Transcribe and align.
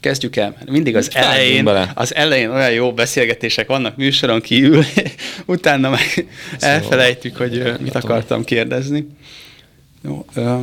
kezdjük 0.00 0.36
el, 0.36 0.50
mert 0.58 0.70
mindig 0.70 0.96
az 0.96 1.12
Vágjunk 1.12 1.34
elején, 1.34 1.64
bele. 1.64 1.92
az 1.94 2.14
elején 2.14 2.50
olyan 2.50 2.72
jó 2.72 2.92
beszélgetések 2.92 3.66
vannak 3.66 3.96
műsoron 3.96 4.40
kívül, 4.40 4.84
utána 5.46 5.90
meg 5.90 6.28
elfelejtjük, 6.58 7.36
hogy 7.36 7.72
mit 7.80 7.94
akartam 7.94 8.44
kérdezni. 8.44 9.06
Jó, 10.04 10.24
ö, 10.34 10.56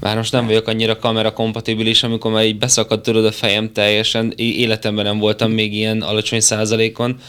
Már 0.00 0.16
most 0.16 0.32
nem 0.32 0.46
vagyok 0.46 0.68
annyira 0.68 0.98
kamera 0.98 1.32
kompatibilis, 1.32 2.02
amikor 2.02 2.32
már 2.32 2.44
így 2.44 2.58
beszakadt 2.58 3.02
tudod 3.02 3.24
a 3.24 3.32
fejem 3.32 3.72
teljesen, 3.72 4.32
életemben 4.36 5.04
nem 5.04 5.18
voltam 5.18 5.50
még 5.50 5.74
ilyen 5.74 6.02
alacsony 6.02 6.40
százalékon, 6.40 7.20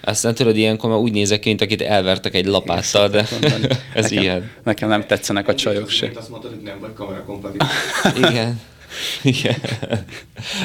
aztán 0.00 0.34
tudod, 0.34 0.56
ilyenkor 0.56 0.90
már 0.90 0.98
úgy 0.98 1.12
nézek 1.12 1.40
ki, 1.40 1.48
mint 1.48 1.60
akit 1.60 1.82
elvertek 1.82 2.34
egy 2.34 2.46
lapáttal, 2.46 3.08
de 3.08 3.18
ez 3.94 4.10
nekem, 4.10 4.22
ilyen. 4.22 4.50
Nekem 4.64 4.88
nem 4.88 5.06
tetszenek 5.06 5.48
a 5.48 5.54
csajok 5.54 5.90
se. 5.90 6.10
Azt 6.14 6.28
mondtad, 6.28 6.50
hogy 6.50 6.60
nem 6.62 6.80
vagy 6.80 6.92
kamera 6.94 7.24
kompatibilis. 7.24 7.72
Igen. 8.30 8.60
Igen. 9.22 9.56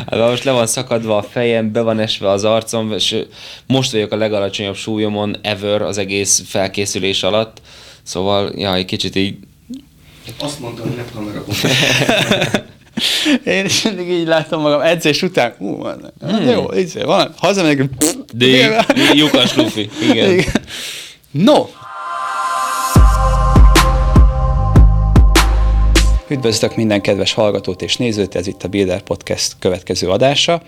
Hát 0.10 0.20
most 0.20 0.44
le 0.44 0.52
van 0.52 0.68
szakadva 0.68 1.18
a 1.18 1.24
fejem, 1.24 1.72
be 1.72 1.82
van 1.82 2.00
esve 2.00 2.30
az 2.30 2.44
arcom, 2.44 2.92
és 2.92 3.16
most 3.66 3.92
vagyok 3.92 4.12
a 4.12 4.16
legalacsonyabb 4.16 4.76
súlyomon 4.76 5.36
ever 5.42 5.82
az 5.82 5.98
egész 5.98 6.44
felkészülés 6.48 7.24
alatt. 7.24 7.62
Szóval, 8.04 8.52
ja, 8.56 8.76
egy 8.76 8.86
kicsit 8.86 9.16
így 9.16 9.38
Azt 10.40 10.60
mondtad, 10.60 10.88
hogy 10.88 10.96
nem 10.96 11.06
kamera. 11.14 11.44
Én 13.46 13.66
is 13.66 13.82
mindig 13.82 14.10
így 14.10 14.28
látom 14.28 14.62
magam 14.62 14.82
edzés 14.82 15.22
után. 15.22 15.56
Ú, 15.58 15.78
van, 15.78 16.14
hmm. 16.20 16.50
jó, 16.50 16.74
így 16.74 17.04
van. 17.04 17.34
Hazamegyek. 17.38 17.90
lyukas 19.14 19.56
lufi. 19.56 19.90
Igen. 20.02 20.32
Igen. 20.32 20.62
No! 21.32 21.68
Üdvözlök 26.32 26.76
minden 26.76 27.02
kedves 27.02 27.34
hallgatót 27.34 27.82
és 27.82 27.98
nézőt, 27.98 28.36
ez 28.36 28.48
itt 28.48 28.64
a 28.64 28.68
Builder 28.68 29.02
Podcast 29.02 29.56
következő 29.60 30.10
adása. 30.10 30.62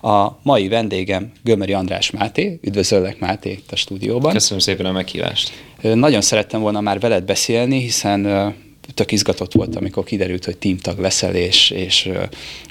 A 0.00 0.38
mai 0.42 0.68
vendégem 0.68 1.32
Gömöri 1.44 1.72
András 1.72 2.10
Máté, 2.10 2.58
üdvözöllek 2.62 3.18
Máté 3.18 3.50
itt 3.50 3.72
a 3.72 3.76
stúdióban. 3.76 4.32
Köszönöm 4.32 4.58
szépen 4.58 4.86
a 4.86 4.92
meghívást. 4.92 5.52
Nagyon 5.82 6.20
szerettem 6.20 6.60
volna 6.60 6.80
már 6.80 7.00
veled 7.00 7.24
beszélni, 7.24 7.80
hiszen 7.80 8.54
tök 8.94 9.12
izgatott 9.12 9.52
volt, 9.52 9.76
amikor 9.76 10.04
kiderült, 10.04 10.44
hogy 10.44 10.56
teamtag 10.56 10.98
leszel, 10.98 11.34
és, 11.34 11.70
és 11.70 12.10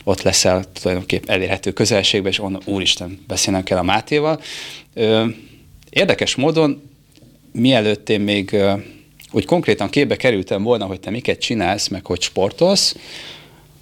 ott 0.04 0.22
leszel 0.22 0.64
tulajdonképpen 0.82 1.36
elérhető 1.36 1.72
közelségben, 1.72 2.32
és 2.32 2.40
onnan, 2.40 2.62
úristen, 2.66 3.20
beszélnem 3.28 3.64
kell 3.64 3.78
a 3.78 3.84
Mátéval. 3.84 4.42
Érdekes 5.90 6.36
módon, 6.36 6.82
mielőtt 7.52 8.10
én 8.10 8.22
még 8.22 8.56
úgy 9.38 9.46
konkrétan 9.46 9.90
képbe 9.90 10.16
kerültem 10.16 10.64
volna, 10.64 10.86
hogy 10.86 11.00
te 11.00 11.10
miket 11.10 11.40
csinálsz, 11.40 11.88
meg 11.88 12.06
hogy 12.06 12.22
sportolsz, 12.22 12.96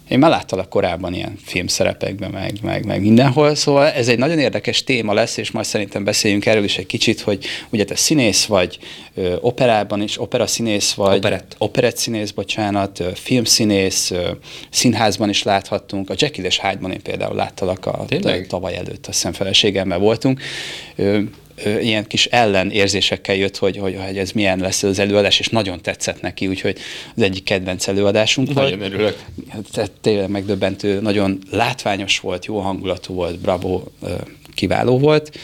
én 0.08 0.18
már 0.18 0.30
láttalak 0.30 0.68
korábban 0.68 1.14
ilyen 1.14 1.38
filmszerepekben, 1.44 2.30
meg, 2.30 2.58
meg, 2.62 2.84
meg 2.84 3.00
mindenhol, 3.00 3.54
szóval 3.54 3.86
ez 3.86 4.08
egy 4.08 4.18
nagyon 4.18 4.38
érdekes 4.38 4.84
téma 4.84 5.12
lesz, 5.12 5.36
és 5.36 5.50
majd 5.50 5.66
szerintem 5.66 6.04
beszéljünk 6.04 6.46
erről 6.46 6.64
is 6.64 6.78
egy 6.78 6.86
kicsit, 6.86 7.20
hogy 7.20 7.44
ugye 7.70 7.84
te 7.84 7.96
színész 7.96 8.44
vagy, 8.44 8.78
ö, 9.14 9.36
operában 9.40 10.02
is, 10.02 10.20
opera 10.20 10.46
színész 10.46 10.92
vagy, 10.92 11.16
Operett. 11.16 11.54
operett 11.58 11.96
színész, 11.96 12.30
bocsánat, 12.30 13.00
ö, 13.00 13.08
filmszínész, 13.14 14.10
ö, 14.10 14.30
színházban 14.70 15.28
is 15.28 15.42
láthattunk, 15.42 16.10
a 16.10 16.14
Jekyll 16.18 16.44
és 16.44 16.60
Hyde-ban 16.60 16.92
én 16.92 17.02
például 17.02 17.34
láttalak 17.34 17.86
a 17.86 18.04
Tényleg? 18.08 18.46
tavaly 18.46 18.76
előtt, 18.76 19.06
azt 19.06 19.16
hiszem 19.16 19.32
feleségemmel 19.32 19.98
voltunk, 19.98 20.40
ö, 20.96 21.20
ilyen 21.64 22.06
kis 22.06 22.26
ellenérzésekkel 22.26 23.34
jött, 23.34 23.56
hogy, 23.56 23.76
hogy, 23.76 23.96
hogy 24.06 24.18
ez 24.18 24.30
milyen 24.30 24.58
lesz 24.58 24.82
az 24.82 24.98
előadás, 24.98 25.38
és 25.38 25.48
nagyon 25.48 25.82
tetszett 25.82 26.20
neki, 26.20 26.46
úgyhogy 26.46 26.78
az 27.16 27.22
egyik 27.22 27.44
kedvenc 27.44 27.88
előadásunk 27.88 28.52
volt. 28.52 28.70
Nagyon 28.70 28.92
örülök. 28.92 29.24
Tehát 29.72 29.90
tényleg 30.00 30.28
megdöbbentő, 30.28 31.00
nagyon 31.00 31.38
látványos 31.50 32.20
volt, 32.20 32.44
jó 32.44 32.58
hangulatú 32.58 33.14
volt, 33.14 33.38
bravo, 33.38 33.82
kiváló 34.54 34.98
volt. 34.98 35.38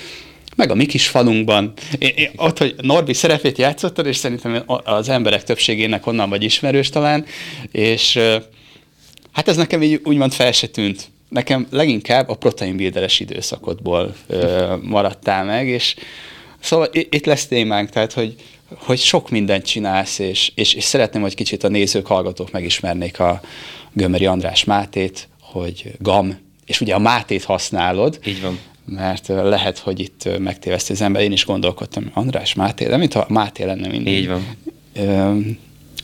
Meg 0.56 0.70
a 0.70 0.74
mi 0.74 0.86
kis 0.86 1.08
falunkban, 1.08 1.72
én, 1.98 2.12
én, 2.16 2.30
ott, 2.36 2.58
hogy 2.58 2.74
Norbi 2.80 3.12
szerepét 3.12 3.58
játszottad, 3.58 4.06
és 4.06 4.16
szerintem 4.16 4.62
az 4.66 5.08
emberek 5.08 5.44
többségének 5.44 6.06
onnan 6.06 6.28
vagy 6.28 6.42
ismerős 6.42 6.88
talán, 6.88 7.24
és 7.72 8.18
hát 9.32 9.48
ez 9.48 9.56
nekem 9.56 9.82
így 9.82 10.00
úgymond 10.04 10.32
fel 10.32 10.52
se 10.52 10.66
tűnt. 10.66 11.10
Nekem 11.32 11.66
leginkább 11.70 12.28
a 12.28 12.34
proteinbilderes 12.34 13.20
időszakodból 13.20 14.14
ö, 14.26 14.74
maradtál 14.82 15.44
meg, 15.44 15.68
és 15.68 15.94
szóval 16.60 16.88
itt 16.92 17.26
lesz 17.26 17.46
témánk, 17.46 17.90
tehát 17.90 18.12
hogy, 18.12 18.34
hogy 18.74 18.98
sok 18.98 19.30
mindent 19.30 19.64
csinálsz, 19.64 20.18
és, 20.18 20.52
és, 20.54 20.74
és 20.74 20.84
szeretném, 20.84 21.22
hogy 21.22 21.34
kicsit 21.34 21.64
a 21.64 21.68
nézők, 21.68 22.06
hallgatók 22.06 22.50
megismernék 22.50 23.20
a 23.20 23.40
Gömöri 23.92 24.26
András 24.26 24.64
Mátét, 24.64 25.28
hogy 25.40 25.92
GAM, 25.98 26.38
és 26.66 26.80
ugye 26.80 26.94
a 26.94 26.98
Mátét 26.98 27.44
használod, 27.44 28.18
Így 28.24 28.40
van. 28.40 28.58
mert 28.84 29.28
lehet, 29.28 29.78
hogy 29.78 30.00
itt 30.00 30.38
megtéveszti 30.38 30.92
az 30.92 31.00
ember. 31.00 31.22
Én 31.22 31.32
is 31.32 31.44
gondolkodtam, 31.44 32.10
András 32.14 32.54
Máté, 32.54 32.86
de 32.86 32.96
mintha 32.96 33.26
Máté 33.28 33.64
lenne 33.64 33.88
mindig. 33.88 34.14
Így 34.14 34.28
van. 34.28 34.46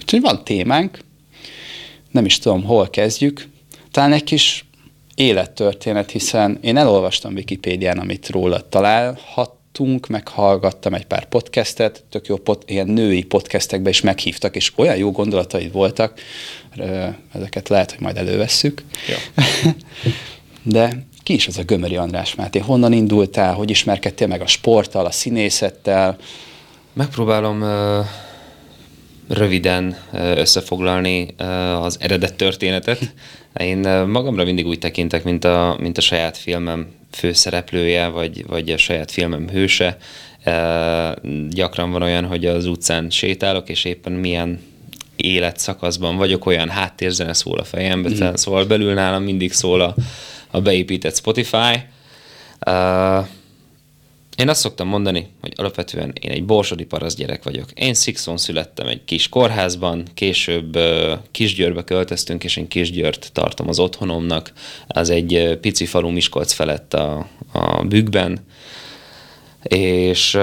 Úgyhogy 0.01 0.21
van 0.21 0.45
témánk, 0.45 0.99
nem 2.11 2.25
is 2.25 2.39
tudom, 2.39 2.65
hol 2.65 2.91
kezdjük. 2.91 3.49
Talán 3.91 4.13
egy 4.13 4.25
kis 4.25 4.65
élettörténet, 5.19 6.11
hiszen 6.11 6.59
én 6.61 6.77
elolvastam 6.77 7.35
Wikipédián, 7.35 7.99
amit 7.99 8.29
rólad 8.29 8.65
találhattunk, 8.65 10.07
meghallgattam 10.07 10.95
egy 10.95 11.07
pár 11.07 11.25
podcastet, 11.29 12.05
tök 12.11 12.27
jó 12.27 12.37
pod, 12.37 12.63
ilyen 12.67 12.87
női 12.87 13.23
podcastekbe 13.23 13.89
is 13.89 14.01
meghívtak, 14.01 14.57
és 14.57 14.73
olyan 14.77 14.97
jó 14.97 15.11
gondolataid 15.11 15.73
voltak, 15.73 16.21
ezeket 17.33 17.69
lehet, 17.69 17.91
hogy 17.91 18.01
majd 18.01 18.17
elővesszük. 18.17 18.83
Ja. 19.09 19.45
De 20.63 21.07
ki 21.23 21.35
is 21.35 21.47
az 21.47 21.59
a 21.59 21.63
Gömöri 21.63 21.97
András 21.97 22.35
Máté? 22.35 22.59
Honnan 22.59 22.93
indultál? 22.93 23.55
Hogy 23.55 23.71
ismerkedtél 23.71 24.27
meg 24.27 24.41
a 24.41 24.47
sporttal, 24.47 25.07
a 25.07 25.11
színészettel? 25.11 26.17
Megpróbálom 26.93 27.65
röviden 29.29 29.97
ö, 30.13 30.39
összefoglalni 30.39 31.35
az 31.81 31.97
eredet 32.01 32.35
történetet. 32.35 32.99
Én 33.59 33.79
magamra 34.07 34.45
mindig 34.45 34.67
úgy 34.67 34.79
tekintek, 34.79 35.25
mint 35.25 35.45
a, 35.45 35.77
mint 35.81 35.99
a 35.99 36.01
saját 36.01 36.37
filmem 36.37 36.87
főszereplője, 37.11 38.09
vagy, 38.09 38.47
vagy 38.47 38.71
a 38.71 38.77
saját 38.77 39.11
filmem 39.11 39.49
hőse. 39.49 39.97
Gyakran 41.49 41.91
van 41.91 42.03
olyan, 42.03 42.25
hogy 42.25 42.47
az 42.47 42.67
utcán 42.67 43.11
sétálok, 43.11 43.69
és 43.69 43.85
éppen 43.85 44.13
milyen 44.13 44.61
életszakaszban 45.17 46.17
vagyok, 46.17 46.47
olyan 46.47 46.69
háttérzene 46.69 47.33
szól 47.33 47.59
a 47.59 47.65
fejembe, 47.65 48.09
mm. 48.09 48.35
szóval 48.35 48.65
belül 48.65 48.95
nálam 48.95 49.23
mindig 49.23 49.53
szól 49.53 49.81
a, 49.81 49.95
a 50.51 50.61
beépített 50.61 51.17
Spotify. 51.17 51.75
Uh, 52.67 53.27
én 54.39 54.49
azt 54.49 54.61
szoktam 54.61 54.89
mondani, 54.89 55.29
hogy 55.41 55.53
alapvetően 55.57 56.13
én 56.21 56.31
egy 56.31 56.45
borsodi 56.45 56.85
parasz 56.85 57.15
gyerek 57.15 57.43
vagyok. 57.43 57.71
Én 57.75 57.95
Szikszon 57.95 58.37
születtem 58.37 58.87
egy 58.87 59.05
kis 59.05 59.29
kórházban, 59.29 60.03
később 60.15 60.79
Kisgyőrbe 61.31 61.85
költöztünk, 61.85 62.45
és 62.45 62.57
én 62.57 62.69
Kisgyőrt 62.69 63.31
tartom 63.33 63.69
az 63.69 63.79
otthonomnak. 63.79 64.53
Az 64.87 65.11
egy 65.11 65.59
pici 65.61 65.87
falu 65.87 66.11
Miskolc 66.11 66.53
felett 66.53 66.95
a, 66.95 67.27
a 67.53 67.83
bükkben. 67.85 68.47
És, 69.63 70.39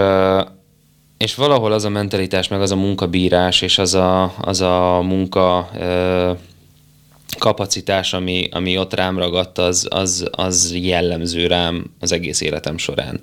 és 1.17 1.35
valahol 1.35 1.71
az 1.71 1.85
a 1.85 1.89
mentalitás, 1.89 2.47
meg 2.47 2.61
az 2.61 2.71
a 2.71 2.75
munkabírás, 2.75 3.61
és 3.61 3.77
az 3.77 3.93
a, 3.93 4.33
az 4.41 4.61
a 4.61 5.01
munka 5.01 5.69
uh, 5.73 6.37
kapacitás, 7.37 8.13
ami, 8.13 8.47
ami 8.51 8.77
ott 8.77 8.93
rám 8.93 9.17
ragadt, 9.17 9.57
az, 9.57 9.87
az, 9.89 10.27
az 10.31 10.73
jellemző 10.75 11.47
rám 11.47 11.91
az 11.99 12.11
egész 12.11 12.41
életem 12.41 12.77
során. 12.77 13.21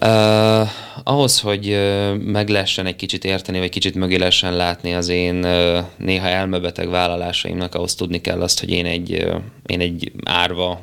Uh, 0.00 0.68
ahhoz, 1.04 1.40
hogy 1.40 1.68
uh, 1.68 2.16
meg 2.16 2.48
lehessen 2.48 2.86
egy 2.86 2.96
kicsit 2.96 3.24
érteni, 3.24 3.58
vagy 3.58 3.68
kicsit 3.68 3.94
mögé 3.94 4.16
lehessen 4.16 4.56
látni 4.56 4.94
az 4.94 5.08
én 5.08 5.44
uh, 5.44 5.78
néha 5.96 6.26
elmebeteg 6.26 6.88
vállalásaimnak, 6.88 7.74
ahhoz 7.74 7.94
tudni 7.94 8.20
kell 8.20 8.42
azt, 8.42 8.60
hogy 8.60 8.70
én 8.70 8.86
egy, 8.86 9.26
én 9.66 9.80
egy 9.80 10.12
árva 10.24 10.80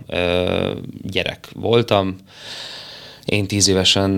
gyerek 1.02 1.48
voltam. 1.54 2.16
Én 3.26 3.48
tíz 3.48 3.68
évesen 3.68 4.16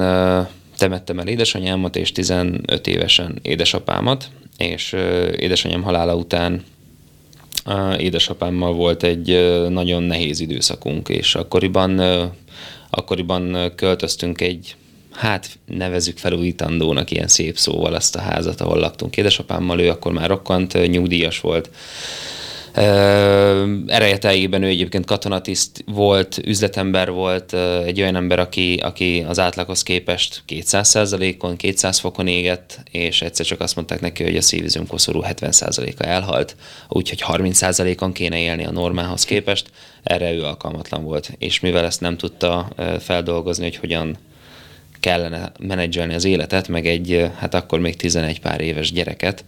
temettem 0.77 1.19
el 1.19 1.27
édesanyámat, 1.27 1.95
és 1.95 2.11
15 2.11 2.87
évesen 2.87 3.39
édesapámat, 3.41 4.29
és 4.57 4.95
édesanyám 5.37 5.83
halála 5.83 6.15
után 6.15 6.63
édesapámmal 7.97 8.73
volt 8.73 9.03
egy 9.03 9.27
nagyon 9.69 10.03
nehéz 10.03 10.39
időszakunk, 10.39 11.09
és 11.09 11.35
akkoriban, 11.35 12.01
akkoriban 12.89 13.71
költöztünk 13.75 14.41
egy, 14.41 14.75
hát 15.15 15.49
nevezük 15.65 16.17
felújítandónak 16.17 17.11
ilyen 17.11 17.27
szép 17.27 17.57
szóval 17.57 17.93
azt 17.93 18.15
a 18.15 18.21
házat, 18.21 18.61
ahol 18.61 18.79
laktunk 18.79 19.17
édesapámmal, 19.17 19.79
ő 19.79 19.89
akkor 19.89 20.11
már 20.11 20.29
rokkant, 20.29 20.73
uh, 20.73 20.85
nyugdíjas 20.85 21.39
volt, 21.39 21.69
Erejeteljében 23.87 24.63
ő 24.63 24.67
egyébként 24.67 25.05
katonatiszt 25.05 25.83
volt, 25.85 26.37
üzletember 26.45 27.11
volt, 27.11 27.53
egy 27.85 28.01
olyan 28.01 28.15
ember, 28.15 28.39
aki, 28.39 28.79
aki 28.83 29.25
az 29.27 29.39
átlaghoz 29.39 29.83
képest 29.83 30.43
200%-on, 30.47 31.55
200 31.55 31.99
fokon 31.99 32.27
égett, 32.27 32.79
és 32.91 33.21
egyszer 33.21 33.45
csak 33.45 33.59
azt 33.59 33.75
mondták 33.75 34.01
neki, 34.01 34.23
hogy 34.23 34.35
a 34.35 34.41
szívizomkoszorú 34.41 35.21
70%-a 35.23 36.03
elhalt, 36.03 36.55
úgyhogy 36.89 37.23
30%-on 37.27 38.11
kéne 38.11 38.39
élni 38.39 38.65
a 38.65 38.71
normához 38.71 39.23
képest, 39.23 39.69
erre 40.03 40.31
ő 40.31 40.43
alkalmatlan 40.43 41.03
volt. 41.03 41.31
És 41.37 41.59
mivel 41.59 41.85
ezt 41.85 42.01
nem 42.01 42.17
tudta 42.17 42.69
feldolgozni, 42.99 43.63
hogy 43.63 43.75
hogyan 43.75 44.17
kellene 44.99 45.51
menedzselni 45.59 46.13
az 46.13 46.25
életet, 46.25 46.67
meg 46.67 46.87
egy, 46.87 47.29
hát 47.37 47.53
akkor 47.53 47.79
még 47.79 47.95
11 47.95 48.39
pár 48.39 48.61
éves 48.61 48.91
gyereket, 48.91 49.43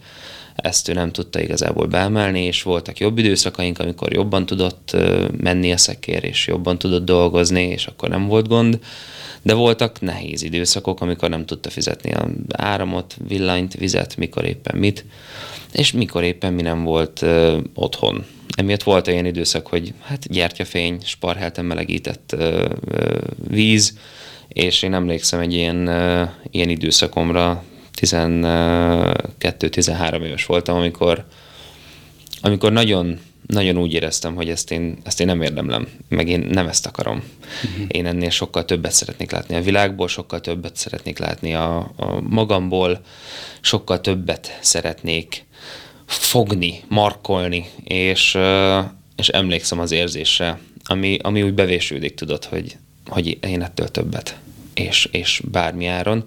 ezt 0.62 0.88
ő 0.88 0.92
nem 0.92 1.12
tudta 1.12 1.40
igazából 1.40 1.86
beemelni, 1.86 2.44
és 2.44 2.62
voltak 2.62 2.98
jobb 2.98 3.18
időszakaink, 3.18 3.78
amikor 3.78 4.12
jobban 4.12 4.46
tudott 4.46 4.96
menni 5.36 5.72
a 5.72 5.76
szekér, 5.76 6.24
és 6.24 6.46
jobban 6.46 6.78
tudott 6.78 7.04
dolgozni, 7.04 7.62
és 7.62 7.86
akkor 7.86 8.08
nem 8.08 8.26
volt 8.26 8.48
gond, 8.48 8.78
de 9.42 9.54
voltak 9.54 10.00
nehéz 10.00 10.42
időszakok, 10.42 11.00
amikor 11.00 11.28
nem 11.28 11.46
tudta 11.46 11.70
fizetni 11.70 12.12
a 12.12 12.28
áramot, 12.52 13.16
villanyt, 13.28 13.74
vizet, 13.74 14.16
mikor 14.16 14.44
éppen 14.44 14.78
mit, 14.78 15.04
és 15.72 15.92
mikor 15.92 16.22
éppen 16.22 16.52
mi 16.52 16.62
nem 16.62 16.84
volt 16.84 17.22
ö, 17.22 17.58
otthon. 17.74 18.24
Emiatt 18.56 18.82
volt 18.82 19.08
olyan 19.08 19.24
időszak, 19.24 19.66
hogy 19.66 19.92
hát 20.02 20.28
gyertyafény, 20.28 20.98
sparhelten 21.04 21.64
melegített 21.64 22.32
ö, 22.32 22.68
ö, 22.84 23.18
víz, 23.48 23.98
és 24.48 24.82
én 24.82 24.94
emlékszem 24.94 25.40
egy 25.40 25.52
ilyen, 25.52 25.90
ilyen 26.50 26.68
időszakomra, 26.68 27.64
12-13 28.00 30.24
éves 30.24 30.46
voltam, 30.46 30.76
amikor, 30.76 31.24
amikor 32.40 32.72
nagyon, 32.72 33.18
nagyon 33.46 33.76
úgy 33.76 33.92
éreztem, 33.92 34.34
hogy 34.34 34.48
ezt 34.48 34.70
én, 34.70 34.98
ezt 35.04 35.20
én 35.20 35.26
nem 35.26 35.42
érdemlem, 35.42 35.88
meg 36.08 36.28
én 36.28 36.46
nem 36.50 36.68
ezt 36.68 36.86
akarom. 36.86 37.22
Uh-huh. 37.64 37.84
Én 37.88 38.06
ennél 38.06 38.30
sokkal 38.30 38.64
többet 38.64 38.92
szeretnék 38.92 39.30
látni 39.30 39.54
a 39.54 39.62
világból, 39.62 40.08
sokkal 40.08 40.40
többet 40.40 40.76
szeretnék 40.76 41.18
látni 41.18 41.54
a, 41.54 41.76
a 41.96 42.20
magamból, 42.20 43.00
sokkal 43.60 44.00
többet 44.00 44.58
szeretnék 44.60 45.44
fogni, 46.06 46.80
markolni, 46.88 47.66
és, 47.84 48.38
és 49.16 49.28
emlékszem 49.28 49.78
az 49.78 49.92
érzésre, 49.92 50.58
ami, 50.84 51.18
ami 51.22 51.42
úgy 51.42 51.54
bevésődik, 51.54 52.14
tudod, 52.14 52.44
hogy, 52.44 52.76
hogy 53.08 53.38
én 53.40 53.62
ettől 53.62 53.88
többet, 53.88 54.38
és, 54.74 55.08
és 55.12 55.42
bármi 55.50 55.86
áron. 55.86 56.24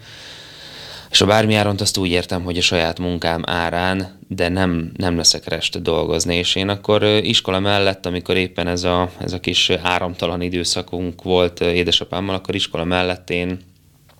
És 1.12 1.22
a 1.22 1.25
bármi 1.25 1.56
áront 1.56 1.81
azt 1.81 1.98
úgy 1.98 2.10
értem, 2.10 2.44
hogy 2.44 2.57
a 2.57 2.62
saját 2.62 3.00
munkám 3.00 3.42
árán, 3.45 4.19
de 4.28 4.50
nem, 4.50 4.92
nem 4.98 5.18
leszek 5.18 5.48
reste 5.48 5.80
dolgozni. 5.80 6.36
És 6.36 6.56
én 6.56 6.69
akkor 6.69 7.04
iskola 7.04 7.60
mellett, 7.60 8.06
amikor 8.06 8.36
éppen 8.36 8.68
ez 8.68 8.83
a, 8.83 9.12
ez 9.19 9.33
a 9.33 9.39
kis 9.39 9.69
áramtalan 9.69 10.42
időszakunk 10.42 11.24
volt 11.24 11.60
édesapámmal, 11.60 12.36
akkor 12.36 12.56
iskola 12.56 12.84
mellett 12.84 13.30
én 13.30 13.60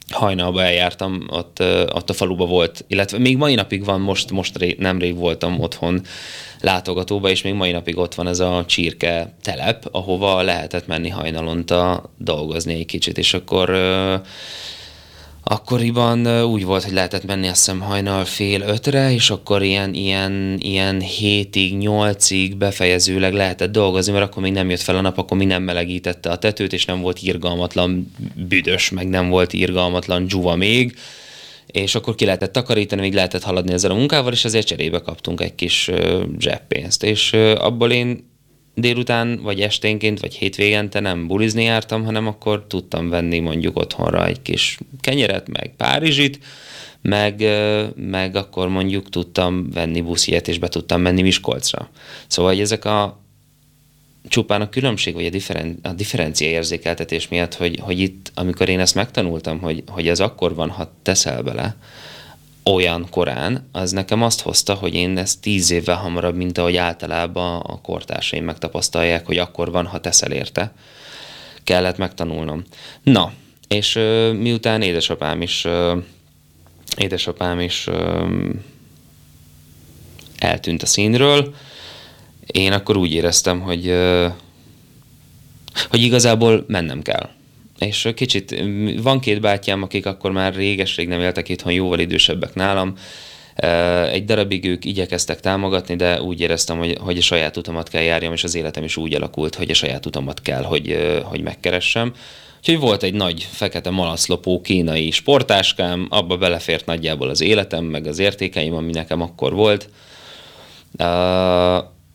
hajnalba 0.10 0.64
eljártam, 0.64 1.28
ott, 1.30 1.64
ott 1.94 2.10
a 2.10 2.14
faluba 2.14 2.46
volt, 2.46 2.86
illetve 2.88 3.18
még 3.18 3.38
mai 3.38 3.56
napig 3.56 3.86
van, 3.86 4.02
most, 4.02 4.32
most 4.32 4.58
ré, 4.58 4.76
nemrég 4.80 5.16
voltam 5.16 5.60
otthon 5.60 6.02
látogatóba, 6.60 7.30
és 7.30 7.42
még 7.42 7.54
mai 7.54 7.72
napig 7.72 7.98
ott 7.98 8.16
van 8.16 8.28
ez 8.28 8.40
a 8.40 8.64
csirke 8.68 9.36
telep, 9.42 9.88
ahova 9.92 10.42
lehetett 10.42 10.88
menni 10.88 11.10
hajnalonta 11.10 12.12
dolgozni 12.18 12.74
egy 12.74 12.86
kicsit, 12.86 13.18
és 13.18 13.34
akkor 13.34 13.70
Akkoriban 15.52 16.44
úgy 16.44 16.66
volt, 16.66 16.84
hogy 16.84 16.94
lehetett 16.94 17.26
menni 17.26 17.48
azt 17.48 17.58
hiszem 17.58 17.80
hajnal 17.80 18.26
fél 18.26 18.62
ötre, 18.62 19.14
és 19.14 19.30
akkor 19.30 19.64
ilyen, 19.64 19.94
ilyen, 19.94 20.58
ilyen 20.62 21.00
hétig, 21.02 21.78
nyolcig 21.78 22.56
befejezőleg 22.56 23.34
lehetett 23.34 23.72
dolgozni, 23.72 24.12
mert 24.12 24.26
akkor 24.26 24.44
még 24.44 24.52
nem 24.52 24.70
jött 24.70 24.80
fel 24.80 24.96
a 24.96 25.02
nap, 25.02 25.18
akkor 25.18 25.38
még 25.38 25.48
nem 25.48 25.64
melegítette 25.64 26.30
a 26.30 26.38
tetőt, 26.38 26.74
és 26.74 26.86
nem 26.86 27.02
volt 27.02 27.22
irgalmatlan 27.22 28.12
büdös, 28.36 28.90
meg 28.90 29.10
nem 29.10 29.30
volt 29.30 29.54
irgalmatlan 29.54 30.26
dzsuva 30.26 30.56
még, 30.56 30.96
és 31.66 31.96
akkor 31.96 32.16
ki 32.16 32.26
lehetett 32.26 32.52
takarítani, 32.52 33.02
még 33.02 33.14
lehetett 33.14 33.44
haladni 33.44 33.74
ezzel 33.74 33.92
a 33.92 33.96
munkával, 33.96 34.32
és 34.32 34.46
azért 34.46 34.68
cserébe 34.68 35.00
kaptunk 35.00 35.42
egy 35.42 35.56
kis 35.56 35.92
zseppénzt. 36.40 37.04
És 37.04 37.34
abból 37.58 37.92
én 37.92 38.31
délután, 38.76 39.40
vagy 39.42 39.62
esténként, 39.62 40.20
vagy 40.20 40.34
hétvégente 40.34 41.00
nem 41.00 41.28
bulizni 41.28 41.64
jártam, 41.64 42.04
hanem 42.04 42.28
akkor 42.28 42.66
tudtam 42.68 43.10
venni 43.10 43.40
mondjuk 43.40 43.78
otthonra 43.78 44.26
egy 44.26 44.42
kis 44.42 44.78
kenyeret, 45.00 45.50
meg 45.50 45.74
párizsit, 45.78 46.40
meg, 47.02 47.44
meg 47.96 48.36
akkor 48.36 48.68
mondjuk 48.68 49.10
tudtam 49.10 49.70
venni 49.72 50.02
busziet, 50.02 50.48
és 50.48 50.60
be 50.60 50.68
tudtam 50.68 51.02
menni 51.02 51.22
Miskolcra. 51.22 51.90
Szóval, 52.28 52.52
hogy 52.52 52.62
ezek 52.62 52.86
a 52.86 53.20
csupán 54.28 54.62
a 54.62 54.70
különbség, 54.70 55.14
vagy 55.14 55.26
a, 55.26 55.30
differen, 55.30 55.80
a 55.82 55.94
differencia 55.94 56.48
érzékeltetés 56.48 57.28
miatt, 57.28 57.54
hogy, 57.54 57.80
hogy 57.82 58.00
itt, 58.00 58.32
amikor 58.36 58.70
én 58.70 58.80
ezt 58.80 58.96
megtanultam, 58.96 59.60
hogy, 59.60 59.84
hogy 59.88 60.08
az 60.08 60.20
akkor 60.20 60.56
van, 60.56 60.70
ha 60.70 60.94
teszel 61.02 61.42
bele, 61.42 61.76
olyan 62.64 63.08
korán, 63.10 63.70
az 63.72 63.92
nekem 63.92 64.22
azt 64.22 64.42
hozta, 64.42 64.74
hogy 64.74 64.94
én 64.94 65.18
ezt 65.18 65.42
tíz 65.42 65.72
évvel 65.72 65.96
hamarabb, 65.96 66.36
mint 66.36 66.58
ahogy 66.58 66.76
általában 66.76 67.60
a 67.60 67.82
kortársaim 67.82 68.44
megtapasztalják, 68.44 69.26
hogy 69.26 69.38
akkor 69.38 69.72
van, 69.72 69.86
ha 69.86 70.00
teszel 70.00 70.32
érte. 70.32 70.74
Kellett 71.64 71.98
megtanulnom. 71.98 72.64
Na, 73.04 73.34
és 73.68 73.96
ö, 73.96 74.32
miután 74.32 74.82
édesapám 74.82 75.42
is 75.42 75.66
ö, 75.66 75.98
édesapám 76.98 77.60
is 77.60 77.88
ö, 77.88 78.26
eltűnt 80.38 80.82
a 80.82 80.86
színről, 80.86 81.56
én 82.46 82.72
akkor 82.72 82.98
úgy 82.98 83.14
éreztem, 83.14 83.60
hogy, 83.60 83.88
ö, 83.88 84.28
hogy 85.90 86.02
igazából 86.02 86.66
mennem 86.68 87.02
kell 87.02 87.30
és 87.86 88.10
kicsit, 88.16 88.64
van 89.02 89.20
két 89.20 89.42
bátyám, 89.42 89.84
akik 89.84 90.06
akkor 90.06 90.32
már 90.32 90.56
réges-rég 90.56 91.08
nem 91.08 91.20
éltek 91.20 91.50
itthon, 91.50 91.74
jóval 91.74 92.00
idősebbek 92.00 92.54
nálam, 92.54 92.96
egy 94.12 94.26
darabig 94.26 94.66
ők 94.66 94.86
igyekeztek 94.86 95.40
támogatni, 95.40 95.96
de 95.96 96.22
úgy 96.22 96.42
éreztem, 96.42 96.78
hogy, 96.78 96.98
hogy 97.00 97.18
a 97.18 97.22
saját 97.22 97.58
utamat 97.58 97.90
kell 97.90 98.02
járjam, 98.02 98.34
és 98.34 98.44
az 98.44 98.56
életem 98.56 98.84
is 98.84 98.98
úgy 98.98 99.14
alakult, 99.14 99.56
hogy 99.56 99.70
a 99.70 99.74
saját 99.74 100.06
utamat 100.06 100.42
kell, 100.42 100.64
hogy, 100.64 101.20
hogy 101.24 101.42
megkeressem. 101.42 102.14
Úgyhogy 102.58 102.80
volt 102.80 103.04
egy 103.04 103.14
nagy 103.14 103.48
fekete 103.52 103.90
malaszlopó 103.90 104.62
kínai 104.62 105.12
sportáskám, 105.12 106.08
abba 106.10 106.38
belefért 106.38 106.86
nagyjából 106.86 107.30
az 107.30 107.42
életem, 107.42 107.86
meg 107.86 108.08
az 108.08 108.20
értékeim, 108.20 108.74
ami 108.74 108.92
nekem 108.92 109.22
akkor 109.22 109.54
volt 109.54 109.90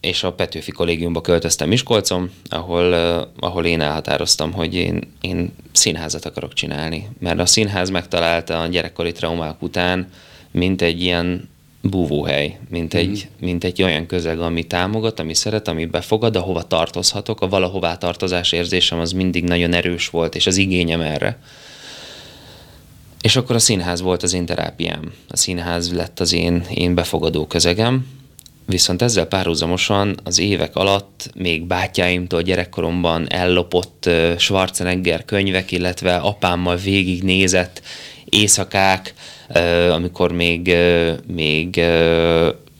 és 0.01 0.23
a 0.23 0.33
Petőfi 0.33 0.71
kollégiumba 0.71 1.21
költöztem 1.21 1.69
Miskolcon, 1.69 2.31
ahol, 2.49 2.93
ahol 3.39 3.65
én 3.65 3.81
elhatároztam, 3.81 4.53
hogy 4.53 4.75
én, 4.75 5.01
én 5.21 5.53
színházat 5.73 6.25
akarok 6.25 6.53
csinálni. 6.53 7.09
Mert 7.19 7.39
a 7.39 7.47
színház 7.47 7.91
megtalálta 7.91 8.61
a 8.61 8.67
gyerekkori 8.67 9.13
traumák 9.13 9.63
után, 9.63 10.09
mint 10.51 10.83
egy 10.83 11.03
ilyen 11.03 11.49
búvóhely, 11.83 12.59
mint 12.69 12.95
egy, 12.95 13.29
mm. 13.29 13.47
mint 13.47 13.65
egy 13.65 13.83
olyan 13.83 14.07
közeg, 14.07 14.41
ami 14.41 14.65
támogat, 14.65 15.21
ami 15.21 15.35
szeret, 15.35 15.69
ami 15.69 15.85
befogad, 15.85 16.37
ahova 16.37 16.63
tartozhatok. 16.63 17.41
A 17.41 17.49
valahová 17.49 17.97
tartozás 17.97 18.53
érzésem 18.53 18.99
az 18.99 19.13
mindig 19.13 19.45
nagyon 19.45 19.73
erős 19.73 20.09
volt, 20.09 20.35
és 20.35 20.47
az 20.47 20.57
igényem 20.57 21.01
erre. 21.01 21.39
És 23.21 23.37
akkor 23.37 23.55
a 23.55 23.59
színház 23.59 24.01
volt 24.01 24.23
az 24.23 24.33
én 24.33 24.47
terápiám. 24.47 25.13
A 25.29 25.37
színház 25.37 25.93
lett 25.93 26.21
az 26.21 26.33
én, 26.33 26.65
én 26.75 26.95
befogadó 26.95 27.47
közegem, 27.47 28.07
Viszont 28.67 29.03
ezzel 29.03 29.27
párhuzamosan 29.27 30.17
az 30.25 30.39
évek 30.39 30.77
alatt 30.77 31.31
még 31.35 31.63
bátyáimtól 31.63 32.43
gyerekkoromban 32.43 33.27
ellopott 33.29 34.11
Schwarzenegger 34.39 35.25
könyvek, 35.25 35.73
illetve 35.73 36.17
apámmal 36.17 36.77
végignézett 36.77 37.83
éjszakák, 38.25 39.15
amikor 39.91 40.33
még, 40.33 40.77
még 41.27 41.81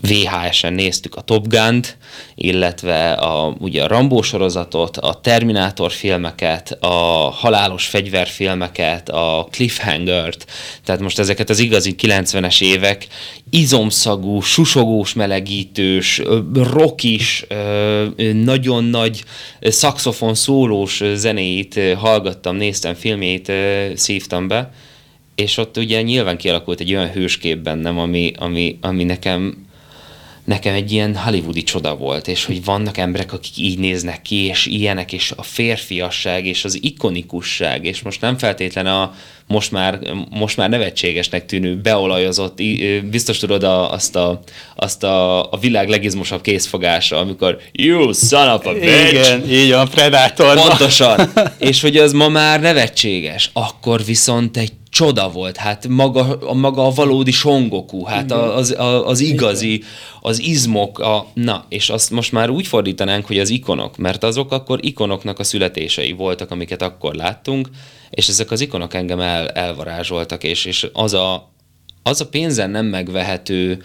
VHS-en 0.07 0.73
néztük 0.73 1.15
a 1.15 1.21
Top 1.21 1.49
Gun-t, 1.49 1.97
illetve 2.35 3.13
a, 3.13 3.57
ugye 3.59 3.83
a 3.83 3.87
Rambó 3.87 4.23
sorozatot, 4.23 4.97
a 4.97 5.21
Terminátor 5.21 5.93
filmeket, 5.93 6.77
a 6.81 6.87
halálos 7.31 7.87
fegyverfilmeket, 7.87 9.09
a 9.09 9.49
Cliffhanger-t, 9.51 10.47
tehát 10.85 11.01
most 11.01 11.19
ezeket 11.19 11.51
az 11.51 11.59
igazi 11.59 11.95
90-es 12.03 12.63
évek 12.63 13.07
izomszagú, 13.51 14.41
susogós 14.41 15.15
melegítős, 15.15 16.23
rockis, 16.55 17.47
nagyon 18.33 18.85
nagy 18.85 19.25
szaxofon 19.61 20.35
szólós 20.35 21.03
zenéit 21.15 21.81
hallgattam, 21.99 22.57
néztem 22.57 22.95
filmjét, 22.95 23.53
szívtam 23.95 24.49
be, 24.49 24.71
és 25.35 25.57
ott 25.57 25.77
ugye 25.77 26.03
nyilván 26.03 26.37
kialakult 26.37 26.81
egy 26.81 26.95
olyan 26.95 27.11
hőskép 27.11 27.59
bennem, 27.59 27.99
ami, 27.99 28.33
ami, 28.39 28.79
ami 28.81 29.05
nekem 29.05 29.66
nekem 30.47 30.75
egy 30.75 30.93
ilyen 30.93 31.17
hollywoodi 31.17 31.63
csoda 31.63 31.97
volt, 31.97 32.29
és 32.29 32.45
hogy 32.45 32.65
vannak 32.65 32.97
emberek, 32.97 33.33
akik 33.33 33.59
így 33.59 33.79
néznek 33.79 34.23
ki, 34.23 34.37
és 34.37 34.67
ilyenek, 34.67 35.13
és 35.13 35.33
a 35.37 35.43
férfiasság, 35.43 36.47
és 36.47 36.65
az 36.65 36.79
ikonikusság, 36.83 37.85
és 37.85 38.03
most 38.03 38.21
nem 38.21 38.39
feltétlen 38.39 38.87
a 38.87 39.15
most 39.47 39.71
már, 39.73 39.99
most 40.31 40.57
már 40.57 40.69
nevetségesnek 40.69 41.47
tűnő, 41.47 41.77
beolajozott, 41.81 42.59
biztos 43.11 43.39
tudod 43.39 43.63
a, 43.63 43.93
azt, 43.93 44.17
a, 44.17 44.41
azt 44.77 45.03
a, 45.03 45.51
a 45.53 45.59
világ 45.61 45.89
legizmosabb 45.89 46.41
készfogása, 46.41 47.19
amikor 47.19 47.59
you 47.73 48.13
son 48.13 48.49
of 48.49 48.67
a 48.67 48.73
bitch! 48.73 49.09
Igen, 49.09 49.51
így 49.51 49.71
a 49.71 49.87
Predator. 49.87 50.61
Pontosan. 50.61 51.33
és 51.59 51.81
hogy 51.81 51.97
az 51.97 52.13
ma 52.13 52.29
már 52.29 52.61
nevetséges, 52.61 53.51
akkor 53.53 54.05
viszont 54.05 54.57
egy 54.57 54.73
csoda 54.97 55.31
volt, 55.31 55.57
hát 55.57 55.89
maga, 55.89 56.39
a, 56.39 56.55
maga 56.55 56.87
a 56.87 56.91
valódi 56.91 57.31
songoku, 57.31 58.05
hát 58.05 58.33
az, 58.33 58.75
az, 58.79 59.03
az 59.05 59.21
igazi, 59.21 59.83
az 60.21 60.41
izmok, 60.41 60.99
a, 60.99 61.27
na, 61.35 61.65
és 61.69 61.91
azt 61.91 62.11
most 62.11 62.33
már 62.33 62.51
úgy 62.51 62.67
fordítanánk, 62.67 63.27
hogy 63.27 63.39
az 63.39 63.51
ikonok, 63.51 63.97
mert 63.97 64.25
azok 64.25 64.53
akkor 64.53 64.85
ikonoknak 64.85 65.39
a 65.39 65.45
születései 65.45 66.13
voltak, 66.13 66.51
amiket 66.51 66.83
akkor 66.83 67.15
láttunk, 67.15 67.69
és 68.11 68.29
ezek 68.29 68.51
az 68.51 68.61
ikonok 68.61 68.95
engem 68.95 69.21
el, 69.21 69.49
elvarázsoltak, 69.49 70.45
és, 70.45 70.65
és 70.65 70.87
az, 70.93 71.15
a, 71.15 71.53
az 72.03 72.21
a 72.21 72.29
pénzen 72.29 72.71
nem 72.71 72.87
megvehető 72.87 73.83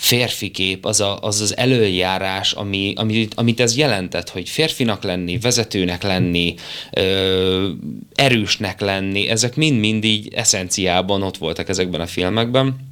férfi 0.00 0.50
kép, 0.50 0.84
az 0.86 1.00
a, 1.00 1.18
az, 1.20 1.40
az 1.40 1.56
előjárás, 1.56 2.52
ami, 2.52 2.92
amit, 2.96 3.34
amit 3.34 3.60
ez 3.60 3.76
jelentett, 3.76 4.28
hogy 4.28 4.48
férfinak 4.48 5.02
lenni, 5.02 5.38
vezetőnek 5.38 6.02
lenni, 6.02 6.54
ö, 6.92 7.68
erősnek 8.14 8.80
lenni, 8.80 9.28
ezek 9.28 9.56
mind-mind 9.56 10.04
így 10.04 10.34
eszenciában 10.34 11.22
ott 11.22 11.36
voltak 11.36 11.68
ezekben 11.68 12.00
a 12.00 12.06
filmekben. 12.06 12.88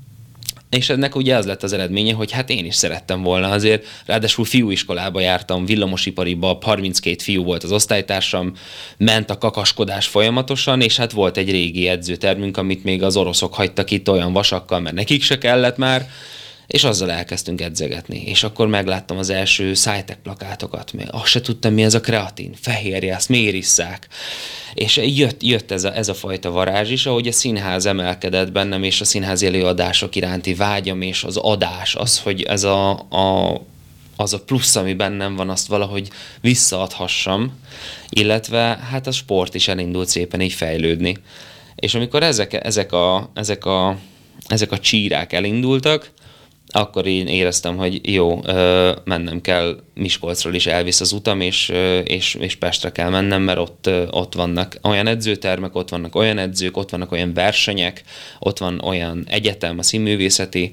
És 0.70 0.88
ennek 0.88 1.16
ugye 1.16 1.36
az 1.36 1.46
lett 1.46 1.62
az 1.62 1.72
eredménye, 1.72 2.14
hogy 2.14 2.32
hát 2.32 2.50
én 2.50 2.64
is 2.64 2.74
szerettem 2.74 3.22
volna 3.22 3.48
azért, 3.50 3.86
ráadásul 4.06 4.44
fiúiskolába 4.44 5.20
jártam, 5.20 5.66
villamosipariba, 5.66 6.58
32 6.62 7.16
fiú 7.22 7.44
volt 7.44 7.64
az 7.64 7.72
osztálytársam, 7.72 8.52
ment 8.96 9.30
a 9.30 9.38
kakaskodás 9.38 10.06
folyamatosan, 10.06 10.80
és 10.80 10.96
hát 10.96 11.12
volt 11.12 11.36
egy 11.36 11.50
régi 11.50 11.88
edzőtermünk, 11.88 12.56
amit 12.56 12.84
még 12.84 13.02
az 13.02 13.16
oroszok 13.16 13.54
hagytak 13.54 13.90
itt 13.90 14.10
olyan 14.10 14.32
vasakkal, 14.32 14.80
mert 14.80 14.94
nekik 14.94 15.22
se 15.22 15.38
kellett 15.38 15.76
már, 15.76 16.08
és 16.68 16.84
azzal 16.84 17.10
elkezdtünk 17.10 17.60
edzegetni. 17.60 18.22
És 18.26 18.42
akkor 18.42 18.66
megláttam 18.66 19.18
az 19.18 19.30
első 19.30 19.74
SciTech 19.74 20.18
plakátokat, 20.22 20.92
még 20.92 21.06
azt 21.10 21.26
se 21.26 21.40
tudtam, 21.40 21.74
mi 21.74 21.82
ez 21.82 21.94
a 21.94 22.00
kreatin, 22.00 22.54
fehérje, 22.60 23.16
azt 23.16 23.28
miért 23.28 23.54
isszák. 23.54 24.08
És 24.74 24.96
jött, 24.96 25.42
jött 25.42 25.70
ez, 25.70 25.84
a, 25.84 25.96
ez 25.96 26.08
a 26.08 26.14
fajta 26.14 26.50
varázs 26.50 26.90
is, 26.90 27.06
ahogy 27.06 27.26
a 27.26 27.32
színház 27.32 27.86
emelkedett 27.86 28.52
bennem, 28.52 28.82
és 28.82 29.00
a 29.00 29.04
színház 29.04 29.42
előadások 29.42 30.16
iránti 30.16 30.54
vágyam, 30.54 31.02
és 31.02 31.24
az 31.24 31.36
adás, 31.36 31.94
az, 31.94 32.18
hogy 32.18 32.42
ez 32.42 32.64
a, 32.64 32.90
a 32.90 33.60
az 34.20 34.32
a 34.32 34.40
plusz, 34.40 34.76
ami 34.76 34.94
bennem 34.94 35.36
van, 35.36 35.50
azt 35.50 35.66
valahogy 35.66 36.08
visszaadhassam, 36.40 37.58
illetve 38.08 38.78
hát 38.90 39.06
a 39.06 39.10
sport 39.10 39.54
is 39.54 39.68
elindult 39.68 40.08
szépen 40.08 40.40
így 40.40 40.52
fejlődni. 40.52 41.16
És 41.74 41.94
amikor 41.94 42.22
ezek, 42.22 42.64
ezek, 42.64 42.92
a, 42.92 43.30
ezek, 43.34 43.64
a, 43.64 43.98
ezek 44.46 44.72
a 44.72 44.78
csírák 44.78 45.32
elindultak, 45.32 46.10
akkor 46.70 47.06
én 47.06 47.26
éreztem, 47.26 47.76
hogy 47.76 48.14
jó, 48.14 48.40
mennem 49.04 49.40
kell, 49.40 49.80
Miskolcról 49.94 50.54
is 50.54 50.66
elvisz 50.66 51.00
az 51.00 51.12
utam, 51.12 51.40
és, 51.40 51.68
és, 52.04 52.34
és 52.34 52.56
Pestre 52.56 52.92
kell 52.92 53.10
mennem, 53.10 53.42
mert 53.42 53.58
ott, 53.58 53.90
ott 54.10 54.34
vannak 54.34 54.76
olyan 54.82 55.06
edzőtermek, 55.06 55.74
ott 55.74 55.88
vannak 55.88 56.14
olyan 56.14 56.38
edzők, 56.38 56.76
ott 56.76 56.90
vannak 56.90 57.12
olyan 57.12 57.34
versenyek, 57.34 58.02
ott 58.38 58.58
van 58.58 58.80
olyan 58.80 59.24
egyetem, 59.28 59.78
a 59.78 59.82
színművészeti, 59.82 60.72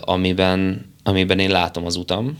amiben, 0.00 0.92
amiben 1.02 1.38
én 1.38 1.50
látom 1.50 1.86
az 1.86 1.96
utam, 1.96 2.38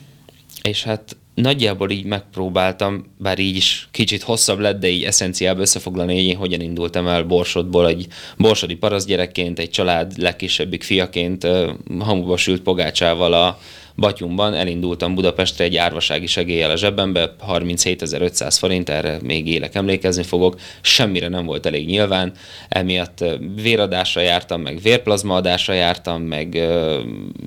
és 0.62 0.83
hát 0.83 1.17
nagyjából 1.35 1.91
így 1.91 2.05
megpróbáltam, 2.05 3.05
bár 3.19 3.38
így 3.38 3.57
is 3.57 3.88
kicsit 3.91 4.23
hosszabb 4.23 4.59
lett, 4.59 4.81
de 4.81 4.88
így 4.88 5.03
eszenciába 5.03 5.61
összefoglalni, 5.61 6.14
hogy 6.14 6.25
én 6.25 6.37
hogyan 6.37 6.61
indultam 6.61 7.07
el 7.07 7.23
Borsodból, 7.23 7.88
egy 7.88 8.07
borsodi 8.37 8.75
parasztgyerekként, 8.75 9.59
egy 9.59 9.71
család 9.71 10.12
legkisebbik 10.19 10.83
fiaként, 10.83 11.47
hamuba 11.99 12.37
sült 12.37 12.62
pogácsával 12.62 13.33
a, 13.33 13.59
Batyumban 13.97 14.55
elindultam 14.55 15.15
Budapestre 15.15 15.65
egy 15.65 15.77
árvasági 15.77 16.27
segéllyel 16.27 16.71
a 16.71 16.77
zsebembe, 16.77 17.35
37.500 17.49 18.57
forint, 18.59 18.89
erre 18.89 19.19
még 19.23 19.49
élek, 19.49 19.75
emlékezni 19.75 20.23
fogok, 20.23 20.61
semmire 20.81 21.29
nem 21.29 21.47
volt 21.47 21.67
elég 21.67 21.87
nyilván, 21.87 22.33
emiatt 22.69 23.25
véradásra 23.55 24.21
jártam, 24.21 24.61
meg 24.61 24.81
vérplazmaadásra 24.83 25.73
jártam, 25.73 26.23
meg 26.23 26.55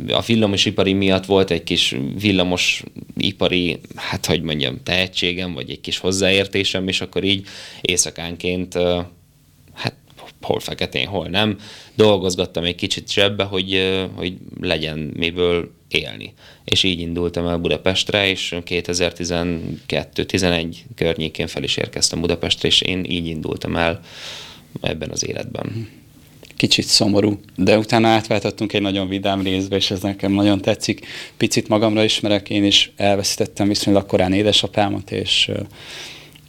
a 0.10 0.22
villamosipari 0.22 0.94
miatt 0.94 1.25
volt 1.25 1.51
egy 1.51 1.63
kis 1.63 1.96
villamosipari, 2.20 3.80
hát 3.96 4.25
hogy 4.25 4.42
mondjam, 4.42 4.84
tehetségem, 4.84 5.54
vagy 5.54 5.70
egy 5.70 5.82
kis 5.82 5.98
hozzáértésem, 5.98 6.88
és 6.88 7.01
akkor 7.01 7.24
így 7.24 7.48
éjszakánként 7.82 8.74
hát 9.74 9.94
hol 10.42 10.60
feketén, 10.60 11.08
hol 11.08 11.27
nem. 11.27 11.58
Dolgozgattam 11.96 12.63
egy 12.63 12.75
kicsit 12.75 13.12
zsebbe, 13.12 13.44
hogy, 13.44 14.00
hogy 14.16 14.38
legyen 14.62 15.12
miből 15.18 15.75
élni. 15.89 16.34
És 16.63 16.84
így 16.84 17.00
indultam 17.00 17.48
el 17.48 17.58
Budapestre, 17.58 18.29
és 18.29 18.56
2012-11 18.65 20.75
környékén 20.96 21.48
fel 21.48 21.63
is 21.63 21.77
érkeztem 21.77 22.22
Budapestre, 22.22 22.67
és 22.67 22.82
én 22.82 23.03
így 23.03 23.27
indultam 23.27 23.75
el 23.75 24.00
ebben 24.82 25.10
az 25.10 25.27
életben. 25.27 25.89
Kicsit 26.58 26.86
szomorú, 26.86 27.39
de 27.56 27.77
utána 27.77 28.08
átváltottunk 28.08 28.74
egy 28.74 28.82
nagyon 28.82 29.08
vidám 29.08 29.41
részbe, 29.41 29.75
és 29.75 29.91
ez 29.91 30.01
nekem 30.01 30.32
nagyon 30.32 30.62
tetszik. 30.62 31.06
Picit 31.38 31.67
magamra 31.67 32.03
ismerek, 32.03 32.50
én 32.50 32.63
is 32.63 32.91
elveszítettem 32.96 33.67
viszonylag 33.67 34.06
korán 34.06 34.34
édesapámat, 34.34 35.12
és 35.12 35.51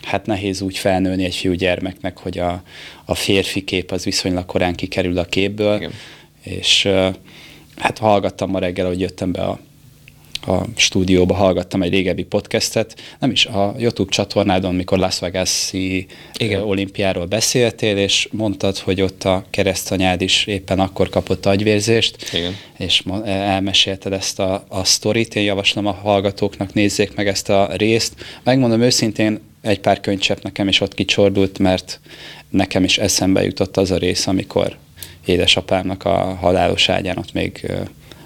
hát 0.03 0.27
nehéz 0.27 0.61
úgy 0.61 0.79
felnőni 0.79 1.25
egy 1.25 1.35
fiú 1.35 1.53
gyermeknek, 1.53 2.19
hogy 2.19 2.39
a, 2.39 2.63
a 3.05 3.15
férfi 3.15 3.65
kép 3.65 3.91
az 3.91 4.05
viszonylag 4.05 4.47
korán 4.47 4.75
kikerül 4.75 5.19
a 5.19 5.25
képből, 5.25 5.77
Igen. 5.77 5.93
és 6.43 6.89
hát 7.79 7.99
hallgattam 7.99 8.51
ma 8.51 8.59
reggel, 8.59 8.87
hogy 8.87 9.01
jöttem 9.01 9.33
be 9.33 9.43
a, 9.43 9.59
a 10.47 10.65
stúdióba, 10.77 11.35
hallgattam 11.35 11.83
egy 11.83 11.93
régebbi 11.93 12.23
podcastet, 12.23 13.01
nem 13.19 13.31
is 13.31 13.47
a 13.47 13.75
YouTube 13.79 14.11
csatornádon, 14.11 14.75
mikor 14.75 14.99
Las 14.99 15.19
Vegas-i 15.19 16.07
Igen. 16.37 16.63
olimpiáról 16.63 17.27
beszéltél, 17.27 17.97
és 17.97 18.29
mondtad, 18.33 18.79
hogy 18.79 19.01
ott 19.01 19.25
a 19.25 19.45
keresztanyád 19.51 20.21
is 20.21 20.47
éppen 20.47 20.81
akkor 20.81 21.09
kapott 21.09 21.47
agyvérzést, 21.47 22.33
Igen. 22.33 22.57
és 22.79 23.03
elmesélted 23.25 24.13
ezt 24.13 24.39
a, 24.39 24.65
a 24.69 24.85
sztorit. 24.85 25.35
Én 25.35 25.45
javaslom 25.45 25.87
a 25.87 25.93
hallgatóknak, 25.93 26.75
nézzék 26.75 27.15
meg 27.15 27.29
ezt 27.29 27.49
a 27.49 27.71
részt. 27.77 28.15
Megmondom 28.43 28.81
őszintén, 28.81 29.41
egy 29.61 29.81
pár 29.81 30.01
könycsepp 30.01 30.43
nekem 30.43 30.69
is 30.69 30.81
ott 30.81 30.95
kicsordult, 30.95 31.59
mert 31.59 32.01
nekem 32.51 32.85
is 32.85 32.99
eszembe 32.99 33.45
jutott 33.45 33.77
az 33.77 33.91
a 33.91 33.97
rész, 33.97 34.27
amikor 34.27 34.77
édesapámnak 35.29 36.05
a 36.05 36.35
halálos 36.35 36.89
ágyán 36.89 37.19
ott 37.19 37.33
még, 37.33 37.73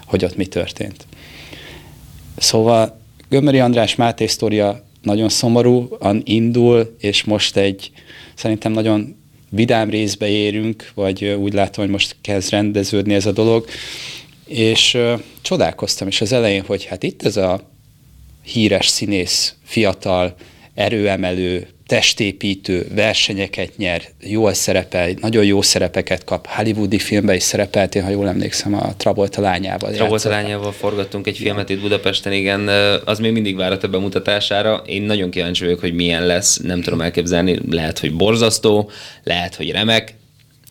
hogy 0.05 0.25
ott 0.25 0.35
mi 0.35 0.45
történt. 0.45 1.05
Szóval 2.37 2.99
Gömöri 3.29 3.59
András 3.59 3.95
Máté 3.95 4.25
sztoria 4.25 4.83
nagyon 5.01 5.29
szomorúan 5.29 6.21
indul, 6.23 6.95
és 6.99 7.23
most 7.23 7.57
egy 7.57 7.91
szerintem 8.35 8.71
nagyon 8.71 9.15
vidám 9.49 9.89
részbe 9.89 10.27
érünk, 10.27 10.91
vagy 10.95 11.25
úgy 11.25 11.53
látom, 11.53 11.83
hogy 11.83 11.93
most 11.93 12.15
kezd 12.21 12.49
rendeződni 12.49 13.13
ez 13.13 13.25
a 13.25 13.31
dolog, 13.31 13.65
és 14.45 14.93
uh, 14.93 15.21
csodálkoztam 15.41 16.07
is 16.07 16.21
az 16.21 16.31
elején, 16.31 16.63
hogy 16.65 16.85
hát 16.85 17.03
itt 17.03 17.23
ez 17.23 17.37
a 17.37 17.69
híres 18.43 18.87
színész, 18.87 19.55
fiatal, 19.63 20.35
erőemelő, 20.75 21.67
testépítő, 21.87 22.87
versenyeket 22.95 23.77
nyer, 23.77 24.01
jól 24.21 24.53
szerepel, 24.53 25.13
nagyon 25.21 25.45
jó 25.45 25.61
szerepeket 25.61 26.23
kap. 26.23 26.47
Hollywoodi 26.47 26.99
filmben 26.99 27.35
is 27.35 27.43
szerepelt, 27.43 27.95
én, 27.95 28.03
ha 28.03 28.09
jól 28.09 28.27
emlékszem, 28.27 28.73
a 28.73 28.95
Travolta 28.97 29.41
lányával. 29.41 29.91
Travolta 29.91 30.29
lányával 30.29 30.71
forgattunk 30.71 31.27
egy 31.27 31.37
filmet 31.37 31.69
itt 31.69 31.81
Budapesten, 31.81 32.33
igen, 32.33 32.67
az 33.05 33.19
még 33.19 33.31
mindig 33.31 33.55
várat 33.55 33.83
a 33.83 33.87
bemutatására. 33.87 34.83
Én 34.85 35.01
nagyon 35.01 35.29
kíváncsi 35.29 35.63
vagyok, 35.63 35.79
hogy 35.79 35.93
milyen 35.93 36.25
lesz, 36.25 36.57
nem 36.57 36.81
tudom 36.81 37.01
elképzelni, 37.01 37.59
lehet, 37.69 37.99
hogy 37.99 38.13
borzasztó, 38.13 38.89
lehet, 39.23 39.55
hogy 39.55 39.71
remek, 39.71 40.13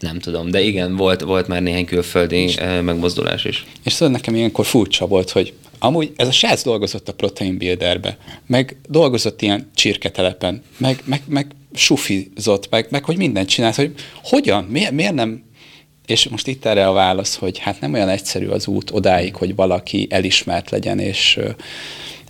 nem 0.00 0.18
tudom, 0.18 0.50
de 0.50 0.60
igen, 0.60 0.96
volt, 0.96 1.20
volt 1.20 1.48
már 1.48 1.62
néhány 1.62 1.84
külföldi 1.84 2.54
megmozdulás 2.82 3.44
is. 3.44 3.64
És 3.84 3.92
szóval 3.92 4.14
nekem 4.14 4.34
ilyenkor 4.34 4.66
furcsa 4.66 5.06
volt, 5.06 5.30
hogy 5.30 5.52
Amúgy 5.84 6.12
ez 6.16 6.28
a 6.28 6.32
srác 6.32 6.62
dolgozott 6.62 7.08
a 7.08 7.14
Protein 7.14 7.58
Builderbe, 7.58 8.18
meg 8.46 8.76
dolgozott 8.88 9.42
ilyen 9.42 9.70
csirketelepen, 9.74 10.62
meg, 10.76 11.02
meg, 11.04 11.22
meg 11.26 11.46
sufizott, 11.72 12.70
meg, 12.70 12.86
meg 12.90 13.04
hogy 13.04 13.16
mindent 13.16 13.48
csinált, 13.48 13.74
hogy 13.74 13.94
hogyan, 14.22 14.64
miért, 14.64 14.92
miért 14.92 15.14
nem 15.14 15.42
és 16.06 16.28
most 16.28 16.46
itt 16.46 16.64
erre 16.64 16.88
a 16.88 16.92
válasz, 16.92 17.36
hogy 17.36 17.58
hát 17.58 17.80
nem 17.80 17.92
olyan 17.92 18.08
egyszerű 18.08 18.46
az 18.46 18.66
út 18.66 18.90
odáig, 18.90 19.36
hogy 19.36 19.54
valaki 19.54 20.06
elismert 20.10 20.70
legyen, 20.70 20.98
és 20.98 21.40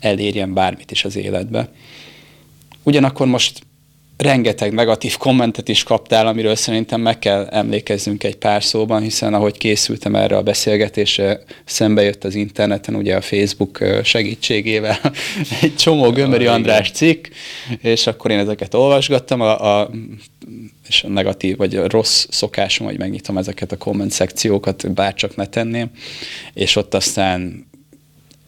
elérjen 0.00 0.54
bármit 0.54 0.90
is 0.90 1.04
az 1.04 1.16
életbe. 1.16 1.72
Ugyanakkor 2.82 3.26
most 3.26 3.62
rengeteg 4.16 4.72
negatív 4.72 5.16
kommentet 5.16 5.68
is 5.68 5.82
kaptál, 5.82 6.26
amiről 6.26 6.54
szerintem 6.54 7.00
meg 7.00 7.18
kell 7.18 7.46
emlékezzünk 7.46 8.24
egy 8.24 8.36
pár 8.36 8.62
szóban, 8.64 9.02
hiszen 9.02 9.34
ahogy 9.34 9.58
készültem 9.58 10.14
erre 10.14 10.36
a 10.36 10.42
beszélgetésre, 10.42 11.40
szembe 11.64 12.02
jött 12.02 12.24
az 12.24 12.34
interneten, 12.34 12.94
ugye 12.94 13.16
a 13.16 13.20
Facebook 13.20 13.78
segítségével 14.04 14.98
egy 15.62 15.76
csomó 15.76 16.10
Gömöri 16.10 16.46
András 16.46 16.90
cikk, 16.90 17.26
és 17.82 18.06
akkor 18.06 18.30
én 18.30 18.38
ezeket 18.38 18.74
olvasgattam, 18.74 19.40
a, 19.40 19.80
a, 19.80 19.90
és 20.88 21.04
a 21.04 21.08
negatív, 21.08 21.56
vagy 21.56 21.76
a 21.76 21.88
rossz 21.88 22.26
szokásom, 22.30 22.86
hogy 22.86 22.98
megnyitom 22.98 23.38
ezeket 23.38 23.72
a 23.72 23.76
komment 23.76 24.10
szekciókat, 24.10 24.92
bárcsak 24.92 25.36
ne 25.36 25.46
tenném, 25.46 25.90
és 26.54 26.76
ott 26.76 26.94
aztán 26.94 27.70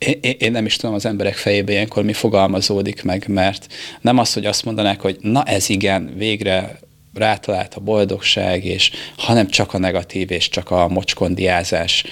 én, 0.05 0.35
én 0.39 0.51
nem 0.51 0.67
is 0.67 0.77
tudom 0.77 0.95
az 0.95 1.07
emberek 1.07 1.35
fejébe 1.35 1.73
ilyenkor 1.73 2.05
mi 2.05 2.13
fogalmazódik 2.13 3.03
meg, 3.03 3.25
mert 3.29 3.73
nem 4.01 4.19
az, 4.19 4.33
hogy 4.33 4.47
azt 4.47 4.65
mondanák, 4.65 5.01
hogy 5.01 5.17
na 5.21 5.43
ez 5.43 5.69
igen, 5.69 6.15
végre 6.17 6.79
rátalált 7.15 7.75
a 7.75 7.81
boldogság, 7.81 8.65
és 8.65 8.91
hanem 9.17 9.49
csak 9.49 9.75
a 9.75 9.79
negatív, 9.79 10.31
és 10.31 10.49
csak 10.49 10.71
a 10.71 10.89
mocskondiázás. 10.89 12.05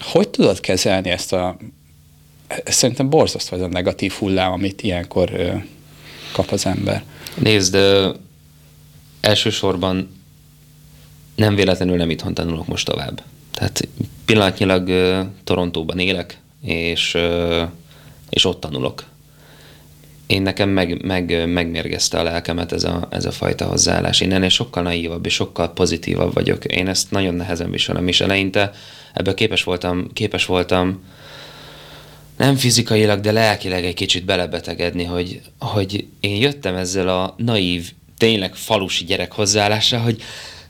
Hogy 0.00 0.28
tudod 0.28 0.60
kezelni 0.60 1.10
ezt 1.10 1.32
a, 1.32 1.56
szerintem 2.64 3.10
borzasztó 3.10 3.56
ez 3.56 3.62
a 3.62 3.68
negatív 3.68 4.12
hullám, 4.12 4.52
amit 4.52 4.82
ilyenkor 4.82 5.30
ö, 5.32 5.52
kap 6.32 6.50
az 6.50 6.66
ember? 6.66 7.02
Nézd, 7.34 7.74
ö, 7.74 8.10
elsősorban 9.20 10.16
nem 11.34 11.54
véletlenül 11.54 11.96
nem 11.96 12.10
itthon 12.10 12.34
tanulok 12.34 12.66
most 12.66 12.86
tovább. 12.86 13.22
Tehát 13.50 13.88
pillanatnyilag 14.24 14.88
ö, 14.88 15.22
Torontóban 15.44 15.98
élek, 15.98 16.38
és, 16.62 17.18
és 18.30 18.44
ott 18.44 18.60
tanulok. 18.60 19.04
Én 20.26 20.42
nekem 20.42 20.68
meg, 20.68 21.04
meg, 21.04 21.48
megmérgezte 21.48 22.18
a 22.18 22.22
lelkemet 22.22 22.72
ez 22.72 22.84
a, 22.84 23.08
ez 23.10 23.24
a 23.24 23.30
fajta 23.30 23.64
hozzáállás. 23.64 24.20
Én 24.20 24.32
ennél 24.32 24.48
sokkal 24.48 24.82
naívabb 24.82 25.26
és 25.26 25.34
sokkal 25.34 25.72
pozitívabb 25.72 26.34
vagyok. 26.34 26.64
Én 26.64 26.88
ezt 26.88 27.10
nagyon 27.10 27.34
nehezen 27.34 27.70
viselem, 27.70 28.08
és 28.08 28.20
eleinte 28.20 28.72
ebből 29.14 29.34
képes 29.34 29.64
voltam, 29.64 30.12
képes 30.12 30.46
voltam 30.46 31.00
nem 32.38 32.56
fizikailag, 32.56 33.20
de 33.20 33.32
lelkileg 33.32 33.84
egy 33.84 33.94
kicsit 33.94 34.24
belebetegedni, 34.24 35.04
hogy, 35.04 35.40
hogy 35.58 36.06
én 36.20 36.36
jöttem 36.36 36.74
ezzel 36.74 37.08
a 37.08 37.34
naív, 37.36 37.92
tényleg 38.16 38.54
falusi 38.54 39.04
gyerek 39.04 39.32
hozzáállásra, 39.32 39.98
hogy 39.98 40.22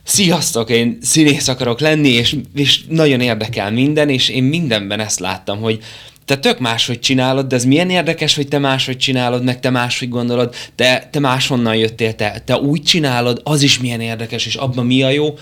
sziasztok, 0.09 0.69
én 0.69 0.97
színész 1.01 1.47
akarok 1.47 1.79
lenni, 1.79 2.09
és, 2.09 2.35
és 2.55 2.81
nagyon 2.87 3.21
érdekel 3.21 3.71
minden, 3.71 4.09
és 4.09 4.29
én 4.29 4.43
mindenben 4.43 4.99
ezt 4.99 5.19
láttam, 5.19 5.59
hogy 5.59 5.79
te 6.25 6.37
tök 6.37 6.59
máshogy 6.59 6.99
csinálod, 6.99 7.47
de 7.47 7.55
ez 7.55 7.65
milyen 7.65 7.89
érdekes, 7.89 8.35
hogy 8.35 8.47
te 8.47 8.59
máshogy 8.59 8.97
csinálod, 8.97 9.43
meg 9.43 9.59
te 9.59 9.69
máshogy 9.69 10.09
gondolod, 10.09 10.55
te, 10.75 11.07
te 11.11 11.19
máshonnan 11.19 11.75
jöttél, 11.75 12.13
te, 12.13 12.41
te 12.45 12.55
úgy 12.55 12.83
csinálod, 12.83 13.41
az 13.43 13.61
is 13.61 13.79
milyen 13.79 14.01
érdekes, 14.01 14.45
és 14.45 14.55
abban 14.55 14.85
mi 14.85 15.03
a 15.03 15.09
jó, 15.09 15.37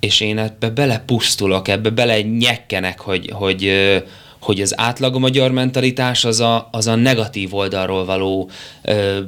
és 0.00 0.20
én 0.20 0.38
ebbe 0.38 0.70
belepusztulok, 0.70 1.68
ebbe 1.68 1.90
bele 1.90 2.20
nyekkenek, 2.20 3.00
hogy, 3.00 3.30
hogy, 3.32 3.72
hogy 3.72 4.04
az 4.40 4.80
átlag 4.80 5.18
magyar 5.18 5.50
mentalitás 5.50 6.24
az 6.24 6.40
a, 6.40 6.68
az 6.72 6.86
a 6.86 6.94
negatív 6.94 7.54
oldalról 7.54 8.04
való 8.04 8.50
ö, 8.82 9.18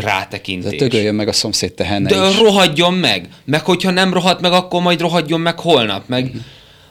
rátekintés. 0.00 0.70
De 0.70 0.76
tögöljön 0.76 1.14
meg 1.14 1.28
a 1.28 1.32
szomszéd 1.32 1.72
tehenne 1.72 2.08
De 2.08 2.28
is. 2.28 2.38
rohadjon 2.38 2.94
meg! 2.94 3.28
Meg 3.44 3.64
hogyha 3.64 3.90
nem 3.90 4.12
rohadt 4.12 4.40
meg, 4.40 4.52
akkor 4.52 4.82
majd 4.82 5.00
rohadjon 5.00 5.40
meg 5.40 5.58
holnap, 5.58 6.08
meg 6.08 6.24
mm. 6.24 6.38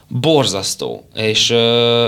borzasztó. 0.08 1.08
És 1.15 1.50
ö, 1.50 2.06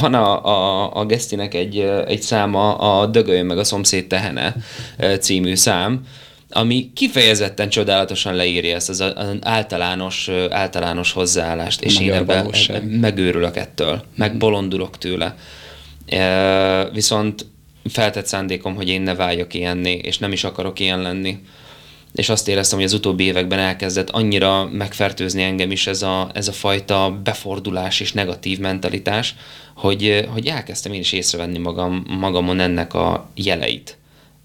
van 0.00 0.14
a, 0.14 0.44
a, 0.44 0.90
a 0.94 1.06
Gesztinek 1.06 1.54
egy, 1.54 1.78
egy 2.06 2.22
száma, 2.22 2.74
a 2.74 3.06
Dögöljön 3.06 3.46
meg 3.46 3.58
a 3.58 3.64
szomszéd 3.64 4.06
tehene 4.06 4.56
című 5.20 5.54
szám, 5.54 6.06
ami 6.50 6.90
kifejezetten 6.94 7.68
csodálatosan 7.68 8.34
leírja 8.34 8.74
ezt 8.74 8.88
az 8.88 9.04
általános, 9.40 10.28
általános 10.50 11.12
hozzáállást, 11.12 11.82
és 11.82 12.00
én 12.00 12.12
ebben 12.12 12.54
megőrülök 12.84 13.56
ettől, 13.56 14.04
megbolondulok 14.14 14.98
tőle. 14.98 15.36
E, 16.06 16.88
viszont 16.90 17.46
feltett 17.84 18.26
szándékom, 18.26 18.74
hogy 18.74 18.88
én 18.88 19.02
ne 19.02 19.14
váljak 19.14 19.54
ilyenné, 19.54 19.92
és 19.92 20.18
nem 20.18 20.32
is 20.32 20.44
akarok 20.44 20.80
ilyen 20.80 21.02
lenni. 21.02 21.38
És 22.14 22.28
azt 22.28 22.48
éreztem, 22.48 22.78
hogy 22.78 22.86
az 22.86 22.92
utóbbi 22.92 23.24
években 23.24 23.58
elkezdett 23.58 24.10
annyira 24.10 24.68
megfertőzni 24.72 25.42
engem 25.42 25.70
is 25.70 25.86
ez 25.86 26.02
a, 26.02 26.30
ez 26.34 26.48
a 26.48 26.52
fajta 26.52 27.20
befordulás 27.24 28.00
és 28.00 28.12
negatív 28.12 28.58
mentalitás, 28.58 29.34
hogy, 29.74 30.26
hogy 30.32 30.46
elkezdtem 30.46 30.92
én 30.92 31.00
is 31.00 31.12
észrevenni 31.12 31.58
magam, 31.58 32.04
magamon 32.08 32.60
ennek 32.60 32.94
a 32.94 33.30
jeleit 33.34 33.98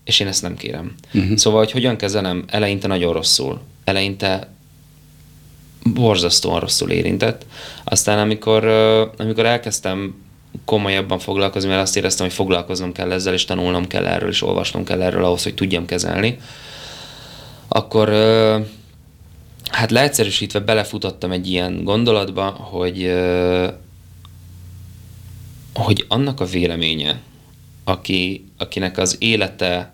és 0.04 0.20
én 0.20 0.28
ezt 0.28 0.42
nem 0.42 0.56
kérem. 0.56 0.94
Uh-huh. 1.14 1.38
Szóval, 1.38 1.60
hogy 1.60 1.72
hogyan 1.72 1.98
kezelem, 1.98 2.44
eleinte 2.48 2.88
nagyon 2.88 3.14
rosszul. 3.14 3.62
Eleinte 3.84 4.50
borzasztóan 5.84 6.60
rosszul 6.60 6.90
érintett. 6.90 7.46
Aztán 7.84 8.20
amikor, 8.20 8.66
amikor 9.18 9.46
elkezdtem 9.46 10.16
komolyabban 10.66 11.20
foglalkozni, 11.20 11.70
mert 11.70 11.82
azt 11.82 11.98
éreztem, 11.98 12.26
hogy 12.26 12.36
foglalkoznom 12.36 12.92
kell 12.92 13.12
ezzel, 13.12 13.34
és 13.34 13.46
tanulnom 13.46 13.88
kell 13.88 14.06
erről, 14.06 14.30
és 14.30 14.42
olvasnom 14.42 14.84
kell 14.84 15.02
erről 15.02 15.24
ahhoz, 15.24 15.44
hogy 15.44 15.54
tudjam 15.54 15.86
kezelni, 15.86 16.38
akkor 17.68 18.10
hát 19.70 19.92
leegyszerűsítve 19.92 20.60
belefutottam 20.60 21.32
egy 21.32 21.48
ilyen 21.48 21.84
gondolatba, 21.84 22.50
hogy 22.50 23.14
hogy 25.74 26.06
annak 26.08 26.40
a 26.40 26.46
véleménye, 26.46 27.20
aki, 27.92 28.46
akinek 28.58 28.98
az 28.98 29.16
élete 29.20 29.94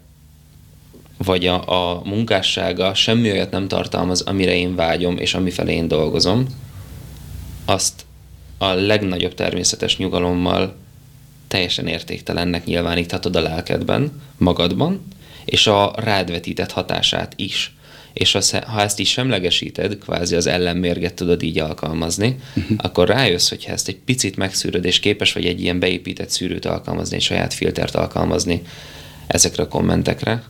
vagy 1.18 1.48
a, 1.48 1.96
a 1.96 2.02
munkássága 2.06 2.94
semmi 2.94 3.32
olyat 3.32 3.52
nem 3.52 3.68
tartalmaz, 3.68 4.22
amire 4.22 4.56
én 4.56 4.76
vágyom, 4.76 5.18
és 5.18 5.34
amifelé 5.34 5.74
én 5.74 5.88
dolgozom, 5.88 6.46
azt 7.66 8.06
a 8.58 8.68
legnagyobb 8.68 9.34
természetes 9.34 9.98
nyugalommal 9.98 10.76
teljesen 11.48 11.88
értéktelennek 11.88 12.66
nyilváníthatod 12.66 13.36
a 13.36 13.42
lelkedben, 13.42 14.22
magadban, 14.38 15.08
és 15.46 15.68
a 15.68 15.94
rádvetített 15.96 16.72
hatását 16.72 17.34
is. 17.36 17.76
És 18.14 18.36
az, 18.36 18.50
ha 18.50 18.82
ezt 18.82 19.00
is 19.00 19.10
semlegesíted, 19.10 19.98
kvázi 19.98 20.36
az 20.36 20.48
ellenmérget 20.48 21.14
tudod 21.14 21.44
így 21.44 21.60
alkalmazni, 21.60 22.36
uh-huh. 22.56 22.78
akkor 22.82 23.08
rájössz, 23.08 23.50
hogyha 23.50 23.72
ezt 23.72 23.88
egy 23.88 23.98
picit 23.98 24.36
megszűröd, 24.36 24.86
és 24.86 25.00
képes 25.00 25.34
vagy 25.34 25.46
egy 25.46 25.62
ilyen 25.62 25.80
beépített 25.80 26.30
szűrőt 26.30 26.66
alkalmazni, 26.66 27.16
egy 27.16 27.22
saját 27.22 27.54
filtert 27.54 27.96
alkalmazni 27.96 28.62
ezekre 29.28 29.64
a 29.64 29.68
kommentekre, 29.68 30.44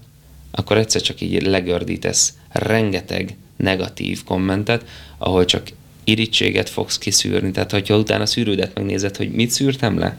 akkor 0.51 0.77
egyszer 0.77 1.01
csak 1.01 1.21
így 1.21 1.41
legördítesz 1.41 2.33
rengeteg 2.51 3.35
negatív 3.57 4.23
kommentet, 4.23 4.85
ahol 5.17 5.45
csak 5.45 5.67
irítséget 6.03 6.69
fogsz 6.69 6.97
kiszűrni. 6.97 7.51
Tehát, 7.51 7.71
hogyha 7.71 7.97
utána 7.97 8.25
szűrődet 8.25 8.75
megnézed, 8.75 9.17
hogy 9.17 9.31
mit 9.31 9.49
szűrtem 9.49 9.99
le, 9.99 10.17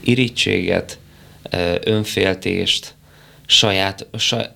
irítséget, 0.00 0.98
önféltést, 1.84 2.94
saját, 3.46 4.06
saj, 4.16 4.46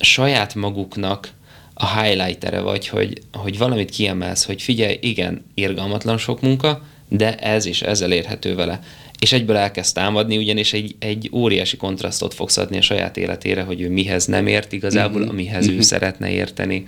saját 0.00 0.54
maguknak 0.54 1.30
a 1.74 2.00
highlightere 2.00 2.60
vagy, 2.60 2.88
hogy, 2.88 3.22
hogy 3.32 3.58
valamit 3.58 3.90
kiemelsz, 3.90 4.44
hogy 4.44 4.62
figyelj, 4.62 4.98
igen, 5.00 5.44
irgalmatlan 5.54 6.18
sok 6.18 6.40
munka, 6.40 6.82
de 7.08 7.34
ez 7.34 7.64
is 7.64 7.82
ezzel 7.82 8.12
érhető 8.12 8.54
vele 8.54 8.80
és 9.24 9.32
egyből 9.32 9.56
elkezd 9.56 9.94
támadni, 9.94 10.36
ugyanis 10.36 10.72
egy, 10.72 10.96
egy 10.98 11.30
óriási 11.32 11.76
kontrasztot 11.76 12.34
fogsz 12.34 12.56
adni 12.56 12.76
a 12.76 12.82
saját 12.82 13.16
életére, 13.16 13.62
hogy 13.62 13.80
ő 13.80 13.90
mihez 13.90 14.26
nem 14.26 14.46
ért 14.46 14.72
igazából, 14.72 15.20
mm-hmm. 15.20 15.30
amihez 15.30 15.66
mm-hmm. 15.66 15.76
ő 15.76 15.80
szeretne 15.80 16.30
érteni, 16.30 16.84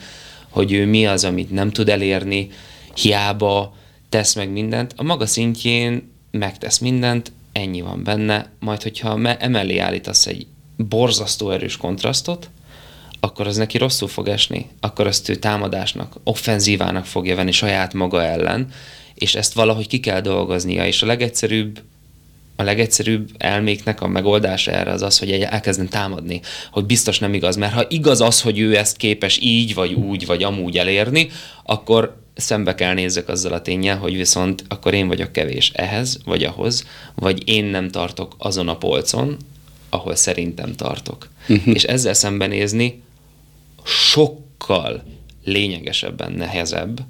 hogy 0.49 0.73
ő 0.73 0.87
mi 0.87 1.07
az, 1.07 1.25
amit 1.25 1.51
nem 1.51 1.71
tud 1.71 1.89
elérni, 1.89 2.49
hiába 2.95 3.77
tesz 4.09 4.35
meg 4.35 4.51
mindent. 4.51 4.93
A 4.97 5.03
maga 5.03 5.27
szintjén 5.27 6.13
megtesz 6.31 6.79
mindent, 6.79 7.33
ennyi 7.53 7.81
van 7.81 8.05
benne, 8.05 8.51
majd 8.61 8.83
hogyha 8.83 9.37
emellé 9.39 9.79
állítasz 9.79 10.27
egy 10.27 10.47
borzasztó 10.77 11.51
erős 11.51 11.77
kontrasztot, 11.77 12.51
akkor 13.27 13.47
az 13.47 13.57
neki 13.57 13.79
rosszul 13.79 14.09
fog 14.09 14.29
esni, 14.29 14.67
akkor 14.81 15.07
azt 15.07 15.29
ő 15.29 15.35
támadásnak, 15.35 16.15
offenzívának 16.25 17.05
fogja 17.05 17.37
venni 17.37 17.53
saját 17.53 17.95
maga 17.95 18.23
ellen, 18.23 18.69
és 19.15 19.35
ezt 19.35 19.53
valahogy 19.53 19.87
ki 19.87 20.01
kell 20.01 20.21
dolgoznia, 20.21 20.87
és 20.87 21.03
a 21.03 21.07
legegyszerűbb 21.07 21.81
a 22.59 22.63
legegyszerűbb 22.63 23.31
elméknek 23.39 24.01
a 24.01 24.07
megoldása 24.07 24.71
erre 24.71 24.91
az 24.91 25.03
az, 25.03 25.19
hogy 25.19 25.31
elkezdem 25.33 25.89
támadni, 25.89 26.41
hogy 26.71 26.85
biztos 26.85 27.19
nem 27.19 27.35
igaz, 27.35 27.57
mert 27.57 27.73
ha 27.73 27.85
igaz 27.89 28.21
az, 28.21 28.41
hogy 28.41 28.59
ő 28.59 28.77
ezt 28.77 28.97
képes 28.97 29.39
így, 29.43 29.75
vagy 29.75 29.93
úgy, 29.93 30.27
vagy 30.27 30.43
amúgy 30.43 30.79
elérni, 30.79 31.29
akkor 31.65 32.17
szembe 32.35 32.75
kell 32.75 32.95
nézzek 32.95 33.29
azzal 33.29 33.53
a 33.53 33.63
tényel, 33.63 33.97
hogy 33.97 34.17
viszont 34.17 34.65
akkor 34.69 34.95
én 34.95 35.09
vagyok 35.09 35.33
kevés 35.33 35.71
ehhez, 35.75 36.19
vagy 36.25 36.45
ahhoz, 36.45 36.87
vagy 37.15 37.49
én 37.49 37.65
nem 37.65 37.91
tartok 37.91 38.35
azon 38.39 38.69
a 38.69 38.77
polcon, 38.77 39.37
ahol 39.91 40.15
szerintem 40.15 40.75
tartok. 40.75 41.29
Uh-huh. 41.49 41.75
És 41.75 41.83
ezzel 41.83 42.15
szembenézni 42.15 43.03
sokkal 43.87 45.03
lényegesebben 45.45 46.33
nehezebb, 46.33 47.01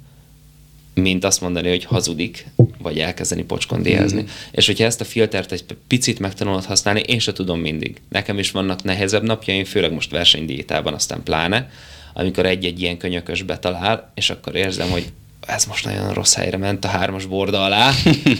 mint 0.93 1.23
azt 1.23 1.41
mondani, 1.41 1.69
hogy 1.69 1.83
hazudik, 1.83 2.47
vagy 2.79 2.99
elkezdeni 2.99 3.43
pocskondézni. 3.43 4.21
Mm. 4.21 4.25
És 4.51 4.65
hogyha 4.65 4.85
ezt 4.85 5.01
a 5.01 5.05
filtert 5.05 5.51
egy 5.51 5.65
picit 5.87 6.19
megtanulod 6.19 6.65
használni, 6.65 6.99
én 6.99 7.19
se 7.19 7.33
tudom 7.33 7.59
mindig. 7.59 8.01
Nekem 8.09 8.39
is 8.39 8.51
vannak 8.51 8.83
nehezebb 8.83 9.23
napjaim, 9.23 9.63
főleg 9.63 9.93
most 9.93 10.11
versenydiétában, 10.11 10.93
aztán 10.93 11.23
pláne, 11.23 11.69
amikor 12.13 12.45
egy-egy 12.45 12.81
ilyen 12.81 12.97
könyökös 12.97 13.41
betalál, 13.41 14.11
és 14.15 14.29
akkor 14.29 14.55
érzem, 14.55 14.89
hogy 14.89 15.11
ez 15.47 15.65
most 15.65 15.85
nagyon 15.85 16.13
rossz 16.13 16.35
helyre 16.35 16.57
ment 16.57 16.85
a 16.85 16.87
hármas 16.87 17.25
borda 17.25 17.63
alá, 17.63 17.91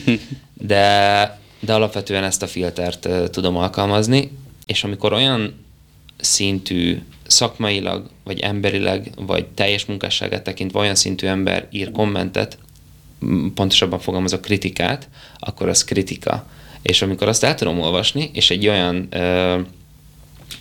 de, 0.54 1.39
de 1.60 1.73
alapvetően 1.73 2.23
ezt 2.23 2.43
a 2.43 2.47
filtert 2.47 3.10
tudom 3.32 3.56
alkalmazni, 3.58 4.32
és 4.65 4.84
amikor 4.84 5.13
olyan 5.13 5.65
szintű 6.17 7.01
szakmailag, 7.27 8.10
vagy 8.23 8.39
emberileg, 8.39 9.10
vagy 9.15 9.45
teljes 9.45 9.86
munkásságát 9.86 10.43
tekintve 10.43 10.80
olyan 10.80 10.95
szintű 10.95 11.27
ember 11.27 11.67
ír 11.71 11.91
kommentet, 11.91 12.58
pontosabban 13.53 13.99
fogalmazok 13.99 14.41
kritikát, 14.41 15.10
akkor 15.39 15.69
az 15.69 15.84
kritika. 15.84 16.47
És 16.82 17.01
amikor 17.01 17.27
azt 17.27 17.43
el 17.43 17.56
tudom 17.56 17.80
olvasni, 17.80 18.30
és 18.34 18.49
egy 18.49 18.67
olyan 18.67 19.08
ö, 19.10 19.60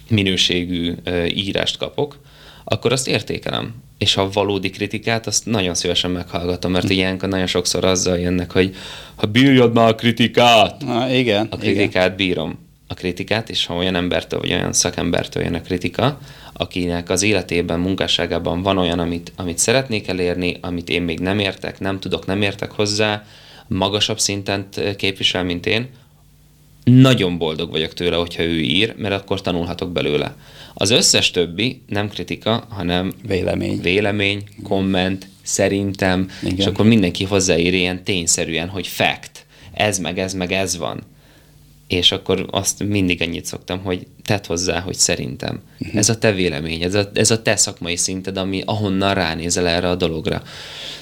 minőségű 0.08 0.94
ö, 1.04 1.24
írást 1.24 1.76
kapok, 1.76 2.18
akkor 2.64 2.92
azt 2.92 3.08
értékelem. 3.08 3.74
És 3.98 4.14
ha 4.14 4.30
valódi 4.30 4.70
kritikát, 4.70 5.26
azt 5.26 5.46
nagyon 5.46 5.74
szívesen 5.74 6.10
meghallgatom, 6.10 6.72
mert 6.72 6.90
ilyenkor 6.90 7.28
nagyon 7.28 7.46
sokszor 7.46 7.84
azzal 7.84 8.18
jönnek, 8.18 8.52
hogy 8.52 8.74
ha 9.14 9.26
bírjad 9.26 9.74
már 9.74 9.88
a 9.88 9.94
kritikát! 9.94 10.84
Na, 10.84 11.10
igen. 11.10 11.46
A 11.50 11.56
kritikát 11.56 12.04
igen. 12.04 12.16
bírom. 12.16 12.65
A 12.86 12.94
kritikát, 12.94 13.50
és 13.50 13.66
ha 13.66 13.74
olyan 13.74 13.94
embertől, 13.94 14.40
vagy 14.40 14.52
olyan 14.52 14.72
szakembertől 14.72 15.42
jön 15.42 15.54
a 15.54 15.60
kritika, 15.60 16.18
akinek 16.52 17.10
az 17.10 17.22
életében, 17.22 17.80
munkásságában 17.80 18.62
van 18.62 18.78
olyan, 18.78 18.98
amit, 18.98 19.32
amit 19.36 19.58
szeretnék 19.58 20.08
elérni, 20.08 20.58
amit 20.60 20.88
én 20.88 21.02
még 21.02 21.20
nem 21.20 21.38
értek, 21.38 21.80
nem 21.80 22.00
tudok, 22.00 22.26
nem 22.26 22.42
értek 22.42 22.70
hozzá, 22.70 23.24
magasabb 23.68 24.20
szinten 24.20 24.68
képvisel, 24.96 25.44
mint 25.44 25.66
én, 25.66 25.88
nagyon 26.84 27.38
boldog 27.38 27.70
vagyok 27.70 27.94
tőle, 27.94 28.16
hogyha 28.16 28.42
ő 28.42 28.60
ír, 28.60 28.94
mert 28.96 29.14
akkor 29.14 29.40
tanulhatok 29.40 29.92
belőle. 29.92 30.36
Az 30.74 30.90
összes 30.90 31.30
többi 31.30 31.82
nem 31.88 32.08
kritika, 32.08 32.66
hanem 32.68 33.12
vélemény, 33.26 33.80
vélemény 33.80 34.44
komment, 34.62 35.26
szerintem, 35.42 36.30
Igen. 36.42 36.56
és 36.56 36.66
akkor 36.66 36.86
mindenki 36.86 37.24
hozzáír 37.24 37.74
ilyen 37.74 38.04
tényszerűen, 38.04 38.68
hogy 38.68 38.86
fact, 38.86 39.46
ez 39.72 39.98
meg 39.98 40.18
ez 40.18 40.34
meg 40.34 40.52
ez 40.52 40.76
van 40.76 41.02
és 41.88 42.12
akkor 42.12 42.46
azt 42.50 42.82
mindig 42.82 43.22
ennyit 43.22 43.44
szoktam, 43.44 43.82
hogy 43.82 44.06
tedd 44.24 44.46
hozzá, 44.46 44.80
hogy 44.80 44.94
szerintem. 44.94 45.62
Uh-huh. 45.78 45.98
Ez 45.98 46.08
a 46.08 46.18
te 46.18 46.32
vélemény, 46.32 46.82
ez 46.82 46.94
a, 46.94 47.10
ez 47.14 47.30
a 47.30 47.42
te 47.42 47.56
szakmai 47.56 47.96
szinted, 47.96 48.36
ami 48.36 48.62
ahonnan 48.64 49.14
ránézel 49.14 49.68
erre 49.68 49.88
a 49.88 49.94
dologra. 49.94 50.42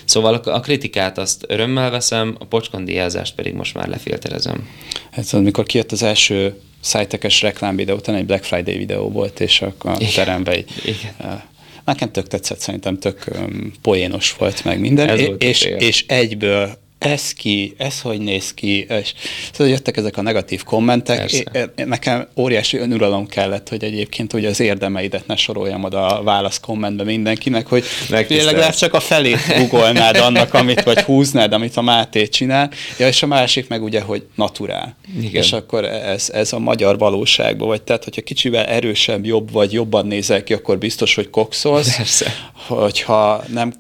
Szóval 0.05 0.35
a, 0.35 0.55
a 0.55 0.61
kritikát 0.61 1.19
azt 1.19 1.45
örömmel 1.49 1.91
veszem, 1.91 2.37
a 2.39 2.45
pocskondiázást 2.45 3.35
pedig 3.35 3.55
most 3.55 3.75
már 3.75 3.89
lefilterezem. 3.89 4.69
Hát 5.11 5.25
szóval, 5.25 5.41
amikor 5.41 5.65
kijött 5.65 5.93
az 5.93 6.03
első 6.03 6.61
szájtekes 6.81 7.43
reklámvideó, 7.43 7.97
utána 7.97 8.19
egy 8.19 8.27
Black 8.27 8.45
Friday 8.45 8.77
videó 8.77 9.11
volt, 9.11 9.41
és 9.41 9.63
akkor 9.63 9.91
a 9.91 9.99
teremben 10.15 10.55
egy, 10.55 10.71
Igen. 10.85 11.43
Nekem 11.85 12.13
tök 12.13 12.27
tetszett, 12.27 12.59
szerintem 12.59 12.99
tök 12.99 13.25
um, 13.37 13.73
poénos 13.83 14.37
volt 14.39 14.65
meg 14.65 14.81
minden, 14.81 15.09
Ez 15.09 15.21
és, 15.39 15.63
és 15.63 16.05
egyből 16.09 16.79
ez 16.99 17.33
ki, 17.33 17.75
ez 17.79 18.01
hogy 18.01 18.21
néz 18.21 18.55
ki, 18.55 18.87
és 18.89 19.15
szóval 19.53 19.73
jöttek 19.73 19.97
ezek 19.97 20.17
a 20.17 20.23
negatív 20.23 20.63
kommentek. 20.63 21.33
É, 21.33 21.45
nekem 21.85 22.29
óriási 22.37 22.77
önuralom 22.77 23.27
kellett, 23.27 23.69
hogy 23.69 23.85
egyébként 23.85 24.33
hogy 24.33 24.45
az 24.45 24.61
érdemeidet 24.61 25.27
ne 25.27 25.37
soroljam 25.37 25.85
oda 25.85 26.19
a 26.19 26.23
válasz 26.23 26.61
kommentbe 26.61 27.05
mindenkinek, 27.05 27.67
hogy 27.67 27.85
lehet 28.09 28.79
csak 28.79 28.95
a 28.95 29.01
felét 29.01 29.39
googolnád 29.57 30.17
annak, 30.17 30.55
amit, 30.55 30.83
vagy 30.83 31.01
húznád, 31.01 31.53
amit 31.53 31.77
a 31.77 31.83
Máté 31.83 32.29
csinál, 32.29 32.71
ja, 32.99 33.07
és 33.07 33.23
a 33.23 33.27
másik 33.27 33.69
meg 33.69 33.83
ugye, 33.83 34.01
hogy 34.01 34.27
naturál. 34.35 34.97
Igen. 35.21 35.43
És 35.43 35.53
akkor 35.53 35.85
ez, 35.85 36.31
ez 36.31 36.53
a 36.53 36.59
magyar 36.59 36.99
valóságban, 36.99 37.69
vagy 37.69 37.83
tehát, 37.83 38.05
hogyha 38.05 38.23
kicsivel 38.23 38.65
erősebb, 38.65 39.25
jobb 39.25 39.53
vagy 39.53 39.73
jobban 39.73 40.07
nézel 40.07 40.45
ki, 40.45 40.53
akkor 40.53 40.79
biztos, 40.79 41.15
hogy 41.15 41.31
kokszolsz. 41.31 41.97
Persze. 41.97 42.35
Hogyha 42.67 43.45
nem, 43.53 43.75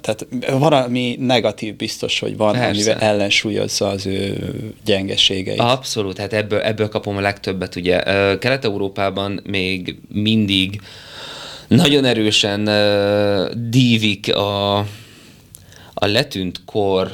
tehát 0.00 0.26
valami 0.58 1.16
negatív 1.20 1.76
biztos, 1.76 2.11
hogy 2.18 2.36
van, 2.36 2.52
Persze. 2.52 2.68
amivel 2.68 2.98
ellensúlyozza 2.98 3.88
az 3.88 4.06
ő 4.06 4.36
gyengeségeit. 4.84 5.60
Abszolút, 5.60 6.18
hát 6.18 6.32
ebből, 6.32 6.60
ebből 6.60 6.88
kapom 6.88 7.16
a 7.16 7.20
legtöbbet. 7.20 7.76
Ugye 7.76 8.02
Kelet-Európában 8.38 9.40
még 9.44 9.96
mindig 10.08 10.80
nagyon 11.68 12.04
erősen 12.04 12.68
uh, 12.68 13.50
dívik 13.68 14.36
a 14.36 14.86
a 16.02 16.06
letűnt 16.06 16.60
kor 16.64 17.10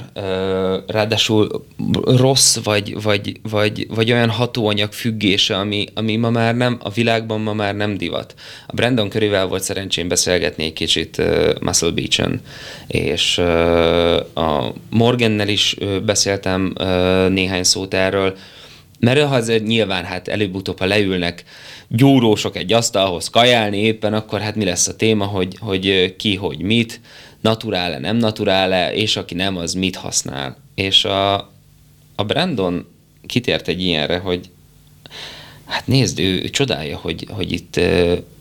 ráadásul 0.86 1.66
rossz 2.04 2.56
vagy, 2.56 3.02
vagy, 3.02 3.40
vagy, 3.50 3.86
vagy 3.88 4.12
olyan 4.12 4.30
hatóanyag 4.30 4.92
függése, 4.92 5.56
ami, 5.56 5.86
ami 5.94 6.16
ma 6.16 6.30
már 6.30 6.56
nem, 6.56 6.78
a 6.82 6.90
világban 6.90 7.40
ma 7.40 7.52
már 7.52 7.74
nem 7.74 7.96
divat. 7.96 8.34
A 8.66 8.74
Brandon 8.74 9.08
körével 9.08 9.46
volt 9.46 9.62
szerencsém 9.62 10.08
beszélgetni 10.08 10.64
egy 10.64 10.72
kicsit 10.72 11.22
Muscle 11.60 11.90
Beach-en, 11.90 12.40
és 12.86 13.38
a 14.34 14.72
Morgannel 14.90 15.48
is 15.48 15.76
beszéltem 16.04 16.74
néhány 17.28 17.64
szót 17.64 17.94
erről, 17.94 18.36
mert 18.98 19.20
azért 19.20 19.66
nyilván 19.66 20.04
hát 20.04 20.28
előbb-utóbb, 20.28 20.78
ha 20.78 20.86
leülnek 20.86 21.44
gyúrósok 21.88 22.56
egy 22.56 22.72
asztalhoz 22.72 23.30
kajálni 23.30 23.76
éppen, 23.76 24.14
akkor 24.14 24.40
hát 24.40 24.54
mi 24.54 24.64
lesz 24.64 24.88
a 24.88 24.96
téma, 24.96 25.24
hogy, 25.24 25.56
hogy 25.60 26.14
ki, 26.16 26.36
hogy 26.36 26.58
mit, 26.58 27.00
naturál-e, 27.40 27.98
nem 27.98 28.16
naturál-e, 28.16 28.94
és 28.94 29.16
aki 29.16 29.34
nem, 29.34 29.56
az 29.56 29.74
mit 29.74 29.96
használ. 29.96 30.56
És 30.74 31.04
a, 31.04 31.34
a 32.14 32.24
Brandon 32.26 32.86
kitért 33.26 33.68
egy 33.68 33.82
ilyenre, 33.82 34.18
hogy 34.18 34.50
hát 35.64 35.86
nézd, 35.86 36.18
ő, 36.18 36.42
ő 36.42 36.48
csodálja, 36.50 36.96
hogy, 36.96 37.26
hogy 37.30 37.52
itt 37.52 37.80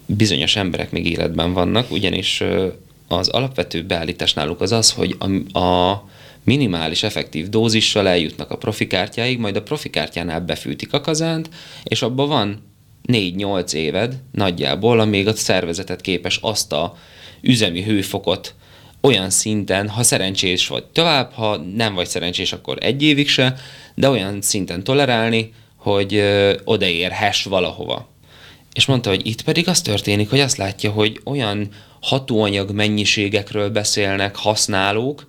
bizonyos 0.05 0.55
emberek 0.55 0.91
még 0.91 1.05
életben 1.11 1.53
vannak, 1.53 1.91
ugyanis 1.91 2.43
az 3.07 3.27
alapvető 3.27 3.83
beállítás 3.83 4.33
náluk 4.33 4.61
az 4.61 4.71
az, 4.71 4.91
hogy 4.91 5.15
a, 5.19 5.59
a 5.59 6.03
minimális 6.47 7.03
effektív 7.03 7.49
dózissal 7.49 8.07
eljutnak 8.07 8.51
a 8.51 8.57
profikártyáig, 8.57 9.39
majd 9.39 9.55
a 9.55 9.63
profikártyánál 9.63 10.41
befűtik 10.41 10.93
a 10.93 11.01
kazánt, 11.01 11.49
és 11.83 12.01
abban 12.01 12.27
van 12.27 12.63
4-8 13.07 13.73
éved 13.73 14.15
nagyjából, 14.31 14.99
amíg 14.99 15.27
a 15.27 15.35
szervezetet 15.35 16.01
képes 16.01 16.39
azt 16.41 16.73
a 16.73 16.97
üzemi 17.41 17.83
hőfokot 17.83 18.55
olyan 19.01 19.29
szinten, 19.29 19.89
ha 19.89 20.03
szerencsés 20.03 20.67
vagy 20.67 20.83
tovább, 20.85 21.31
ha 21.31 21.57
nem 21.57 21.93
vagy 21.93 22.07
szerencsés, 22.07 22.53
akkor 22.53 22.77
egy 22.81 23.03
évig 23.03 23.27
se, 23.29 23.55
de 23.95 24.09
olyan 24.09 24.41
szinten 24.41 24.83
tolerálni, 24.83 25.53
hogy 25.75 26.23
odaérhess 26.63 27.43
valahova. 27.43 28.09
És 28.73 28.85
mondta, 28.85 29.09
hogy 29.09 29.27
itt 29.27 29.41
pedig 29.41 29.67
az 29.67 29.81
történik, 29.81 30.29
hogy 30.29 30.39
azt 30.39 30.57
látja, 30.57 30.91
hogy 30.91 31.21
olyan 31.23 31.69
hatóanyag 32.01 32.71
mennyiségekről 32.71 33.69
beszélnek 33.69 34.35
használók, 34.35 35.27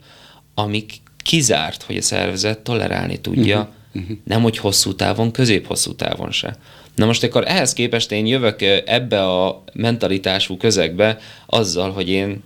amik 0.54 0.92
kizárt, 1.29 1.83
hogy 1.83 1.97
a 1.97 2.03
szervezet 2.03 2.59
tolerálni 2.59 3.21
tudja, 3.21 3.59
uh-huh. 3.59 4.03
Uh-huh. 4.03 4.19
nem 4.25 4.43
hogy 4.43 4.59
hosszú 4.59 4.95
távon, 4.95 5.31
közép-hosszú 5.31 5.95
távon 5.95 6.31
se. 6.31 6.57
Na 6.95 7.07
most 7.07 7.23
akkor 7.23 7.45
ehhez 7.47 7.73
képest 7.73 8.12
én 8.12 8.27
jövök 8.27 8.62
ebbe 8.87 9.23
a 9.23 9.64
mentalitású 9.73 10.57
közegbe 10.57 11.19
azzal, 11.47 11.93
hogy 11.93 12.09
én 12.09 12.43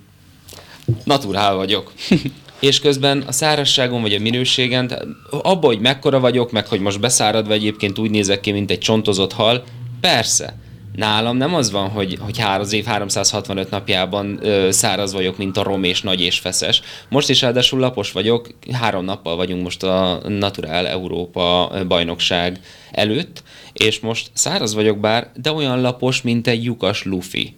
naturál 1.04 1.54
vagyok. 1.54 1.92
és 2.68 2.80
közben 2.80 3.20
a 3.20 3.32
szárazságon 3.32 4.00
vagy 4.00 4.14
a 4.14 4.20
minőségen, 4.20 5.16
abban, 5.30 5.70
hogy 5.70 5.80
mekkora 5.80 6.20
vagyok, 6.20 6.52
meg 6.52 6.66
hogy 6.66 6.80
most 6.80 7.00
beszáradva 7.00 7.52
egyébként 7.52 7.98
úgy 7.98 8.10
nézek 8.10 8.40
ki, 8.40 8.52
mint 8.52 8.70
egy 8.70 8.78
csontozott 8.78 9.32
hal, 9.32 9.64
persze. 10.00 10.54
Nálam 10.94 11.36
nem 11.36 11.54
az 11.54 11.70
van, 11.70 11.88
hogy, 11.88 12.18
hogy 12.20 12.40
az 12.40 12.72
év 12.72 12.84
365 12.84 13.70
napjában 13.70 14.38
ö, 14.42 14.70
száraz 14.70 15.12
vagyok, 15.12 15.36
mint 15.36 15.56
a 15.56 15.62
rom 15.62 15.84
és 15.84 16.02
nagy 16.02 16.20
és 16.20 16.38
feszes. 16.38 16.82
Most 17.08 17.28
is 17.28 17.40
ráadásul 17.40 17.80
lapos 17.80 18.12
vagyok, 18.12 18.48
három 18.72 19.04
nappal 19.04 19.36
vagyunk 19.36 19.62
most 19.62 19.82
a 19.82 20.20
Naturál 20.28 20.86
Európa 20.86 21.72
bajnokság 21.88 22.60
előtt, 22.90 23.42
és 23.72 24.00
most 24.00 24.30
száraz 24.32 24.74
vagyok 24.74 24.98
bár, 24.98 25.30
de 25.34 25.52
olyan 25.52 25.80
lapos, 25.80 26.22
mint 26.22 26.46
egy 26.46 26.64
lyukas 26.64 27.04
lufi. 27.04 27.56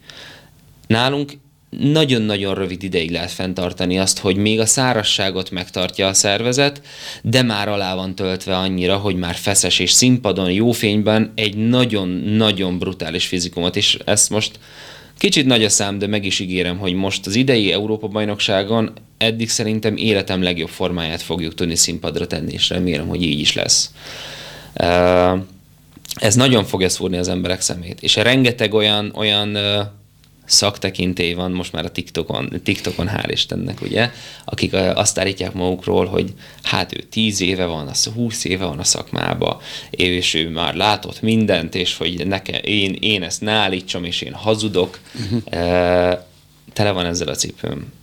Nálunk 0.87 1.31
nagyon-nagyon 1.79 2.55
rövid 2.55 2.83
ideig 2.83 3.11
lehet 3.11 3.31
fenntartani 3.31 3.99
azt, 3.99 4.19
hogy 4.19 4.35
még 4.35 4.59
a 4.59 4.65
szárasságot 4.65 5.51
megtartja 5.51 6.07
a 6.07 6.13
szervezet, 6.13 6.81
de 7.21 7.41
már 7.41 7.67
alá 7.67 7.95
van 7.95 8.15
töltve 8.15 8.57
annyira, 8.57 8.97
hogy 8.97 9.15
már 9.15 9.35
feszes 9.35 9.79
és 9.79 9.91
színpadon, 9.91 10.51
jó 10.51 10.71
fényben 10.71 11.31
egy 11.35 11.57
nagyon-nagyon 11.57 12.77
brutális 12.77 13.25
fizikumot, 13.25 13.75
és 13.75 13.97
ezt 14.05 14.29
most 14.29 14.59
kicsit 15.17 15.45
nagy 15.45 15.63
a 15.63 15.69
szám, 15.69 15.97
de 15.97 16.07
meg 16.07 16.25
is 16.25 16.39
ígérem, 16.39 16.77
hogy 16.77 16.93
most 16.93 17.25
az 17.25 17.35
idei 17.35 17.71
Európa-bajnokságon 17.71 18.93
eddig 19.17 19.49
szerintem 19.49 19.97
életem 19.97 20.43
legjobb 20.43 20.69
formáját 20.69 21.21
fogjuk 21.21 21.53
tudni 21.53 21.75
színpadra 21.75 22.27
tenni, 22.27 22.53
és 22.53 22.69
remélem, 22.69 23.07
hogy 23.07 23.23
így 23.23 23.39
is 23.39 23.53
lesz. 23.53 23.91
Ez 26.15 26.35
nagyon 26.35 26.63
fogja 26.63 26.89
szúrni 26.89 27.17
az 27.17 27.27
emberek 27.27 27.61
szemét, 27.61 28.01
és 28.01 28.15
rengeteg 28.15 28.73
olyan, 28.73 29.11
olyan 29.15 29.57
szaktekintély 30.45 31.33
van 31.33 31.51
most 31.51 31.71
már 31.71 31.85
a 31.85 31.91
TikTokon, 31.91 32.49
TikTokon 32.63 33.09
hál' 33.09 33.31
Istennek, 33.31 33.81
ugye, 33.81 34.11
akik 34.45 34.73
azt 34.73 35.19
állítják 35.19 35.53
magukról, 35.53 36.05
hogy 36.05 36.33
hát 36.63 36.97
ő 36.97 37.03
tíz 37.09 37.41
éve 37.41 37.65
van, 37.65 37.87
az 37.87 38.05
húsz 38.05 38.43
éve 38.45 38.65
van 38.65 38.79
a 38.79 38.83
szakmába, 38.83 39.61
és 39.89 40.33
ő 40.33 40.49
már 40.49 40.75
látott 40.75 41.21
mindent, 41.21 41.75
és 41.75 41.97
hogy 41.97 42.27
nekem, 42.27 42.59
én, 42.63 42.97
én 42.99 43.23
ezt 43.23 43.41
ne 43.41 43.51
állítsam, 43.51 44.03
és 44.03 44.21
én 44.21 44.33
hazudok. 44.33 44.99
Uh-huh. 45.13 45.41
Tele 46.73 46.91
van 46.91 47.05
ezzel 47.05 47.27
a 47.27 47.35
cipőm. 47.35 47.93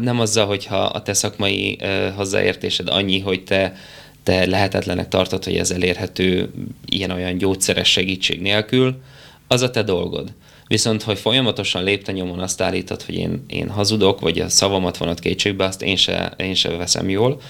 Nem 0.00 0.20
azzal, 0.20 0.46
hogyha 0.46 0.76
a 0.76 1.02
te 1.02 1.12
szakmai 1.12 1.78
hozzáértésed 2.16 2.88
annyi, 2.88 3.20
hogy 3.20 3.44
te 3.44 3.76
te 4.24 4.46
lehetetlenek 4.46 5.08
tartod, 5.08 5.44
hogy 5.44 5.56
ez 5.56 5.70
elérhető 5.70 6.50
ilyen-olyan 6.86 7.38
gyógyszeres 7.38 7.90
segítség 7.90 8.40
nélkül, 8.40 9.02
az 9.48 9.62
a 9.62 9.70
te 9.70 9.82
dolgod. 9.82 10.32
Viszont, 10.66 11.02
hogy 11.02 11.18
folyamatosan 11.18 11.84
lépte 11.84 12.12
nyomon 12.12 12.40
azt 12.40 12.60
állítod, 12.60 13.02
hogy 13.02 13.14
én, 13.14 13.44
én 13.46 13.70
hazudok, 13.70 14.20
vagy 14.20 14.40
a 14.40 14.48
szavamat 14.48 14.96
vonat 14.96 15.18
kétségbe, 15.18 15.64
azt 15.64 15.82
én 15.82 15.96
se, 15.96 16.34
én 16.36 16.54
se 16.54 16.68
veszem 16.68 17.08
jól. 17.08 17.40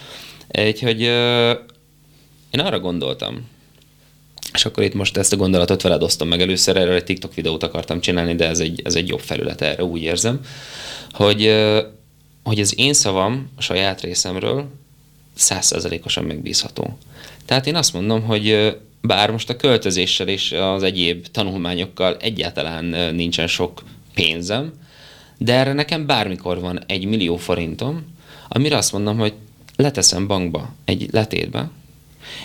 Úgyhogy 0.67 1.01
én 2.51 2.61
arra 2.61 2.81
gondoltam, 2.81 3.49
és 4.53 4.65
akkor 4.65 4.83
itt 4.83 4.95
most 4.95 5.17
ezt 5.17 5.33
a 5.33 5.37
gondolatot 5.37 5.83
veled 5.83 6.03
osztom 6.03 6.29
meg 6.29 6.41
először, 6.41 6.77
erről 6.77 6.95
egy 6.95 7.05
TikTok 7.05 7.35
videót 7.35 7.63
akartam 7.63 8.01
csinálni, 8.01 8.35
de 8.35 8.49
ez 8.49 8.59
egy, 8.59 8.81
ez 8.85 8.95
egy 8.95 9.09
jobb 9.09 9.21
felület 9.21 9.61
erre, 9.61 9.85
úgy 9.85 10.03
érzem, 10.03 10.41
hogy, 11.11 11.55
hogy 12.43 12.61
az 12.61 12.79
én 12.79 12.93
szavam 12.93 13.51
a 13.57 13.61
saját 13.61 14.01
részemről 14.01 14.67
százszerzelékosan 15.35 16.25
megbízható. 16.25 16.99
Tehát 17.45 17.67
én 17.67 17.77
azt 17.77 17.93
mondom, 17.93 18.23
hogy 18.23 18.77
bár 19.07 19.31
most 19.31 19.51
a 19.51 19.57
költözéssel 19.57 20.29
és 20.29 20.53
az 20.53 20.83
egyéb 20.83 21.27
tanulmányokkal 21.27 22.17
egyáltalán 22.21 22.85
nincsen 23.15 23.47
sok 23.47 23.83
pénzem, 24.15 24.73
de 25.39 25.53
erre 25.53 25.73
nekem 25.73 26.07
bármikor 26.07 26.61
van 26.61 26.81
egy 26.87 27.05
millió 27.05 27.37
forintom, 27.37 28.05
amire 28.49 28.77
azt 28.77 28.93
mondom, 28.93 29.19
hogy 29.19 29.33
leteszem 29.77 30.27
bankba, 30.27 30.75
egy 30.85 31.09
letétbe, 31.11 31.71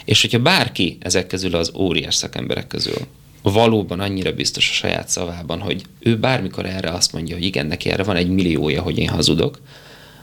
és 0.05 0.21
hogyha 0.21 0.39
bárki 0.39 0.97
ezek 1.01 1.27
közül 1.27 1.55
az 1.55 1.71
óriás 1.75 2.15
szakemberek 2.15 2.67
közül 2.67 2.97
valóban 3.41 3.99
annyira 3.99 4.31
biztos 4.33 4.69
a 4.69 4.73
saját 4.73 5.09
szavában, 5.09 5.59
hogy 5.59 5.81
ő 5.99 6.17
bármikor 6.17 6.65
erre 6.65 6.89
azt 6.89 7.13
mondja, 7.13 7.35
hogy 7.35 7.45
igen, 7.45 7.65
neki 7.65 7.89
erre 7.89 8.03
van 8.03 8.15
egy 8.15 8.29
milliója, 8.29 8.81
hogy 8.81 8.97
én 8.97 9.09
hazudok, 9.09 9.61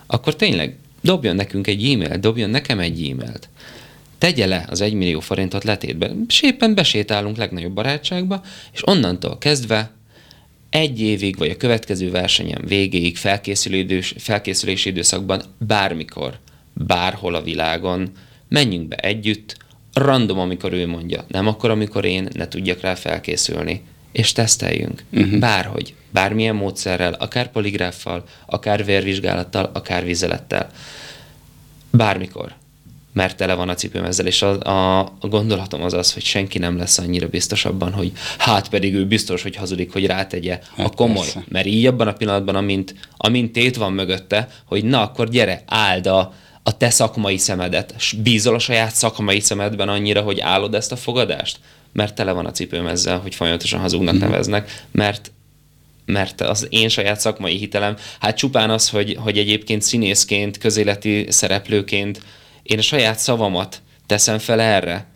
akkor 0.07 0.37
tényleg 0.37 0.77
dobjon 1.01 1.37
nekünk 1.37 1.66
egy 1.66 1.92
e-mailt, 1.92 2.20
dobjon 2.20 2.51
nekem 2.51 2.79
egy 2.79 3.09
e-mailt 3.11 3.49
tegye 4.18 4.46
le 4.46 4.64
az 4.68 4.81
egymillió 4.81 5.05
millió 5.05 5.20
forintot 5.20 5.64
letétbe. 5.64 6.11
Sépen 6.29 6.74
besétálunk 6.74 7.37
legnagyobb 7.37 7.72
barátságba, 7.72 8.42
és 8.72 8.87
onnantól 8.87 9.38
kezdve 9.38 9.90
egy 10.70 11.00
évig, 11.00 11.38
vagy 11.38 11.50
a 11.50 11.57
következő 11.57 12.11
versenyen 12.11 12.62
végéig 12.66 13.16
felkészülési 14.16 14.88
időszakban 14.88 15.42
bármikor, 15.59 16.38
bárhol 16.72 17.35
a 17.35 17.42
világon 17.42 18.11
menjünk 18.48 18.88
be 18.88 18.96
együtt, 18.96 19.57
random, 19.92 20.38
amikor 20.38 20.72
ő 20.72 20.87
mondja, 20.87 21.24
nem 21.29 21.46
akkor, 21.46 21.70
amikor 21.70 22.05
én 22.05 22.29
ne 22.33 22.48
tudjak 22.48 22.81
rá 22.81 22.94
felkészülni, 22.94 23.83
és 24.12 24.33
teszteljünk. 24.33 25.05
Uh-huh. 25.12 25.38
Bárhogy, 25.38 25.94
bármilyen 26.11 26.55
módszerrel, 26.55 27.12
akár 27.12 27.50
poligráffal, 27.50 28.24
akár 28.46 28.85
vérvizsgálattal, 28.85 29.70
akár 29.74 30.05
vizelettel. 30.05 30.70
Bármikor 31.90 32.55
mert 33.16 33.37
tele 33.37 33.55
van 33.55 33.68
a 33.68 33.74
cipőm 33.74 34.05
ezzel, 34.05 34.26
és 34.26 34.42
a, 34.42 34.61
a, 34.61 35.00
a 35.00 35.26
gondolatom 35.29 35.83
az 35.83 35.92
az, 35.92 36.12
hogy 36.12 36.22
senki 36.22 36.59
nem 36.59 36.76
lesz 36.76 36.98
annyira 36.98 37.29
biztos 37.29 37.64
abban, 37.64 37.92
hogy 37.92 38.12
hát 38.38 38.68
pedig 38.68 38.94
ő 38.94 39.07
biztos, 39.07 39.42
hogy 39.42 39.57
hazudik, 39.57 39.92
hogy 39.92 40.07
rátegye 40.07 40.61
hát 40.76 40.87
a 40.87 40.90
komoly. 40.90 41.16
Persze. 41.16 41.44
Mert 41.48 41.66
így 41.66 41.87
abban 41.87 42.09
a 42.09 42.12
pillanatban, 42.12 42.55
amint, 42.55 42.94
amint 43.16 43.52
tét 43.52 43.76
van 43.76 43.92
mögötte, 43.92 44.48
hogy 44.64 44.85
na 44.85 45.02
akkor 45.02 45.29
gyere, 45.29 45.62
áld 45.66 46.07
a, 46.07 46.35
a 46.62 46.76
te 46.76 46.90
szakmai 46.90 47.37
szemedet. 47.37 47.94
Bízol 48.22 48.55
a 48.55 48.59
saját 48.59 48.94
szakmai 48.94 49.40
szemedben 49.40 49.88
annyira, 49.88 50.20
hogy 50.20 50.40
állod 50.40 50.74
ezt 50.74 50.92
a 50.92 50.96
fogadást? 50.96 51.59
Mert 51.92 52.14
tele 52.14 52.33
van 52.33 52.46
a 52.46 52.50
cipőm 52.50 52.87
ezzel, 52.87 53.18
hogy 53.18 53.35
folyamatosan 53.35 53.81
hazugnak 53.81 54.14
mm-hmm. 54.14 54.29
neveznek, 54.29 54.85
mert 54.90 55.31
mert 56.05 56.40
az 56.40 56.66
én 56.70 56.88
saját 56.88 57.20
szakmai 57.20 57.57
hitelem, 57.57 57.96
hát 58.20 58.37
csupán 58.37 58.70
az, 58.70 58.88
hogy, 58.88 59.16
hogy 59.20 59.38
egyébként 59.38 59.83
színészként, 59.83 60.59
közéleti 60.59 61.26
szereplőként 61.29 62.20
én 62.66 62.79
a 62.79 62.83
saját 62.83 63.18
szavamat 63.18 63.83
teszem 64.07 64.38
fel 64.38 64.61
erre, 64.61 65.07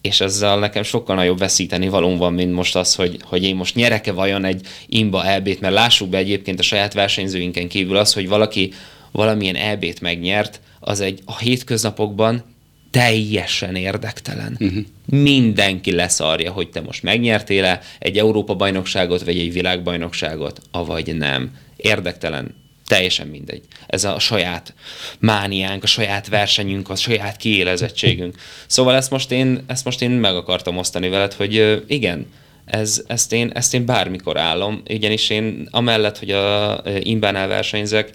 és 0.00 0.20
ezzel 0.20 0.58
nekem 0.58 0.82
sokkal 0.82 1.16
nagyobb 1.16 1.38
veszíteni 1.38 1.88
valóm 1.88 2.16
van, 2.16 2.32
mint 2.32 2.52
most 2.52 2.76
az, 2.76 2.94
hogy, 2.94 3.18
hogy 3.22 3.42
én 3.42 3.56
most 3.56 3.74
nyereke 3.74 4.12
vajon 4.12 4.44
egy 4.44 4.66
imba 4.86 5.24
elbét, 5.24 5.60
mert 5.60 5.74
lássuk 5.74 6.08
be 6.08 6.18
egyébként 6.18 6.58
a 6.58 6.62
saját 6.62 6.92
versenyzőinken 6.92 7.68
kívül 7.68 7.96
az, 7.96 8.12
hogy 8.12 8.28
valaki 8.28 8.72
valamilyen 9.12 9.56
elbét 9.56 10.00
megnyert, 10.00 10.60
az 10.80 11.00
egy 11.00 11.20
a 11.24 11.38
hétköznapokban 11.38 12.44
teljesen 12.90 13.76
érdektelen. 13.76 14.56
Uh-huh. 14.60 14.84
Mindenki 15.06 15.92
leszarja, 15.92 16.52
hogy 16.52 16.70
te 16.70 16.80
most 16.80 17.02
megnyertél-e 17.02 17.80
egy 17.98 18.18
Európa-bajnokságot, 18.18 19.22
vagy 19.22 19.38
egy 19.38 19.52
világbajnokságot, 19.52 20.60
avagy 20.70 21.16
nem. 21.16 21.50
Érdektelen 21.76 22.54
teljesen 22.86 23.26
mindegy. 23.26 23.62
Ez 23.86 24.04
a 24.04 24.18
saját 24.18 24.74
mániánk, 25.18 25.82
a 25.82 25.86
saját 25.86 26.28
versenyünk, 26.28 26.90
a 26.90 26.96
saját 26.96 27.36
kiélezettségünk. 27.36 28.36
Szóval 28.66 28.94
ezt 28.94 29.10
most 29.10 29.30
én, 29.30 29.64
ezt 29.66 29.84
most 29.84 30.02
én 30.02 30.10
meg 30.10 30.34
akartam 30.34 30.76
osztani 30.76 31.08
veled, 31.08 31.32
hogy 31.32 31.82
igen, 31.86 32.26
ez, 32.64 33.02
ezt, 33.06 33.32
én, 33.32 33.50
ezt 33.54 33.74
én 33.74 33.84
bármikor 33.84 34.38
állom, 34.38 34.82
ugyanis 34.88 35.30
én 35.30 35.68
amellett, 35.70 36.18
hogy 36.18 36.30
a 36.30 36.82
Imbánál 36.98 37.48
versenyzek, 37.48 38.10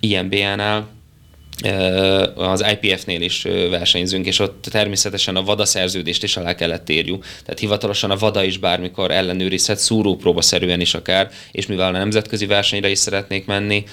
IMBA-nál, 0.00 0.88
az 2.34 2.64
IPF-nél 2.72 3.20
is 3.20 3.42
versenyzünk, 3.70 4.26
és 4.26 4.38
ott 4.38 4.66
természetesen 4.70 5.36
a 5.36 5.42
VADA 5.42 5.64
szerződést 5.64 6.22
is 6.22 6.36
alá 6.36 6.54
kellett 6.54 6.90
írjuk. 6.90 7.24
Tehát 7.44 7.60
hivatalosan 7.60 8.10
a 8.10 8.16
VADA 8.16 8.44
is 8.44 8.58
bármikor 8.58 9.10
ellenőrizhet, 9.10 9.78
szúrópróbaszerűen 9.78 10.80
is 10.80 10.94
akár, 10.94 11.30
és 11.52 11.66
mivel 11.66 11.94
a 11.94 11.98
nemzetközi 11.98 12.46
versenyre 12.46 12.88
is 12.90 12.98
szeretnék 12.98 13.46
menni, 13.46 13.84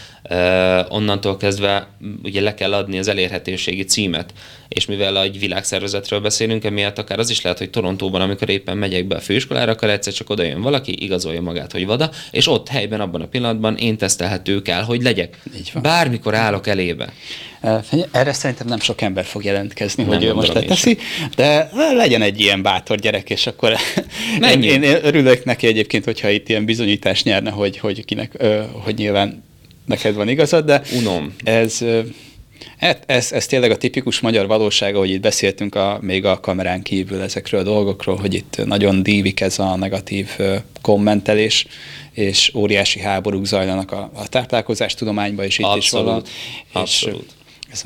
onnantól 0.88 1.38
kezdve 1.38 1.88
ugye 2.24 2.42
le 2.42 2.54
kell 2.54 2.74
adni 2.74 2.98
az 2.98 3.08
elérhetőségi 3.08 3.84
címet. 3.84 4.34
És 4.68 4.86
mivel 4.86 5.22
egy 5.22 5.40
világszervezetről 5.40 6.20
beszélünk, 6.20 6.64
emiatt 6.64 6.98
akár 6.98 7.20
az 7.20 7.30
is 7.30 7.42
lehet, 7.42 7.58
hogy 7.58 7.70
Torontóban, 7.70 8.22
amikor 8.22 8.50
éppen 8.50 8.78
megyek 8.78 9.06
be 9.06 9.16
a 9.16 9.20
főiskolára, 9.20 9.72
akkor 9.72 9.90
egyszer 9.90 10.14
csak 10.14 10.30
oda 10.30 10.44
jön 10.44 10.62
valaki, 10.62 11.04
igazolja 11.04 11.42
magát, 11.42 11.72
hogy 11.72 11.86
VADA, 11.86 12.12
és 12.32 12.48
ott 12.48 12.68
helyben, 12.68 13.02
abban 13.02 13.22
a 13.22 13.28
pillanatban 13.28 13.78
én 13.78 13.98
tesztelhető 13.98 14.62
kell, 14.62 14.82
hogy 14.82 15.02
legyek. 15.02 15.42
Bármikor 15.82 16.36
állok 16.36 16.68
elébe. 16.68 17.14
Erre 18.12 18.34
szerintem 18.34 18.68
nem 18.68 18.80
sok 18.80 19.02
ember 19.02 19.26
fog 19.26 19.44
jelentkezni, 19.44 20.04
nem 20.04 20.14
hogy 20.14 20.24
ő 20.24 20.34
most 20.34 20.54
leteszi, 20.54 20.98
de 21.36 21.70
legyen 21.96 22.22
egy 22.22 22.40
ilyen 22.40 22.62
bátor 22.62 22.98
gyerek, 22.98 23.30
és 23.30 23.48
akkor 23.48 23.76
én, 24.52 24.64
én 24.64 24.84
örülök 24.84 25.44
neki 25.46 25.68
egyébként, 25.68 26.04
hogyha 26.04 26.30
itt 26.30 26.50
ilyen 26.50 26.66
bizonyítást 26.66 27.26
nyerne, 27.26 27.50
hogy, 27.50 27.78
hogy 27.78 28.06
kinek, 28.06 28.44
hogy 28.84 28.96
nyilván 28.96 29.44
neked 29.86 30.16
van 30.16 30.30
igazad, 30.30 30.66
de 30.66 30.82
Unom. 30.98 31.36
ez 31.44 31.84
Hát 32.78 33.04
ez, 33.06 33.32
ez 33.32 33.46
tényleg 33.46 33.72
a 33.72 33.78
tipikus 33.78 34.20
magyar 34.20 34.48
valóság, 34.48 34.96
ahogy 34.96 35.10
itt 35.10 35.22
beszéltünk 35.22 35.76
a, 35.76 35.98
még 36.02 36.26
a 36.26 36.40
kamerán 36.40 36.82
kívül 36.82 37.22
ezekről 37.22 37.60
a 37.60 37.64
dolgokról, 37.64 38.16
hogy 38.16 38.34
itt 38.34 38.66
nagyon 38.66 39.04
dívik 39.04 39.42
ez 39.42 39.60
a 39.60 39.76
negatív 39.76 40.30
kommentelés, 40.82 41.68
és 42.12 42.52
óriási 42.56 43.00
háborúk 43.00 43.46
zajlanak 43.46 43.92
a, 43.92 44.12
a 44.14 44.28
táplálkozás 44.28 44.94
tudományban, 44.94 45.46
és 45.46 45.58
itt 45.58 45.66
abszolút, 45.66 45.84
is 45.84 45.92
valami. 45.92 46.22
Abszolút. 46.72 47.26
És 47.28 47.36
ez 47.72 47.84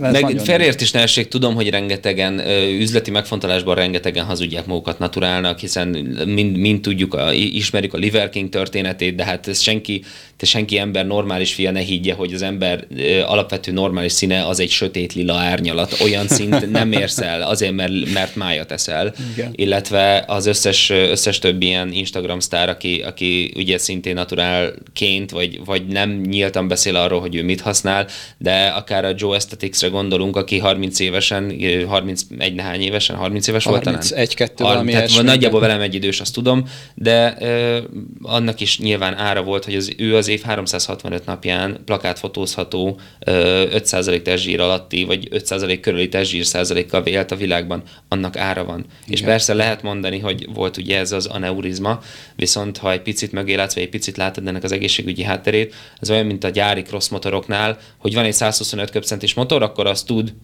Meg 0.00 0.40
felértés 0.44 0.90
nehézség, 0.90 1.28
tudom, 1.28 1.54
hogy 1.54 1.70
rengetegen, 1.70 2.40
üzleti 2.80 3.10
megfontolásban 3.10 3.74
rengetegen 3.74 4.24
hazudják 4.24 4.66
magukat 4.66 4.98
naturálnak, 4.98 5.58
hiszen 5.58 5.88
mind, 6.26 6.56
mind 6.56 6.80
tudjuk, 6.80 7.14
a, 7.14 7.32
ismerjük 7.32 7.94
a 7.94 7.98
Liver 7.98 8.28
King 8.28 8.48
történetét, 8.48 9.14
de 9.14 9.24
hát 9.24 9.48
ez 9.48 9.60
senki, 9.60 10.04
te 10.36 10.46
senki 10.46 10.78
ember 10.78 11.06
normális 11.06 11.54
fia 11.54 11.70
ne 11.70 11.80
higgye, 11.80 12.14
hogy 12.14 12.32
az 12.32 12.42
ember 12.42 12.86
alapvető 13.26 13.72
normális 13.72 14.12
színe 14.12 14.46
az 14.46 14.60
egy 14.60 14.70
sötét 14.70 15.12
lila 15.12 15.34
árnyalat. 15.34 16.00
Olyan 16.02 16.28
szint 16.28 16.70
nem 16.70 16.92
érsz 16.92 17.18
el, 17.18 17.42
azért, 17.42 17.72
mert, 17.72 18.12
mert 18.12 18.36
májat 18.36 18.72
eszel. 18.72 19.14
Igen. 19.32 19.50
Illetve 19.54 20.24
az 20.26 20.46
összes, 20.46 20.90
összes 20.90 21.38
több 21.38 21.62
ilyen 21.62 21.92
Instagram 21.92 22.40
sztár, 22.40 22.68
aki, 22.68 23.02
aki 23.06 23.52
ugye 23.56 23.78
szintén 23.78 24.14
naturálként, 24.14 25.30
vagy, 25.30 25.64
vagy 25.64 25.86
nem 25.86 26.10
nyíltan 26.10 26.68
beszél 26.68 26.96
arról, 26.96 27.20
hogy 27.20 27.34
ő 27.34 27.42
mit 27.42 27.60
használ, 27.60 28.06
de 28.38 28.66
akár 28.66 28.99
magára, 29.00 29.18
Joe 29.18 29.34
Aestheticsre 29.34 29.88
gondolunk, 29.88 30.36
aki 30.36 30.58
30 30.58 30.98
évesen, 30.98 31.56
31 31.88 32.54
nehány 32.54 32.80
évesen, 32.80 33.16
30 33.16 33.46
éves 33.46 33.64
volt 33.64 33.82
talán? 33.82 34.00
31-2 34.02 34.48
valami 34.56 34.92
tehát 34.92 35.22
nagyjából 35.22 35.60
velem 35.60 35.80
egy 35.80 35.94
idős, 35.94 36.20
azt 36.20 36.34
tudom, 36.34 36.64
de 36.94 37.36
ö, 37.40 37.78
annak 38.22 38.60
is 38.60 38.78
nyilván 38.78 39.16
ára 39.16 39.42
volt, 39.42 39.64
hogy 39.64 39.74
az, 39.74 39.94
ő 39.96 40.16
az 40.16 40.28
év 40.28 40.42
365 40.42 41.26
napján 41.26 41.78
plakátfotózható 41.84 43.00
ö, 43.18 43.64
5% 43.72 44.22
testzsír 44.22 44.60
alatti, 44.60 45.04
vagy 45.04 45.28
5% 45.30 45.78
körüli 45.80 46.08
testzsír 46.08 46.44
százalékkal 46.44 47.02
vélt 47.02 47.30
a 47.30 47.36
világban, 47.36 47.82
annak 48.08 48.36
ára 48.36 48.64
van. 48.64 48.78
Igen. 48.78 48.90
És 49.06 49.20
persze 49.20 49.54
lehet 49.54 49.82
mondani, 49.82 50.18
hogy 50.18 50.48
volt 50.54 50.76
ugye 50.76 50.98
ez 50.98 51.12
az 51.12 51.26
aneurizma, 51.26 52.00
viszont 52.36 52.78
ha 52.78 52.92
egy 52.92 53.02
picit 53.02 53.32
mögé 53.32 53.54
látsz, 53.54 53.74
vagy 53.74 53.82
egy 53.82 53.88
picit 53.88 54.16
látod 54.16 54.46
ennek 54.46 54.64
az 54.64 54.72
egészségügyi 54.72 55.22
hátterét, 55.22 55.74
ez 56.00 56.10
olyan, 56.10 56.26
mint 56.26 56.44
a 56.44 56.48
gyári 56.48 56.82
cross 56.82 57.08
motoroknál, 57.08 57.78
hogy 57.98 58.14
van 58.14 58.24
egy 58.24 58.32
125 58.32 58.89
köbcentis 58.90 59.34
motor, 59.34 59.62
akkor 59.62 59.86
az 59.86 60.02
tud 60.02 60.34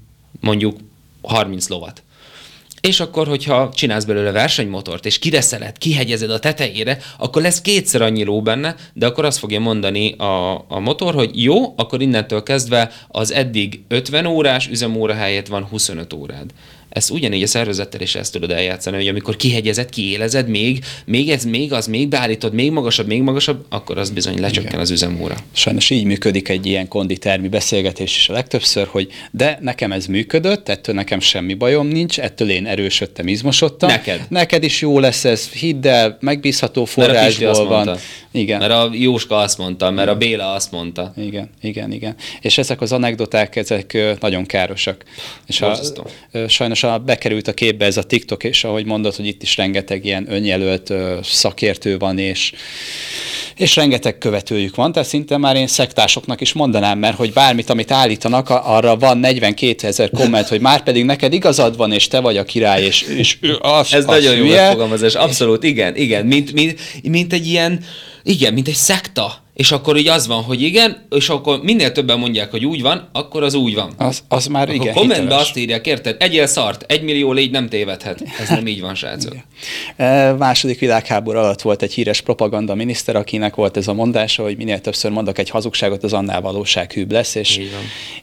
mondjuk 0.40 0.76
30 1.22 1.68
lovat. 1.68 2.02
És 2.80 3.00
akkor, 3.00 3.26
hogyha 3.26 3.70
csinálsz 3.74 4.04
belőle 4.04 4.30
versenymotort, 4.30 5.06
és 5.06 5.18
kireszeled, 5.18 5.78
kihegyezed 5.78 6.30
a 6.30 6.38
tetejére, 6.38 6.98
akkor 7.18 7.42
lesz 7.42 7.60
kétszer 7.60 8.02
annyi 8.02 8.24
ló 8.24 8.42
benne, 8.42 8.74
de 8.92 9.06
akkor 9.06 9.24
azt 9.24 9.38
fogja 9.38 9.60
mondani 9.60 10.12
a, 10.12 10.54
a 10.54 10.78
motor, 10.78 11.14
hogy 11.14 11.42
jó, 11.42 11.74
akkor 11.76 12.00
innentől 12.00 12.42
kezdve 12.42 12.90
az 13.08 13.32
eddig 13.32 13.82
50 13.88 14.26
órás 14.26 14.68
üzemóra 14.68 15.14
helyett 15.14 15.46
van 15.46 15.64
25 15.64 16.12
órád 16.12 16.50
ezt 16.96 17.10
ugyanígy 17.10 17.42
a 17.42 17.46
szervezettel 17.46 18.00
is 18.00 18.14
ezt 18.14 18.32
tudod 18.32 18.50
eljátszani, 18.50 18.96
hogy 18.96 19.08
amikor 19.08 19.36
kihegyezed, 19.36 19.90
kiélezed, 19.90 20.48
még, 20.48 20.84
még 21.04 21.30
ez, 21.30 21.44
még 21.44 21.72
az, 21.72 21.86
még 21.86 22.08
beállítod, 22.08 22.52
még 22.52 22.70
magasabb, 22.70 23.06
még 23.06 23.22
magasabb, 23.22 23.64
akkor 23.68 23.98
az 23.98 24.10
bizony 24.10 24.40
lecsökken 24.40 24.68
Igen. 24.68 24.80
az 24.80 24.90
üzemóra. 24.90 25.36
Sajnos 25.52 25.90
így 25.90 26.04
működik 26.04 26.48
egy 26.48 26.66
ilyen 26.66 26.88
konditermi 26.88 27.48
beszélgetés 27.48 28.16
is 28.16 28.28
a 28.28 28.32
legtöbbször, 28.32 28.86
hogy 28.86 29.08
de 29.30 29.58
nekem 29.60 29.92
ez 29.92 30.06
működött, 30.06 30.68
ettől 30.68 30.94
nekem 30.94 31.20
semmi 31.20 31.54
bajom 31.54 31.86
nincs, 31.86 32.20
ettől 32.20 32.50
én 32.50 32.66
erősödtem, 32.66 33.28
izmosodtam. 33.28 33.88
Neked. 33.88 34.26
Neked 34.28 34.62
is 34.62 34.80
jó 34.80 34.98
lesz 34.98 35.24
ez, 35.24 35.48
hidd 35.48 35.86
el, 35.86 36.16
megbízható 36.20 36.84
forrásból 36.84 37.66
van. 37.66 37.98
Igen. 38.30 38.58
Mert 38.58 38.72
a 38.72 38.90
Jóska 38.92 39.36
azt 39.36 39.58
mondta, 39.58 39.90
mert 39.90 40.08
a 40.08 40.16
Béla 40.16 40.52
azt 40.52 40.70
mondta. 40.70 41.12
Igen, 41.16 41.50
igen, 41.60 41.92
igen. 41.92 42.14
És 42.40 42.58
ezek 42.58 42.80
az 42.80 42.92
anekdoták, 42.92 43.56
ezek 43.56 43.96
nagyon 44.20 44.46
károsak. 44.46 45.04
És 45.46 45.60
a, 45.60 45.78
sajnos 46.48 46.84
a, 46.86 46.98
bekerült 46.98 47.48
a 47.48 47.52
képbe 47.52 47.84
ez 47.84 47.96
a 47.96 48.02
TikTok, 48.02 48.44
és 48.44 48.64
ahogy 48.64 48.84
mondod, 48.84 49.14
hogy 49.14 49.26
itt 49.26 49.42
is 49.42 49.56
rengeteg 49.56 50.04
ilyen 50.04 50.26
önjelölt 50.32 50.92
szakértő 51.22 51.98
van, 51.98 52.18
és, 52.18 52.52
és 53.56 53.76
rengeteg 53.76 54.18
követőjük 54.18 54.74
van, 54.74 54.92
tehát 54.92 55.08
szinte 55.08 55.36
már 55.36 55.56
én 55.56 55.66
szektásoknak 55.66 56.40
is 56.40 56.52
mondanám, 56.52 56.98
mert 56.98 57.16
hogy 57.16 57.32
bármit, 57.32 57.70
amit 57.70 57.90
állítanak, 57.90 58.50
arra 58.50 58.96
van 58.96 59.18
42 59.18 59.86
ezer 59.86 60.10
komment, 60.10 60.48
hogy 60.48 60.60
már 60.60 60.82
pedig 60.82 61.04
neked 61.04 61.32
igazad 61.32 61.76
van, 61.76 61.92
és 61.92 62.08
te 62.08 62.20
vagy 62.20 62.36
a 62.36 62.44
király, 62.44 62.84
és, 62.84 63.02
és 63.02 63.38
az, 63.58 63.92
Ez 63.92 63.98
az 63.98 64.04
nagyon 64.04 64.36
jó 64.36 64.46
megfogalmazás, 64.46 65.14
abszolút, 65.14 65.62
igen, 65.62 65.96
igen, 65.96 66.26
mint, 66.26 66.52
mint, 66.52 66.80
mint 67.02 67.32
egy 67.32 67.46
ilyen, 67.46 67.84
igen, 68.22 68.52
mint 68.52 68.68
egy 68.68 68.74
szekta. 68.74 69.44
És 69.56 69.72
akkor 69.72 69.96
így 69.96 70.08
az 70.08 70.26
van, 70.26 70.42
hogy 70.42 70.62
igen, 70.62 71.06
és 71.10 71.28
akkor 71.28 71.62
minél 71.62 71.92
többen 71.92 72.18
mondják, 72.18 72.50
hogy 72.50 72.64
úgy 72.64 72.82
van, 72.82 73.08
akkor 73.12 73.42
az 73.42 73.54
úgy 73.54 73.74
van. 73.74 73.92
Az, 73.96 74.22
az 74.28 74.46
már 74.46 74.62
akkor 74.62 74.74
igen. 74.74 74.94
kommentbe 74.94 75.22
hiteles. 75.22 75.42
azt 75.42 75.56
írják, 75.56 75.86
érted? 75.86 76.16
Egyél 76.18 76.46
szart, 76.46 76.84
egy 76.92 77.02
millió 77.02 77.32
légy 77.32 77.50
nem 77.50 77.68
tévedhet. 77.68 78.22
Ez 78.40 78.48
nem 78.48 78.66
így 78.66 78.80
van, 78.80 78.94
srácok. 78.94 79.36
E, 79.96 80.32
második 80.32 80.78
világháború 80.78 81.38
alatt 81.38 81.62
volt 81.62 81.82
egy 81.82 81.92
híres 81.92 82.20
propaganda 82.20 82.74
miniszter, 82.74 83.16
akinek 83.16 83.54
volt 83.54 83.76
ez 83.76 83.88
a 83.88 83.92
mondása, 83.92 84.42
hogy 84.42 84.56
minél 84.56 84.80
többször 84.80 85.10
mondok 85.10 85.38
egy 85.38 85.50
hazugságot, 85.50 86.04
az 86.04 86.12
annál 86.12 86.40
valósághűbb 86.40 87.12
lesz, 87.12 87.34
és, 87.34 87.60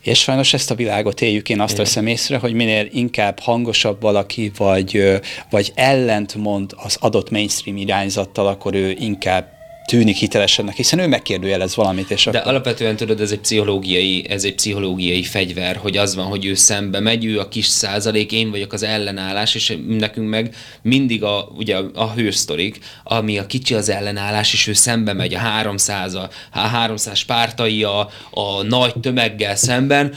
és 0.02 0.19
sajnos 0.19 0.54
ezt 0.54 0.72
a 0.72 0.76
világot 0.76 1.22
éljük, 1.22 1.50
én 1.50 1.60
azt 1.60 1.74
igen. 1.74 1.84
veszem 1.84 2.08
észre, 2.08 2.38
hogy 2.38 2.54
minél 2.54 2.88
inkább 2.91 3.39
hangosabb 3.39 4.02
valaki, 4.02 4.52
vagy, 4.58 5.19
vagy 5.50 5.72
ellentmond 5.76 6.72
az 6.76 6.98
adott 7.00 7.30
mainstream 7.30 7.78
irányzattal, 7.78 8.48
akkor 8.48 8.74
ő 8.74 8.96
inkább 9.00 9.53
tűnik 9.86 10.17
hitelesennek, 10.17 10.76
hiszen 10.76 11.00
ő 11.00 11.08
megkérdőjelez 11.08 11.76
valamit. 11.76 12.12
És 12.12 12.24
De 12.24 12.38
akkor... 12.38 12.52
alapvetően 12.52 12.96
tudod, 12.96 13.22
ez 13.22 13.32
egy 13.32 13.39
pszichológiai, 13.39 14.26
ez 14.30 14.43
egy 14.43 14.56
pszichológiai 14.56 15.24
fegyver, 15.24 15.76
hogy 15.76 15.98
az 15.98 16.15
van, 16.15 16.26
hogy 16.26 16.46
ő 16.46 16.54
szembe 16.54 17.00
megy, 17.00 17.26
ő 17.26 17.39
a 17.39 17.48
kis 17.48 17.65
százalék, 17.65 18.32
én 18.32 18.52
vagyok 18.52 18.74
az 18.74 18.84
ellenállás, 18.84 19.56
és 19.56 19.78
nekünk 19.88 20.30
meg 20.30 20.56
mindig 20.82 21.24
a, 21.24 21.52
ugye 21.58 21.78
a 21.93 22.12
hősztorik, 22.12 22.80
ami 23.04 23.38
a 23.38 23.46
kicsi 23.46 23.74
az 23.74 23.89
ellenállás, 23.89 24.54
és 24.54 24.67
ő 24.67 24.74
szembe 24.74 25.13
megy 25.13 25.34
a 25.34 25.39
300, 25.39 26.13
a, 26.13 26.30
a 26.52 26.60
300 26.60 27.22
pártai 27.22 27.84
a, 27.84 28.10
a 28.32 28.63
nagy 28.63 28.93
tömeggel 29.02 29.56
szemben, 29.56 30.13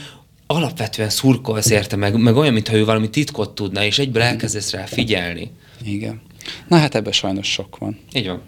alapvetően 0.47 1.09
szurkolsz 1.09 1.69
érte 1.69 1.95
meg, 1.95 2.15
meg 2.17 2.35
olyan, 2.35 2.53
mintha 2.53 2.75
ő 2.75 2.85
valami 2.85 3.09
titkot 3.09 3.55
tudna, 3.55 3.83
és 3.83 3.99
egyből 3.99 4.21
elkezdesz 4.21 4.71
rá 4.71 4.85
figyelni. 4.85 5.51
Igen. 5.83 6.21
Na 6.67 6.77
hát 6.77 6.95
ebben 6.95 7.11
sajnos 7.11 7.51
sok 7.51 7.77
van. 7.77 7.99
Így 8.13 8.27
van 8.27 8.41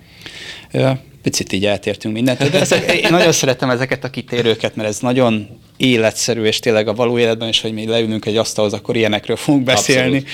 picit 1.21 1.53
így 1.53 1.65
eltértünk 1.65 2.13
mindent, 2.13 2.49
de 2.49 2.59
ezek, 2.65 2.91
én 2.91 3.07
nagyon 3.09 3.31
szeretem 3.31 3.69
ezeket 3.69 4.03
a 4.03 4.09
kitérőket, 4.09 4.75
mert 4.75 4.89
ez 4.89 4.99
nagyon 4.99 5.47
életszerű, 5.77 6.43
és 6.43 6.59
tényleg 6.59 6.87
a 6.87 6.93
való 6.93 7.19
életben 7.19 7.47
is, 7.47 7.61
hogy 7.61 7.73
mi 7.73 7.87
leülünk 7.87 8.25
egy 8.25 8.37
asztalhoz, 8.37 8.73
akkor 8.73 8.95
ilyenekről 8.95 9.35
fogunk 9.35 9.63
beszélni. 9.63 10.17
Abszolút. 10.17 10.27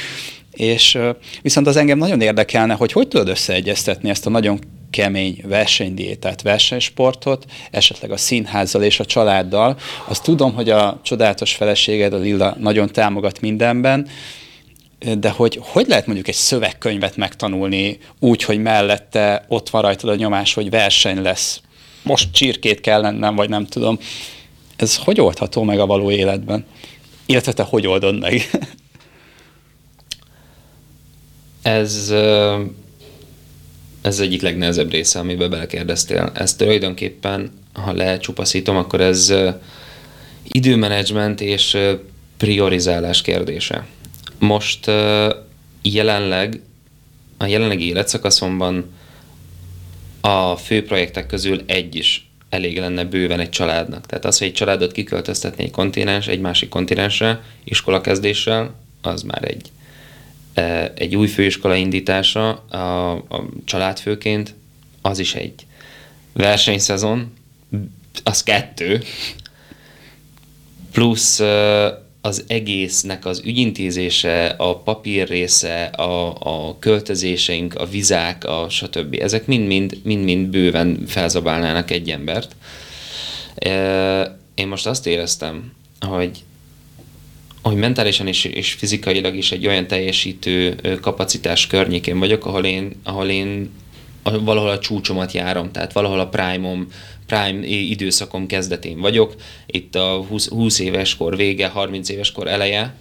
És 0.52 0.98
viszont 1.42 1.68
az 1.68 1.76
engem 1.76 1.98
nagyon 1.98 2.22
érdekelne, 2.22 2.74
hogy 2.74 2.92
hogy 2.92 3.08
tudod 3.08 3.28
összeegyeztetni 3.28 4.10
ezt 4.10 4.26
a 4.26 4.30
nagyon 4.30 4.60
kemény 4.90 5.44
versenydiétát, 5.48 6.42
versenysportot, 6.42 7.46
esetleg 7.72 8.12
a 8.12 8.18
színházzal 8.18 8.84
és 8.84 9.00
a 9.00 9.06
családdal. 9.06 9.78
Azt 10.06 10.24
tudom, 10.24 10.54
hogy 10.54 10.70
a 10.70 11.00
csodálatos 11.04 11.54
feleséged, 11.56 12.14
a 12.14 12.18
Lilla 12.18 12.56
nagyon 12.60 12.88
támogat 12.92 13.42
mindenben, 13.42 14.08
de 15.14 15.30
hogy 15.30 15.60
hogy 15.62 15.88
lehet 15.88 16.06
mondjuk 16.06 16.28
egy 16.28 16.36
szövegkönyvet 16.36 17.18
megtanulni 17.18 17.98
úgy, 18.20 18.44
hogy 18.44 18.62
mellette 18.62 19.46
ott 19.48 19.70
van 19.70 19.82
rajtad 19.82 20.10
a 20.10 20.16
nyomás, 20.16 20.54
hogy 20.54 20.70
verseny 20.70 21.22
lesz, 21.22 21.62
most 22.04 22.34
csirkét 22.34 22.82
kell 22.82 23.02
lennem, 23.02 23.36
vagy 23.36 23.50
nem 23.50 23.66
tudom. 23.66 24.00
Ez 24.76 24.98
hogy 24.98 25.22
oldható 25.22 25.64
meg 25.64 25.80
a 25.80 25.86
való 25.86 26.12
életben? 26.12 26.66
Illetve 27.26 27.54
te 27.54 27.64
hogy 27.64 27.88
oldod 27.88 28.20
meg? 28.20 28.42
ez, 31.62 32.14
ez 34.02 34.20
egyik 34.20 34.42
legnehezebb 34.42 34.92
része, 34.92 35.20
amiben 35.20 35.50
belekérdeztél. 35.50 36.32
Ez 36.34 36.56
tulajdonképpen, 36.56 37.52
ha 37.74 37.94
lecsupaszítom, 37.94 38.76
akkor 38.78 39.02
ez 39.02 39.34
időmenedzsment 40.44 41.42
és 41.42 41.78
priorizálás 42.38 43.22
kérdése. 43.22 43.86
Most 44.40 44.92
jelenleg, 45.82 46.62
a 47.38 47.46
jelenlegi 47.46 47.88
életszakaszomban 47.88 48.94
a 50.22 50.56
fő 50.56 50.84
projektek 50.84 51.28
közül 51.28 51.64
egy 51.66 51.96
is 51.96 52.30
elég 52.50 52.80
lenne 52.80 53.04
bőven 53.04 53.40
egy 53.40 53.50
családnak. 53.50 54.06
Tehát 54.06 54.26
az, 54.26 54.38
hogy 54.38 54.48
egy 54.48 54.54
családot 54.54 54.92
kiköltöztetni 54.92 55.64
egy 55.64 55.72
kontinens, 55.72 56.28
egy 56.28 56.40
másik 56.40 56.70
kontinensre, 56.70 57.44
iskolakezdéssel, 57.64 58.76
az 59.02 59.22
már 59.22 59.44
egy, 59.44 59.72
egy 60.96 61.16
új 61.16 61.28
főiskola 61.28 61.76
indítása 61.76 62.50
a, 62.52 63.12
a 63.12 63.46
családfőként, 63.66 64.54
az 65.02 65.20
is 65.20 65.36
egy 65.36 65.66
versenyszezon, 66.34 67.34
az 68.24 68.44
kettő, 68.44 69.04
plusz 70.92 71.40
az 72.26 72.44
egésznek 72.48 73.26
az 73.26 73.42
ügyintézése, 73.46 74.46
a 74.58 74.78
papír 74.78 75.28
része, 75.28 75.84
a, 75.84 76.36
a 76.40 76.80
költözéseink, 76.80 77.76
a 77.76 77.86
vizák, 77.86 78.44
a 78.44 78.66
stb. 78.70 79.18
Ezek 79.22 79.48
mind-mind 79.48 80.48
bőven 80.48 81.04
felzabálnának 81.08 81.92
egy 81.92 82.10
embert. 82.10 82.56
Én 84.56 84.68
most 84.68 84.88
azt 84.88 85.08
éreztem, 85.08 85.72
hogy 86.00 86.44
hogy 87.62 87.76
mentálisan 87.76 88.28
és, 88.28 88.46
és 88.46 88.74
fizikailag 88.74 89.36
is 89.36 89.52
egy 89.52 89.68
olyan 89.68 89.88
teljesítő 89.88 90.76
kapacitás 91.02 91.68
környékén 91.68 92.20
vagyok, 92.20 92.46
ahol 92.46 92.66
én, 92.66 92.92
ahol 93.04 93.30
én 93.30 93.70
valahol 94.24 94.70
a 94.70 94.80
csúcsomat 94.80 95.32
járom, 95.32 95.72
tehát 95.72 95.94
valahol 95.94 96.20
a 96.20 96.28
prime-om 96.28 96.88
prime 97.26 97.66
időszakom 97.66 98.48
kezdetén 98.48 99.00
vagyok, 99.00 99.36
itt 99.66 99.96
a 99.96 100.26
20, 100.30 100.48
20 100.48 100.80
éves 100.80 101.16
kor 101.16 101.36
vége, 101.36 101.68
30 101.68 102.10
éves 102.10 102.32
kor 102.32 102.48
eleje, 102.48 102.96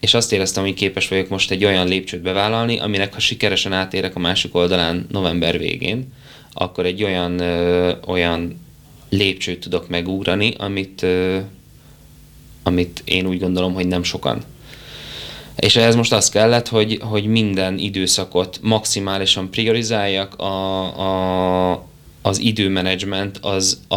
és 0.00 0.14
azt 0.14 0.32
éreztem, 0.32 0.62
hogy 0.62 0.74
képes 0.74 1.08
vagyok 1.08 1.28
most 1.28 1.50
egy 1.50 1.64
olyan 1.64 1.88
lépcsőt 1.88 2.22
bevállalni, 2.22 2.78
aminek 2.78 3.14
ha 3.14 3.20
sikeresen 3.20 3.72
átérek 3.72 4.16
a 4.16 4.18
másik 4.18 4.54
oldalán 4.54 5.06
november 5.10 5.58
végén, 5.58 6.12
akkor 6.52 6.86
egy 6.86 7.02
olyan, 7.02 7.38
ö, 7.38 7.92
olyan 8.06 8.60
lépcsőt 9.08 9.60
tudok 9.60 9.88
megugrani, 9.88 10.54
amit, 10.58 11.02
ö, 11.02 11.38
amit 12.62 13.02
én 13.04 13.26
úgy 13.26 13.38
gondolom, 13.38 13.74
hogy 13.74 13.86
nem 13.86 14.02
sokan. 14.02 14.42
És 15.56 15.76
ehhez 15.76 15.94
most 15.94 16.12
az 16.12 16.28
kellett, 16.28 16.68
hogy, 16.68 16.98
hogy 17.02 17.26
minden 17.26 17.78
időszakot 17.78 18.58
maximálisan 18.62 19.50
priorizáljak, 19.50 20.34
a, 20.34 20.82
a, 21.70 21.88
az 22.22 22.38
időmenedzsment 22.38 23.38
az 23.42 23.80
a, 23.88 23.96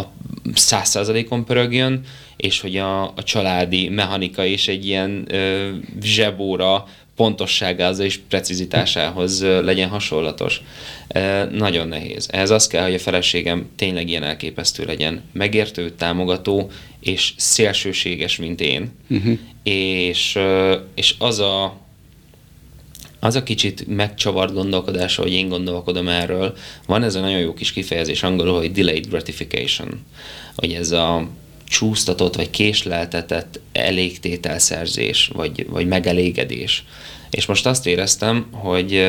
száz 0.54 0.88
százalékon 0.88 1.44
pörögjön, 1.44 2.00
és 2.36 2.60
hogy 2.60 2.76
a, 2.76 3.02
a 3.02 3.22
családi 3.24 3.88
mechanika 3.88 4.44
is 4.44 4.68
egy 4.68 4.86
ilyen 4.86 5.24
ö, 5.28 5.70
zsebóra 6.02 6.86
pontosságához 7.16 7.98
és 7.98 8.18
precizitásához 8.28 9.42
legyen 9.42 9.88
hasonlatos. 9.88 10.62
Nagyon 11.50 11.88
nehéz. 11.88 12.28
Ehhez 12.30 12.50
az 12.50 12.66
kell, 12.66 12.82
hogy 12.82 12.94
a 12.94 12.98
feleségem 12.98 13.68
tényleg 13.76 14.08
ilyen 14.08 14.22
elképesztő 14.22 14.84
legyen. 14.84 15.22
Megértő, 15.32 15.90
támogató 15.90 16.70
és 17.00 17.32
szélsőséges, 17.36 18.36
mint 18.36 18.60
én. 18.60 18.90
Uh-huh. 19.10 19.38
És, 19.62 20.38
és 20.94 21.14
az 21.18 21.38
a 21.38 21.76
az 23.24 23.34
a 23.34 23.42
kicsit 23.42 23.86
megcsavart 23.86 24.52
gondolkodása, 24.52 25.22
hogy 25.22 25.32
én 25.32 25.48
gondolkodom 25.48 26.08
erről, 26.08 26.56
van 26.86 27.02
ez 27.02 27.14
a 27.14 27.20
nagyon 27.20 27.38
jó 27.38 27.54
kis 27.54 27.72
kifejezés 27.72 28.22
angolul, 28.22 28.58
hogy 28.58 28.72
delayed 28.72 29.06
gratification, 29.06 30.04
hogy 30.56 30.72
ez 30.72 30.90
a 30.90 31.28
csúsztatott 31.68 32.34
vagy 32.34 32.50
késleltetett 32.50 33.60
elégtételszerzés, 33.72 35.30
vagy, 35.34 35.66
vagy 35.68 35.86
megelégedés. 35.86 36.84
És 37.30 37.46
most 37.46 37.66
azt 37.66 37.86
éreztem, 37.86 38.46
hogy 38.50 39.04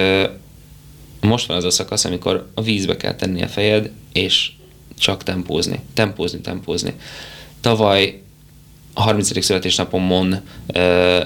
most 1.22 1.48
van 1.48 1.58
az 1.58 1.64
a 1.64 1.70
szakasz, 1.70 2.06
amikor 2.06 2.50
a 2.54 2.62
vízbe 2.62 2.98
kell 2.98 3.16
tenni 3.16 3.42
a 3.42 3.48
fejed, 3.48 3.92
és 4.14 4.52
csak 5.00 5.24
tempózni, 5.24 5.80
tempózni, 5.94 6.42
tempózni. 6.42 6.94
Tavaly 7.62 8.22
a 8.98 9.02
30. 9.02 9.44
születésnapomon 9.44 10.36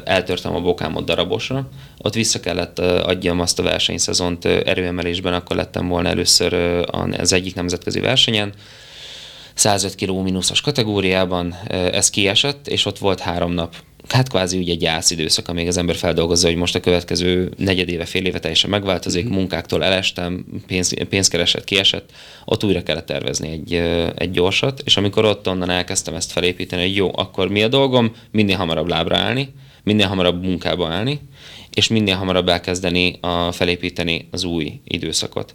eltörtem 0.03 0.55
a 0.55 0.61
bokámot 0.61 1.05
darabosra, 1.05 1.69
ott 1.97 2.13
vissza 2.13 2.39
kellett 2.39 2.79
adjam 2.79 3.39
azt 3.39 3.59
a 3.59 3.63
versenyszezont 3.63 4.45
erőemelésben, 4.45 5.33
akkor 5.33 5.55
lettem 5.55 5.87
volna 5.87 6.09
először 6.09 6.53
az 7.17 7.33
egyik 7.33 7.55
nemzetközi 7.55 7.99
versenyen, 7.99 8.53
105 9.53 9.95
kg 9.95 10.23
mínuszos 10.23 10.61
kategóriában 10.61 11.55
ez 11.69 12.09
kiesett, 12.09 12.67
és 12.67 12.85
ott 12.85 12.97
volt 12.97 13.19
három 13.19 13.51
nap 13.51 13.75
hát 14.13 14.29
kvázi 14.29 14.57
ugye 14.57 14.71
egy 14.71 14.79
gyászidőszak, 14.79 15.47
amíg 15.47 15.67
az 15.67 15.77
ember 15.77 15.95
feldolgozza, 15.95 16.47
hogy 16.47 16.55
most 16.55 16.75
a 16.75 16.79
következő 16.79 17.51
negyed 17.57 17.89
éve, 17.89 18.05
fél 18.05 18.25
éve 18.25 18.39
teljesen 18.39 18.69
megváltozik, 18.69 19.25
mm-hmm. 19.25 19.33
munkáktól 19.33 19.83
elestem, 19.83 20.45
pénz, 20.67 20.93
pénzkeresett, 21.09 21.63
kiesett, 21.63 22.11
ott 22.45 22.63
újra 22.63 22.83
kellett 22.83 23.05
tervezni 23.05 23.49
egy, 23.49 23.73
egy 24.15 24.31
gyorsat, 24.31 24.81
és 24.85 24.97
amikor 24.97 25.25
ott 25.25 25.47
onnan 25.47 25.69
elkezdtem 25.69 26.13
ezt 26.13 26.31
felépíteni, 26.31 26.81
hogy 26.81 26.95
jó, 26.95 27.11
akkor 27.13 27.49
mi 27.49 27.63
a 27.63 27.67
dolgom, 27.67 28.11
minél 28.31 28.57
hamarabb 28.57 28.87
lábra 28.87 29.17
állni, 29.17 29.53
minél 29.83 30.07
hamarabb 30.07 30.43
munkába 30.43 30.87
állni, 30.87 31.19
és 31.73 31.87
minél 31.87 32.15
hamarabb 32.15 32.49
elkezdeni 32.49 33.17
a, 33.21 33.51
felépíteni 33.51 34.27
az 34.31 34.43
új 34.43 34.79
időszakot. 34.83 35.53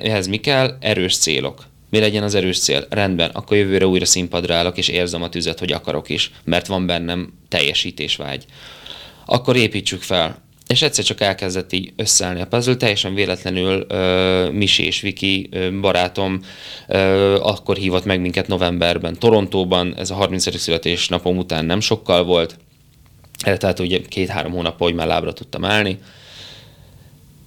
Ehhez 0.00 0.26
mi 0.26 0.36
kell? 0.36 0.76
Erős 0.80 1.16
célok 1.16 1.72
mi 1.94 2.00
legyen 2.00 2.22
az 2.22 2.34
erős 2.34 2.58
cél? 2.58 2.86
Rendben, 2.90 3.30
akkor 3.30 3.56
jövőre 3.56 3.86
újra 3.86 4.04
színpadra 4.04 4.54
állok, 4.54 4.78
és 4.78 4.88
érzem 4.88 5.22
a 5.22 5.28
tüzet, 5.28 5.58
hogy 5.58 5.72
akarok 5.72 6.08
is, 6.08 6.30
mert 6.44 6.66
van 6.66 6.86
bennem 6.86 7.32
teljesítésvágy. 7.48 8.44
Akkor 9.26 9.56
építsük 9.56 10.02
fel. 10.02 10.42
És 10.66 10.82
egyszer 10.82 11.04
csak 11.04 11.20
elkezdett 11.20 11.72
így 11.72 11.92
összeállni 11.96 12.40
a 12.40 12.46
puzzle, 12.46 12.76
teljesen 12.76 13.14
véletlenül 13.14 13.86
uh, 13.90 14.50
Misi 14.50 14.84
és 14.84 15.00
Viki 15.00 15.48
uh, 15.52 15.80
barátom 15.80 16.40
uh, 16.88 17.46
akkor 17.46 17.76
hívott 17.76 18.04
meg 18.04 18.20
minket 18.20 18.48
novemberben 18.48 19.18
Torontóban, 19.18 19.94
ez 19.96 20.10
a 20.10 20.14
30. 20.14 20.58
születésnapom 20.58 21.36
után 21.36 21.64
nem 21.64 21.80
sokkal 21.80 22.24
volt, 22.24 22.58
tehát 23.42 23.78
ugye 23.78 24.00
két-három 24.08 24.52
hónap, 24.52 24.78
hogy 24.78 24.94
már 24.94 25.06
lábra 25.06 25.32
tudtam 25.32 25.64
állni, 25.64 25.98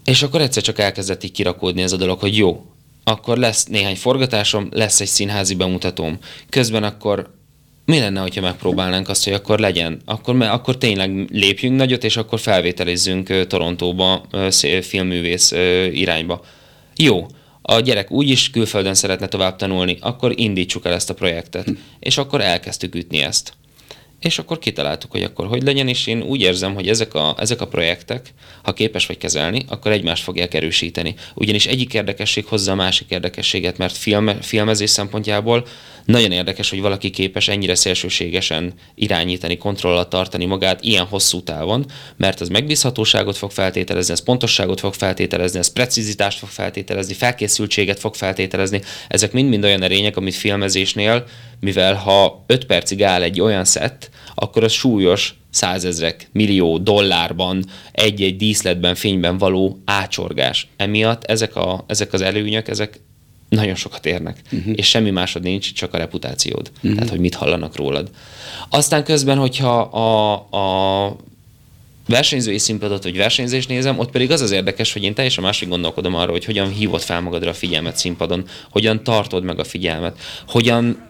és 0.04 0.24
akkor 0.24 0.41
egyszer 0.41 0.64
csak 0.64 0.80
elkezdett 0.80 1.24
így 1.24 1.32
kirakódni 1.32 1.82
ez 1.82 1.91
a 1.91 1.98
dolog, 1.98 2.20
hogy 2.20 2.38
jó, 2.38 2.66
akkor 3.08 3.38
lesz 3.38 3.66
néhány 3.66 3.95
forgatásom, 3.95 4.68
lesz 4.72 5.01
egy 5.01 5.08
színházi 5.08 5.55
bemutatóm. 5.55 6.18
Közben 6.49 6.84
akkor 6.84 7.36
mi 7.86 7.99
lenne, 7.99 8.20
hogyha 8.20 8.41
megpróbálnánk 8.41 9.10
azt, 9.10 9.24
hogy 9.24 9.34
akkor 9.34 9.60
legyen, 9.60 10.01
akkor, 10.05 10.41
akkor 10.41 10.78
tényleg 10.78 11.28
lépjünk 11.32 11.78
nagyot, 11.78 12.03
és 12.03 12.18
akkor 12.18 12.39
felvételizzünk 12.39 13.47
Torontóba 13.47 14.26
filmművész 14.82 15.51
irányba. 15.91 16.41
Jó, 16.95 17.26
a 17.62 17.80
gyerek 17.80 18.12
úgyis 18.12 18.49
külföldön 18.49 18.93
szeretne 18.93 19.28
tovább 19.28 19.55
tanulni, 19.55 19.97
akkor 20.01 20.34
indítsuk 20.36 20.86
el 20.86 20.93
ezt 20.93 21.10
a 21.10 21.14
projektet. 21.14 21.66
Hm. 21.66 21.74
És 21.99 22.18
akkor 22.18 22.41
elkezdtük 22.41 22.95
ütni 22.95 23.18
ezt 23.18 23.53
és 24.20 24.39
akkor 24.39 24.59
kitaláltuk, 24.59 25.11
hogy 25.11 25.24
akkor 25.24 25.47
hogy 25.47 25.63
legyen, 25.63 25.88
és 25.88 26.07
én 26.07 26.22
úgy 26.22 26.41
érzem, 26.41 26.74
hogy 26.74 26.88
ezek 26.88 27.13
a, 27.13 27.36
ezek 27.39 27.61
a 27.61 27.68
projektek, 27.68 28.34
ha 28.63 28.74
képes 28.74 29.05
vagy 29.05 29.18
kezelni, 29.18 29.65
akkor 29.68 29.91
egymást 29.91 30.24
fogják 30.24 30.53
erősíteni. 30.53 31.15
Ugyanis 31.36 31.65
egyik 31.65 31.93
érdekesség 31.93 32.45
hozza 32.45 32.72
a 32.72 32.76
másik 32.76 33.09
érdekességet, 33.09 33.78
mert 33.78 33.97
film, 33.97 34.41
filmezés 34.41 34.89
szempontjából 34.89 35.65
nagyon 36.05 36.32
érdekes, 36.32 36.70
hogy 36.70 36.82
valaki 36.82 37.09
képes 37.09 37.47
ennyire 37.47 37.76
szélsőségesen 37.76 38.74
irányítani, 38.95 39.57
kontrollat 39.57 40.09
tartani 40.09 40.45
magát 40.45 40.84
ilyen 40.84 41.05
hosszú 41.05 41.41
távon, 41.41 41.86
mert 42.18 42.41
az 42.41 42.49
megbízhatóságot 42.49 43.38
fog 43.38 43.51
feltételezni, 43.51 44.13
ez 44.13 44.24
pontosságot 44.24 44.80
fog 44.80 44.93
feltételezni, 44.93 45.59
ez 45.59 45.74
precizitást 45.74 46.38
fog 46.39 46.49
feltételezni, 46.49 47.13
felkészültséget 47.13 47.99
fog 47.99 48.15
feltételezni. 48.15 48.82
Ezek 49.07 49.32
mind-mind 49.32 49.63
olyan 49.63 49.84
erények, 49.84 50.18
amit 50.18 50.36
filmezésnél, 50.36 51.26
mivel 51.60 51.93
ha 51.95 52.43
5 52.47 52.66
percig 52.66 53.03
áll 53.03 53.22
egy 53.22 53.41
olyan 53.41 53.66
szett, 53.66 54.10
akkor 54.36 54.64
az 54.64 54.72
súlyos 54.72 55.36
százezrek, 55.49 56.30
millió 56.32 56.78
dollárban 56.78 57.66
egy-egy 57.91 58.36
díszletben, 58.36 58.95
fényben 58.95 59.38
való 59.38 59.80
ácsorgás. 59.86 60.68
Emiatt 60.76 61.24
ezek, 61.24 61.55
a, 61.55 61.84
ezek 61.88 62.14
az 62.14 62.22
előnyök, 62.22 62.68
ezek 62.68 62.99
nagyon 63.49 63.76
sokat 63.76 64.05
érnek, 64.05 64.41
uh-huh. 64.51 64.74
és 64.76 64.88
semmi 64.88 65.10
másod 65.10 65.43
nincs, 65.43 65.74
csak 65.74 65.93
a 65.93 65.97
reputációd. 65.97 66.72
Uh-huh. 66.76 66.93
Tehát, 66.93 67.10
hogy 67.10 67.20
mit 67.20 67.36
hallanak 67.36 67.76
rólad. 67.76 68.10
Aztán 68.70 69.03
közben, 69.03 69.38
hogyha 69.38 69.80
a, 69.80 70.34
a 70.34 71.16
versenyzői 72.08 72.58
színpadot 72.58 73.03
vagy 73.03 73.18
versenyzést 73.18 73.70
nézem, 73.70 73.99
ott 73.99 74.12
pedig 74.12 74.32
az 74.32 74.41
az 74.41 74.51
érdekes, 74.51 74.93
hogy 74.93 75.03
én 75.03 75.14
teljesen 75.14 75.43
másik 75.43 75.70
gondolkodom 75.70 76.16
arról, 76.16 76.32
hogy 76.32 76.45
hogyan 76.45 76.70
hívod 76.70 77.01
fel 77.01 77.22
magadra 77.22 77.49
a 77.49 77.53
figyelmet 77.53 77.97
színpadon, 77.97 78.45
hogyan 78.70 79.03
tartod 79.03 79.43
meg 79.43 79.60
a 79.60 79.64
figyelmet, 79.64 80.18
hogyan 80.47 81.08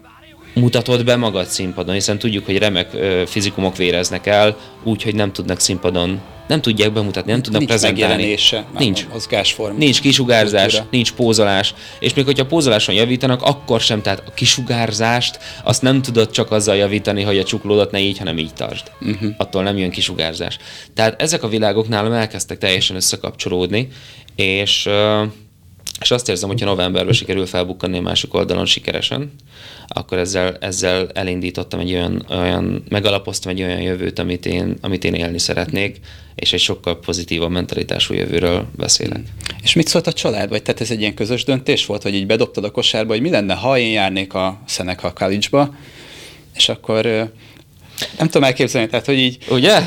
mutatod 0.58 1.04
be 1.04 1.16
magad 1.16 1.46
színpadon, 1.46 1.94
hiszen 1.94 2.18
tudjuk, 2.18 2.44
hogy 2.46 2.58
remek 2.58 2.90
fizikumok 3.26 3.76
véreznek 3.76 4.26
el, 4.26 4.56
úgy, 4.82 5.02
hogy 5.02 5.14
nem 5.14 5.32
tudnak 5.32 5.60
színpadon, 5.60 6.20
nem 6.48 6.60
tudják 6.60 6.92
bemutatni, 6.92 7.30
nem 7.30 7.42
tudnak 7.42 7.60
nincs 7.60 7.72
prezentálni. 7.72 8.36
Nincs 8.78 9.06
mozgásform. 9.12 9.76
Nincs 9.76 10.00
kisugárzás, 10.00 10.70
kultúra. 10.70 10.88
nincs 10.90 11.12
pózolás, 11.12 11.74
és 11.98 12.14
még 12.14 12.24
hogyha 12.24 12.46
pózoláson 12.46 12.94
javítanak, 12.94 13.42
akkor 13.42 13.80
sem, 13.80 14.02
tehát 14.02 14.22
a 14.26 14.30
kisugárzást 14.34 15.38
azt 15.64 15.82
nem 15.82 16.02
tudod 16.02 16.30
csak 16.30 16.50
azzal 16.50 16.76
javítani, 16.76 17.22
hogy 17.22 17.38
a 17.38 17.44
csuklódat 17.44 17.90
ne 17.90 18.00
így, 18.00 18.18
hanem 18.18 18.38
így 18.38 18.54
tartsd. 18.54 18.90
Uh-huh. 19.00 19.34
Attól 19.36 19.62
nem 19.62 19.78
jön 19.78 19.90
kisugárzás. 19.90 20.58
Tehát 20.94 21.22
ezek 21.22 21.42
a 21.42 21.48
világok 21.48 21.88
nálam 21.88 22.12
elkezdtek 22.12 22.58
teljesen 22.58 22.96
összekapcsolódni, 22.96 23.88
és 24.36 24.88
és 26.00 26.10
azt 26.10 26.28
érzem, 26.28 26.48
hogyha 26.48 26.66
novemberben 26.66 27.14
sikerül 27.14 27.46
felbukkanni 27.46 27.98
a 27.98 28.00
másik 28.00 28.34
oldalon 28.34 28.66
sikeresen, 28.66 29.32
akkor 29.88 30.18
ezzel, 30.18 30.56
ezzel 30.60 31.08
elindítottam 31.14 31.80
egy 31.80 31.92
olyan, 31.92 32.26
olyan, 32.30 32.84
megalapoztam 32.88 33.52
egy 33.52 33.62
olyan 33.62 33.80
jövőt, 33.80 34.18
amit 34.18 34.46
én, 34.46 34.76
amit 34.80 35.04
én 35.04 35.14
élni 35.14 35.38
szeretnék, 35.38 36.00
és 36.34 36.52
egy 36.52 36.60
sokkal 36.60 36.98
pozitívabb 36.98 37.50
mentalitású 37.50 38.14
jövőről 38.14 38.66
beszélek. 38.76 39.20
És 39.62 39.74
mit 39.74 39.88
szólt 39.88 40.06
a 40.06 40.12
család? 40.12 40.48
Vagy 40.48 40.62
tehát 40.62 40.80
ez 40.80 40.90
egy 40.90 41.00
ilyen 41.00 41.14
közös 41.14 41.44
döntés 41.44 41.86
volt, 41.86 42.02
hogy 42.02 42.14
így 42.14 42.26
bedobtad 42.26 42.64
a 42.64 42.70
kosárba, 42.70 43.12
hogy 43.12 43.22
mi 43.22 43.30
lenne, 43.30 43.54
ha 43.54 43.78
én 43.78 43.90
járnék 43.90 44.34
a 44.34 44.60
Seneca 44.66 45.12
College-ba, 45.12 45.74
és 46.54 46.68
akkor 46.68 47.30
nem 48.18 48.26
tudom 48.26 48.44
elképzelni, 48.44 48.88
tehát 48.88 49.06
hogy 49.06 49.18
így... 49.18 49.38
Ugye? 49.50 49.80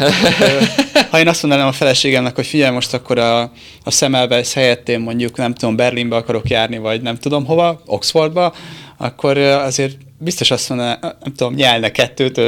ha 1.11 1.19
én 1.19 1.27
azt 1.27 1.41
mondanám 1.41 1.67
a 1.67 1.71
feleségemnek, 1.71 2.35
hogy 2.35 2.47
figyelj, 2.47 2.73
most 2.73 2.93
akkor 2.93 3.17
a, 3.17 3.41
a 3.83 3.91
Semmelweis 3.91 4.53
helyett 4.53 4.89
én 4.89 4.99
mondjuk, 4.99 5.37
nem 5.37 5.53
tudom, 5.53 5.75
Berlinbe 5.75 6.15
akarok 6.15 6.49
járni, 6.49 6.77
vagy 6.77 7.01
nem 7.01 7.17
tudom 7.17 7.45
hova, 7.45 7.81
Oxfordba, 7.85 8.53
akkor 9.01 9.37
azért 9.37 9.97
biztos 10.17 10.51
azt 10.51 10.69
mondaná, 10.69 10.99
nem 11.01 11.33
tudom, 11.35 11.53
nyelne 11.53 11.91
kettőt. 11.91 12.41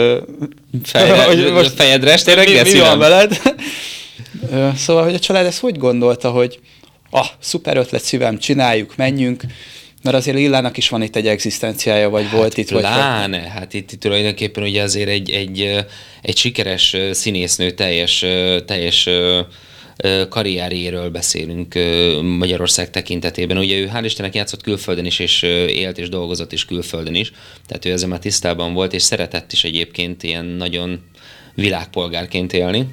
Fejre, 0.83 1.23
hogy 1.29 1.51
most 1.51 1.71
fejedre 1.71 2.15
tényleg 2.15 2.47
mi, 2.47 2.71
mi 2.71 2.79
van 2.79 2.99
veled? 2.99 3.41
szóval, 4.75 5.03
hogy 5.03 5.13
a 5.13 5.19
család 5.19 5.45
ezt 5.45 5.59
hogy 5.59 5.77
gondolta, 5.77 6.29
hogy 6.29 6.59
ah, 7.09 7.27
szuper 7.39 7.77
ötlet 7.77 8.03
szívem, 8.03 8.37
csináljuk, 8.37 8.95
menjünk, 8.95 9.43
mert 10.03 10.15
azért 10.15 10.37
Lillának 10.37 10.77
is 10.77 10.89
van 10.89 11.01
itt 11.01 11.15
egy 11.15 11.27
egzisztenciája, 11.27 12.09
vagy 12.09 12.23
hát 12.23 12.35
volt 12.35 12.57
itt. 12.57 12.67
Pláne, 12.67 13.39
vagy... 13.39 13.49
hát 13.49 13.73
itt, 13.73 13.91
itt 13.91 13.99
tulajdonképpen 13.99 14.63
ugye 14.63 14.81
azért 14.81 15.09
egy, 15.09 15.29
egy, 15.29 15.85
egy 16.21 16.37
sikeres 16.37 16.95
színésznő 17.11 17.71
teljes, 17.71 18.25
teljes 18.65 19.09
karrierjéről 20.29 21.09
beszélünk 21.09 21.73
Magyarország 22.21 22.89
tekintetében. 22.89 23.57
Ugye 23.57 23.77
ő 23.77 23.91
hál' 23.93 24.01
Istennek 24.03 24.35
játszott 24.35 24.61
külföldön 24.61 25.05
is, 25.05 25.19
és 25.19 25.41
élt 25.67 25.97
és 25.97 26.09
dolgozott 26.09 26.51
is 26.51 26.65
külföldön 26.65 27.15
is, 27.15 27.31
tehát 27.65 27.85
ő 27.85 27.91
ezzel 27.91 28.09
már 28.09 28.19
tisztában 28.19 28.73
volt, 28.73 28.93
és 28.93 29.01
szeretett 29.01 29.51
is 29.51 29.63
egyébként 29.63 30.23
ilyen 30.23 30.45
nagyon 30.45 30.99
világpolgárként 31.55 32.53
élni. 32.53 32.87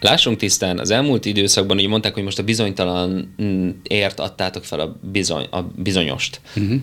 Lássunk 0.00 0.38
tisztán, 0.38 0.78
az 0.78 0.90
elmúlt 0.90 1.24
időszakban 1.24 1.76
ugye 1.76 1.88
mondták, 1.88 2.14
hogy 2.14 2.22
most 2.22 2.38
a 2.38 2.42
bizonytalan 2.42 3.34
ért 3.82 4.20
adtátok 4.20 4.64
fel 4.64 4.80
a, 4.80 4.98
bizony, 5.02 5.46
a 5.50 5.62
bizonyost. 5.62 6.40
Uh-huh. 6.56 6.80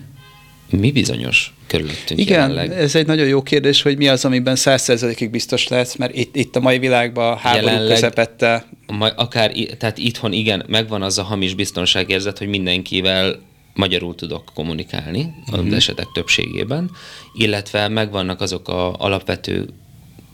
Mi 0.70 0.92
bizonyos 0.92 1.52
körülöttünk 1.66 2.20
Igen, 2.20 2.38
jelenleg? 2.50 2.72
ez 2.72 2.94
egy 2.94 3.06
nagyon 3.06 3.26
jó 3.26 3.42
kérdés, 3.42 3.82
hogy 3.82 3.96
mi 3.96 4.08
az, 4.08 4.24
amiben 4.24 4.56
százszerzelékig 4.56 5.30
biztos 5.30 5.68
lehetsz, 5.68 5.96
mert 5.96 6.14
itt, 6.16 6.36
itt 6.36 6.56
a 6.56 6.60
mai 6.60 6.78
világban 6.78 7.32
a 7.32 7.36
háború 7.36 7.66
Jelenleg- 7.66 7.94
közepette 7.94 8.66
Ma- 8.86 9.12
akár, 9.16 9.52
tehát 9.78 9.98
itthon 9.98 10.32
igen, 10.32 10.64
megvan 10.68 11.02
az 11.02 11.18
a 11.18 11.22
hamis 11.22 11.54
biztonságérzet, 11.54 12.38
hogy 12.38 12.48
mindenkivel 12.48 13.40
magyarul 13.74 14.14
tudok 14.14 14.50
kommunikálni, 14.54 15.34
az 15.50 15.72
esetek 15.72 16.06
többségében, 16.12 16.90
illetve 17.34 17.88
megvannak 17.88 18.40
azok 18.40 18.68
a 18.68 18.94
alapvető 18.94 19.68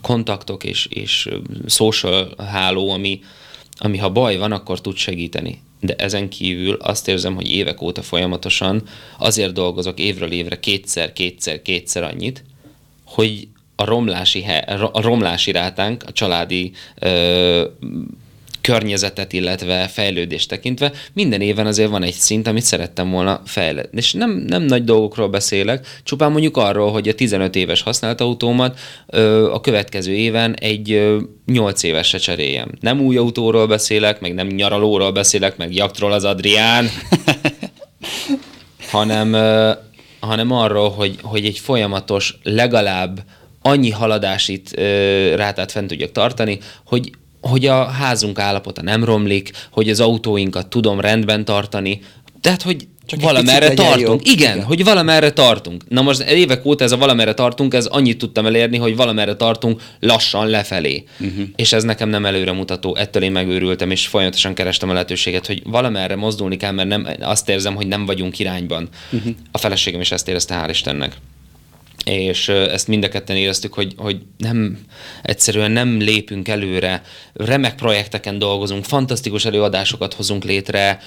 kontaktok 0.01 0.63
és, 0.63 0.85
és 0.89 1.29
social 1.67 2.33
háló, 2.51 2.89
ami, 2.91 3.19
ami 3.77 3.97
ha 3.97 4.09
baj 4.09 4.37
van, 4.37 4.51
akkor 4.51 4.81
tud 4.81 4.95
segíteni. 4.95 5.61
De 5.79 5.95
ezen 5.97 6.29
kívül 6.29 6.75
azt 6.75 7.07
érzem, 7.07 7.35
hogy 7.35 7.49
évek 7.49 7.81
óta 7.81 8.01
folyamatosan 8.01 8.83
azért 9.17 9.53
dolgozok 9.53 9.99
évről 9.99 10.31
évre 10.31 10.59
kétszer, 10.59 11.13
kétszer, 11.13 11.61
kétszer 11.61 12.03
annyit, 12.03 12.43
hogy 13.05 13.47
a 13.75 13.83
romlási, 13.83 14.41
he- 14.41 14.69
a 14.91 15.01
romlási 15.01 15.51
rátánk, 15.51 16.03
a 16.07 16.11
családi 16.11 16.71
ö, 16.99 17.67
környezetet, 18.65 19.33
illetve 19.33 19.87
fejlődést 19.87 20.49
tekintve, 20.49 20.91
minden 21.13 21.41
éven 21.41 21.65
azért 21.65 21.89
van 21.89 22.03
egy 22.03 22.13
szint, 22.13 22.47
amit 22.47 22.63
szerettem 22.63 23.11
volna 23.11 23.41
fejlődni. 23.45 23.97
És 23.97 24.13
nem, 24.13 24.31
nem 24.31 24.63
nagy 24.63 24.83
dolgokról 24.83 25.27
beszélek, 25.29 25.87
csupán 26.03 26.31
mondjuk 26.31 26.57
arról, 26.57 26.91
hogy 26.91 27.07
a 27.07 27.13
15 27.13 27.55
éves 27.55 27.81
használt 27.81 28.21
autómat 28.21 28.79
ö, 29.07 29.51
a 29.51 29.61
következő 29.61 30.11
éven 30.11 30.53
egy 30.53 30.91
ö, 30.91 31.19
8 31.45 31.83
évesre 31.83 32.17
cseréljem. 32.17 32.71
Nem 32.79 33.01
új 33.01 33.17
autóról 33.17 33.67
beszélek, 33.67 34.19
meg 34.19 34.33
nem 34.33 34.47
nyaralóról 34.47 35.11
beszélek, 35.11 35.57
meg 35.57 35.75
jaktról 35.75 36.11
az 36.11 36.23
Adrián, 36.23 36.89
hanem, 38.91 39.33
ö, 39.33 39.71
hanem 40.19 40.51
arról, 40.51 40.89
hogy, 40.89 41.15
hogy 41.21 41.45
egy 41.45 41.59
folyamatos, 41.59 42.37
legalább 42.43 43.19
annyi 43.61 43.89
haladásit 43.89 44.71
rátát 45.35 45.71
fent 45.71 45.87
tudjak 45.87 46.11
tartani, 46.11 46.59
hogy 46.85 47.11
hogy 47.49 47.65
a 47.65 47.85
házunk 47.85 48.39
állapota 48.39 48.81
nem 48.81 49.03
romlik, 49.03 49.51
hogy 49.71 49.89
az 49.89 49.99
autóinkat 49.99 50.67
tudom 50.67 50.99
rendben 50.99 51.45
tartani, 51.45 52.01
tehát, 52.41 52.61
hogy 52.61 52.87
Csak 53.05 53.21
valamerre 53.21 53.73
tartunk. 53.73 53.99
jobb. 54.01 54.19
Igen, 54.23 54.53
Igen. 54.53 54.65
hogy 54.65 54.83
valamerre 54.83 55.31
tartunk. 55.31 55.83
Na 55.89 56.01
most 56.01 56.21
évek 56.21 56.65
óta 56.65 56.83
ez 56.83 56.91
a 56.91 56.97
valamerre 56.97 57.33
tartunk, 57.33 57.73
ez 57.73 57.85
annyit 57.85 58.17
tudtam 58.17 58.45
elérni, 58.45 58.77
hogy 58.77 58.95
valamerre 58.95 59.35
tartunk 59.35 59.81
lassan 59.99 60.47
lefelé. 60.47 61.03
Uh-huh. 61.19 61.47
És 61.55 61.73
ez 61.73 61.83
nekem 61.83 62.09
nem 62.09 62.25
előremutató. 62.25 62.95
Ettől 62.95 63.23
én 63.23 63.31
megőrültem, 63.31 63.91
és 63.91 64.07
folyamatosan 64.07 64.53
kerestem 64.53 64.89
a 64.89 64.93
lehetőséget, 64.93 65.47
hogy 65.47 65.61
valamerre 65.65 66.15
mozdulni 66.15 66.57
kell, 66.57 66.71
mert 66.71 66.87
nem, 66.87 67.07
azt 67.19 67.49
érzem, 67.49 67.75
hogy 67.75 67.87
nem 67.87 68.05
vagyunk 68.05 68.39
irányban. 68.39 68.89
Uh-huh. 69.11 69.33
A 69.51 69.57
feleségem 69.57 70.01
is 70.01 70.11
ezt 70.11 70.27
érezte, 70.27 70.63
hál' 70.65 70.69
Istennek 70.69 71.17
és 72.05 72.47
ezt 72.49 72.87
mind 72.87 73.03
a 73.03 73.07
ketten 73.07 73.35
éreztük, 73.35 73.73
hogy, 73.73 73.93
hogy 73.97 74.17
nem, 74.37 74.79
egyszerűen 75.23 75.71
nem 75.71 75.99
lépünk 75.99 76.47
előre, 76.47 77.01
remek 77.33 77.75
projekteken 77.75 78.39
dolgozunk, 78.39 78.83
fantasztikus 78.83 79.45
előadásokat 79.45 80.13
hozunk 80.13 80.43
létre, 80.43 80.99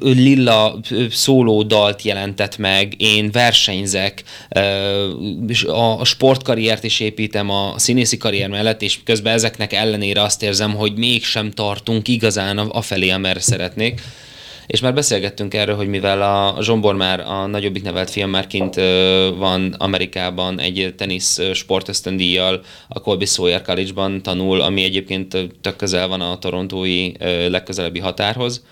Lilla 0.00 0.80
szóló 1.10 1.62
dalt 1.62 2.02
jelentett 2.02 2.58
meg, 2.58 2.94
én 2.96 3.30
versenyzek, 3.30 4.22
a, 5.66 6.04
sportkarriert 6.04 6.84
is 6.84 7.00
építem 7.00 7.50
a 7.50 7.74
színészi 7.76 8.16
karrier 8.16 8.48
mellett, 8.48 8.82
és 8.82 8.98
közben 9.04 9.34
ezeknek 9.34 9.72
ellenére 9.72 10.22
azt 10.22 10.42
érzem, 10.42 10.74
hogy 10.74 10.92
mégsem 10.96 11.50
tartunk 11.50 12.08
igazán 12.08 12.58
a- 12.58 12.68
afelé, 12.70 13.08
amerre 13.08 13.40
szeretnék. 13.40 14.00
És 14.70 14.80
már 14.80 14.94
beszélgettünk 14.94 15.54
erről, 15.54 15.76
hogy 15.76 15.88
mivel 15.88 16.22
a 16.22 16.62
Zsombor 16.62 16.94
már 16.94 17.20
a 17.20 17.46
nagyobbik 17.46 17.82
nevelt 17.82 18.10
film 18.10 18.30
már 18.30 18.46
kint 18.46 18.74
van 19.36 19.74
Amerikában 19.78 20.60
egy 20.60 20.94
tenisz 20.96 21.40
sportösztöndíjjal, 21.52 22.60
a 22.88 23.00
Colby 23.00 23.24
Sawyer 23.24 23.62
College-ban 23.62 24.22
tanul, 24.22 24.60
ami 24.60 24.82
egyébként 24.82 25.36
tök 25.60 25.76
közel 25.76 26.08
van 26.08 26.20
a 26.20 26.38
torontói 26.38 27.12
legközelebbi 27.48 27.98
határhoz. 27.98 28.64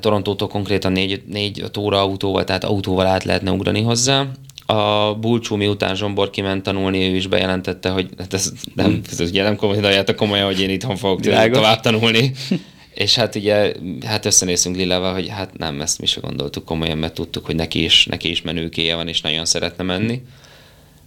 Torontótól 0.00 0.48
konkrétan 0.48 0.92
négy, 0.92 1.22
négy 1.26 1.64
óra 1.78 2.00
autóval, 2.00 2.44
tehát 2.44 2.64
autóval 2.64 3.06
át 3.06 3.24
lehetne 3.24 3.50
ugrani 3.50 3.82
hozzá. 3.82 4.26
A 4.66 5.14
Bulcsú 5.14 5.56
miután 5.56 5.96
Zsombor 5.96 6.30
kiment 6.30 6.62
tanulni, 6.62 7.10
ő 7.10 7.16
is 7.16 7.26
bejelentette, 7.26 7.88
hogy 7.88 8.08
hát 8.18 8.34
ez 8.34 8.52
nem, 8.74 9.00
ez 9.10 9.20
ugye 9.20 9.42
nem 9.42 9.56
gondoljátok 9.56 10.16
komolyan, 10.16 10.46
hogy 10.46 10.60
én 10.60 10.70
itthon 10.70 10.96
fogok 10.96 11.20
tovább 11.20 11.80
tanulni. 11.80 12.32
És 12.98 13.14
hát 13.14 13.34
ugye, 13.34 13.72
hát 14.06 14.24
összenézünk 14.24 14.76
Lillával, 14.76 15.12
hogy 15.12 15.28
hát 15.28 15.58
nem, 15.58 15.80
ezt 15.80 15.98
mi 15.98 16.06
se 16.06 16.20
gondoltuk 16.20 16.64
komolyan, 16.64 16.98
mert 16.98 17.14
tudtuk, 17.14 17.46
hogy 17.46 17.54
neki 17.54 17.84
is, 17.84 18.06
neki 18.06 18.30
is 18.30 18.42
menőkéje 18.42 18.94
van, 18.94 19.08
és 19.08 19.20
nagyon 19.20 19.44
szeretne 19.44 19.84
menni. 19.84 20.22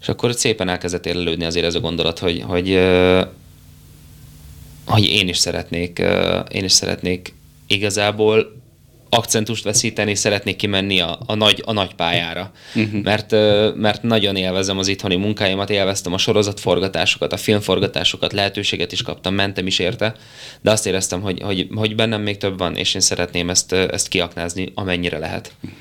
És 0.01 0.09
akkor 0.09 0.33
szépen 0.33 0.69
elkezdett 0.69 1.05
érlelődni 1.05 1.45
azért 1.45 1.65
ez 1.65 1.75
a 1.75 1.79
gondolat, 1.79 2.19
hogy, 2.19 2.43
hogy, 2.47 2.79
hogy 4.85 5.05
én 5.05 5.27
is 5.27 5.37
szeretnék, 5.37 5.99
én 6.51 6.63
is 6.63 6.71
szeretnék 6.71 7.33
igazából 7.67 8.60
akcentust 9.13 9.63
veszíteni, 9.63 10.15
szeretnék 10.15 10.55
kimenni 10.55 10.99
a, 10.99 11.19
a, 11.25 11.35
nagy, 11.35 11.63
a 11.65 11.71
nagy 11.71 11.93
pályára. 11.93 12.51
Uh-huh. 12.75 13.01
Mert, 13.01 13.31
mert 13.75 14.03
nagyon 14.03 14.35
élvezem 14.35 14.77
az 14.77 14.87
itthoni 14.87 15.15
munkáimat, 15.15 15.69
élveztem 15.69 16.13
a 16.13 16.17
sorozatforgatásokat, 16.17 17.33
a 17.33 17.37
filmforgatásokat, 17.37 18.33
lehetőséget 18.33 18.91
is 18.91 19.01
kaptam, 19.01 19.33
mentem 19.33 19.67
is 19.67 19.79
érte, 19.79 20.15
de 20.61 20.71
azt 20.71 20.87
éreztem, 20.87 21.21
hogy, 21.21 21.41
hogy, 21.41 21.67
hogy 21.75 21.95
bennem 21.95 22.21
még 22.21 22.37
több 22.37 22.57
van, 22.57 22.75
és 22.75 22.93
én 22.93 23.01
szeretném 23.01 23.49
ezt, 23.49 23.73
ezt 23.73 24.07
kiaknázni, 24.07 24.71
amennyire 24.75 25.17
lehet. 25.17 25.51
Uh-huh. 25.63 25.79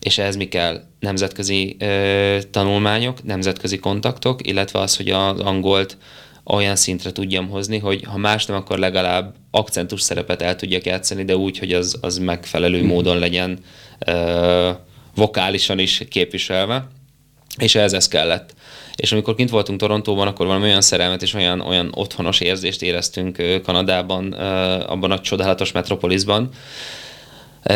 És 0.00 0.18
ehhez 0.18 0.36
mi 0.36 0.48
kell? 0.48 0.82
Nemzetközi 1.00 1.76
ö, 1.78 2.38
tanulmányok, 2.50 3.24
nemzetközi 3.24 3.78
kontaktok, 3.78 4.46
illetve 4.46 4.78
az, 4.78 4.96
hogy 4.96 5.08
az 5.08 5.40
angolt 5.40 5.96
olyan 6.48 6.76
szintre 6.76 7.12
tudjam 7.12 7.48
hozni, 7.48 7.78
hogy 7.78 8.02
ha 8.04 8.18
más 8.18 8.46
nem, 8.46 8.56
akkor 8.56 8.78
legalább 8.78 9.34
akcentus 9.50 10.00
szerepet 10.00 10.42
el 10.42 10.56
tudjak 10.56 10.86
játszani, 10.86 11.24
de 11.24 11.36
úgy, 11.36 11.58
hogy 11.58 11.72
az, 11.72 11.98
az 12.00 12.18
megfelelő 12.18 12.84
módon 12.84 13.18
legyen 13.18 13.58
ö, 13.98 14.70
vokálisan 15.14 15.78
is 15.78 16.02
képviselve. 16.10 16.88
És 17.58 17.74
ehhez 17.74 17.92
ez 17.92 18.08
kellett. 18.08 18.54
És 18.96 19.12
amikor 19.12 19.34
kint 19.34 19.50
voltunk 19.50 19.80
Torontóban, 19.80 20.26
akkor 20.26 20.46
valami 20.46 20.64
olyan 20.64 20.80
szerelmet 20.80 21.22
és 21.22 21.34
olyan, 21.34 21.60
olyan 21.60 21.92
otthonos 21.94 22.40
érzést 22.40 22.82
éreztünk 22.82 23.60
Kanadában, 23.64 24.32
ö, 24.32 24.44
abban 24.86 25.10
a 25.10 25.20
csodálatos 25.20 25.72
metropolisban, 25.72 26.48
ö, 27.62 27.74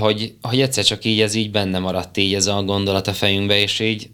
hogy, 0.00 0.34
hogy 0.42 0.60
egyszer 0.60 0.84
csak 0.84 1.04
így 1.04 1.20
ez 1.20 1.34
így 1.34 1.50
benne 1.50 1.78
maradt 1.78 2.16
így 2.16 2.34
ez 2.34 2.46
a 2.46 2.62
gondolat 2.62 3.06
a 3.06 3.12
fejünkbe, 3.12 3.58
és 3.58 3.80
így 3.80 4.08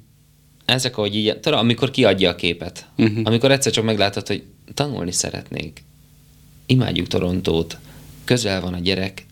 ezek, 0.65 0.97
ahogy 0.97 1.17
így, 1.17 1.39
tudod, 1.41 1.59
amikor 1.59 1.91
kiadja 1.91 2.31
a 2.31 2.35
képet, 2.35 2.87
uh-huh. 2.97 3.19
amikor 3.25 3.51
egyszer 3.51 3.73
csak 3.73 3.85
meglátod, 3.85 4.27
hogy 4.27 4.43
tanulni 4.75 5.13
szeretnék, 5.13 5.83
imádjuk 6.67 7.07
Torontót, 7.07 7.79
közel 8.25 8.61
van 8.61 8.75
a 8.75 8.79
gyerek, 8.79 9.27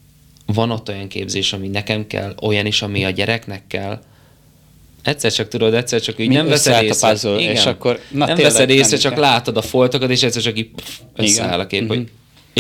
van 0.47 0.70
ott 0.70 0.89
olyan 0.89 1.09
képzés, 1.09 1.53
ami 1.53 1.68
nekem 1.68 2.07
kell, 2.07 2.35
olyan 2.43 2.66
is, 2.66 2.83
ami 2.83 3.05
a 3.05 3.11
gyereknek 3.11 3.66
kell, 3.66 4.03
egyszer 5.03 5.33
csak 5.33 5.49
tudod, 5.49 5.74
egyszer 5.74 6.01
csak 6.01 6.18
így 6.18 6.28
Mi 6.28 6.35
nem 6.35 6.47
veszed 6.47 6.83
észre. 6.83 7.11
puzzle, 7.11 7.41
igen, 7.41 7.53
és 7.53 7.66
akkor- 7.66 8.01
na 8.11 8.26
nem 8.26 8.37
veszed 8.37 8.70
észre, 8.70 8.97
csak 8.97 9.12
kell. 9.12 9.20
látod 9.22 9.57
a 9.57 9.62
foltokat, 9.62 10.11
és 10.11 10.22
egyszer 10.22 10.43
csak 10.43 10.59
így 10.59 10.70
pff, 10.70 10.99
összeáll 11.16 11.61
a 11.61 11.66
kép, 11.66 11.83
Igen. 11.83 11.97
hogy 11.97 12.09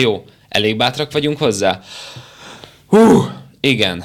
jó, 0.02 0.24
elég 0.48 0.76
bátrak 0.76 1.12
vagyunk 1.12 1.38
hozzá? 1.38 1.82
Hú, 2.86 3.24
igen. 3.60 4.04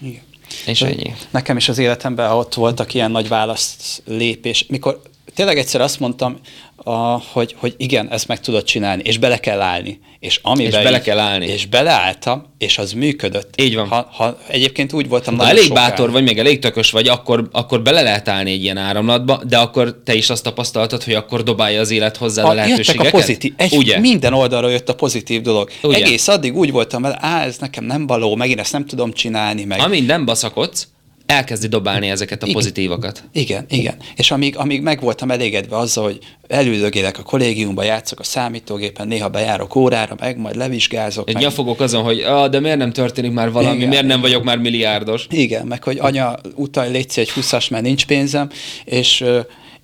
Igen. 0.00 0.20
És 0.66 0.82
ennyi. 0.82 1.14
Nekem 1.30 1.56
is 1.56 1.68
az 1.68 1.78
életemben 1.78 2.30
ott 2.30 2.54
voltak 2.54 2.94
ilyen 2.94 3.10
nagy 3.10 3.28
választ 3.28 4.02
lépés, 4.04 4.66
mikor 4.68 5.00
tényleg 5.40 5.58
egyszer 5.58 5.80
azt 5.80 6.00
mondtam, 6.00 6.36
a, 6.76 6.90
hogy, 7.32 7.54
hogy 7.58 7.74
igen, 7.76 8.10
ezt 8.12 8.28
meg 8.28 8.40
tudod 8.40 8.62
csinálni, 8.64 9.02
és 9.04 9.18
bele 9.18 9.38
kell 9.38 9.60
állni. 9.60 10.00
És, 10.18 10.38
amiben 10.42 10.66
És 10.78 10.84
bele 10.84 10.96
így- 10.96 11.02
kell 11.02 11.18
állni. 11.18 11.46
És 11.46 11.66
beleálltam, 11.66 12.46
és 12.58 12.78
az 12.78 12.92
működött. 12.92 13.60
Így 13.60 13.74
van. 13.74 13.88
Ha, 13.88 14.08
ha 14.12 14.38
egyébként 14.48 14.92
úgy 14.92 15.08
voltam 15.08 15.38
Ha 15.38 15.48
elég 15.48 15.62
sokáig. 15.62 15.88
bátor 15.88 16.10
vagy, 16.10 16.24
meg 16.24 16.38
elég 16.38 16.58
tökös 16.58 16.90
vagy, 16.90 17.08
akkor, 17.08 17.48
akkor 17.52 17.82
bele 17.82 18.02
lehet 18.02 18.28
állni 18.28 18.50
egy 18.50 18.62
ilyen 18.62 18.76
áramlatba, 18.76 19.42
de 19.48 19.58
akkor 19.58 20.00
te 20.04 20.14
is 20.14 20.30
azt 20.30 20.42
tapasztaltad, 20.42 21.02
hogy 21.02 21.14
akkor 21.14 21.42
dobálja 21.42 21.80
az 21.80 21.90
élet 21.90 22.16
hozzá 22.16 22.42
a, 22.44 22.48
A, 22.48 22.52
lehetőségeket. 22.52 23.06
a 23.06 23.10
pozitív, 23.16 23.52
egy, 23.56 23.76
Ugye? 23.76 23.98
minden 23.98 24.32
oldalról 24.32 24.70
jött 24.70 24.88
a 24.88 24.94
pozitív 24.94 25.40
dolog. 25.42 25.70
Ugye? 25.82 25.96
Egész 26.04 26.28
addig 26.28 26.56
úgy 26.56 26.70
voltam 26.70 27.02
vele, 27.02 27.18
á, 27.20 27.44
ez 27.44 27.58
nekem 27.58 27.84
nem 27.84 28.06
való, 28.06 28.34
megint 28.36 28.60
ezt 28.60 28.72
nem 28.72 28.86
tudom 28.86 29.12
csinálni, 29.12 29.64
meg... 29.64 29.80
Amint 29.80 30.06
nem 30.06 30.24
baszakodsz, 30.24 30.88
elkezdi 31.30 31.66
dobálni 31.66 32.10
ezeket 32.10 32.42
a 32.42 32.46
Igen. 32.46 32.54
pozitívakat. 32.58 33.24
Igen, 33.32 33.64
igen. 33.68 33.94
És 34.16 34.30
amíg, 34.30 34.56
amíg 34.56 34.82
meg 34.82 35.00
voltam 35.00 35.30
elégedve 35.30 35.76
azzal, 35.76 36.04
hogy 36.04 36.18
elüldögélek 36.48 37.18
a 37.18 37.22
kollégiumba, 37.22 37.82
játszok 37.82 38.20
a 38.20 38.22
számítógépen, 38.22 39.08
néha 39.08 39.28
bejárok 39.28 39.74
órára, 39.74 40.14
meg 40.18 40.38
majd 40.38 40.56
levizsgázok. 40.56 41.28
Egy 41.28 41.34
meg, 41.34 41.42
nyafogok 41.42 41.80
azon, 41.80 42.02
hogy 42.02 42.20
ah, 42.20 42.48
de 42.48 42.60
miért 42.60 42.78
nem 42.78 42.92
történik 42.92 43.32
már 43.32 43.52
valami, 43.52 43.76
Igen. 43.76 43.88
miért 43.88 44.06
nem 44.06 44.20
vagyok 44.20 44.44
már 44.44 44.58
milliárdos. 44.58 45.26
Igen, 45.30 45.66
meg 45.66 45.84
hogy 45.84 45.98
anya, 45.98 46.34
utalj 46.54 46.90
légy 46.90 47.12
egy 47.14 47.30
20 47.30 47.68
mert 47.68 47.84
nincs 47.84 48.06
pénzem, 48.06 48.50
és 48.84 49.24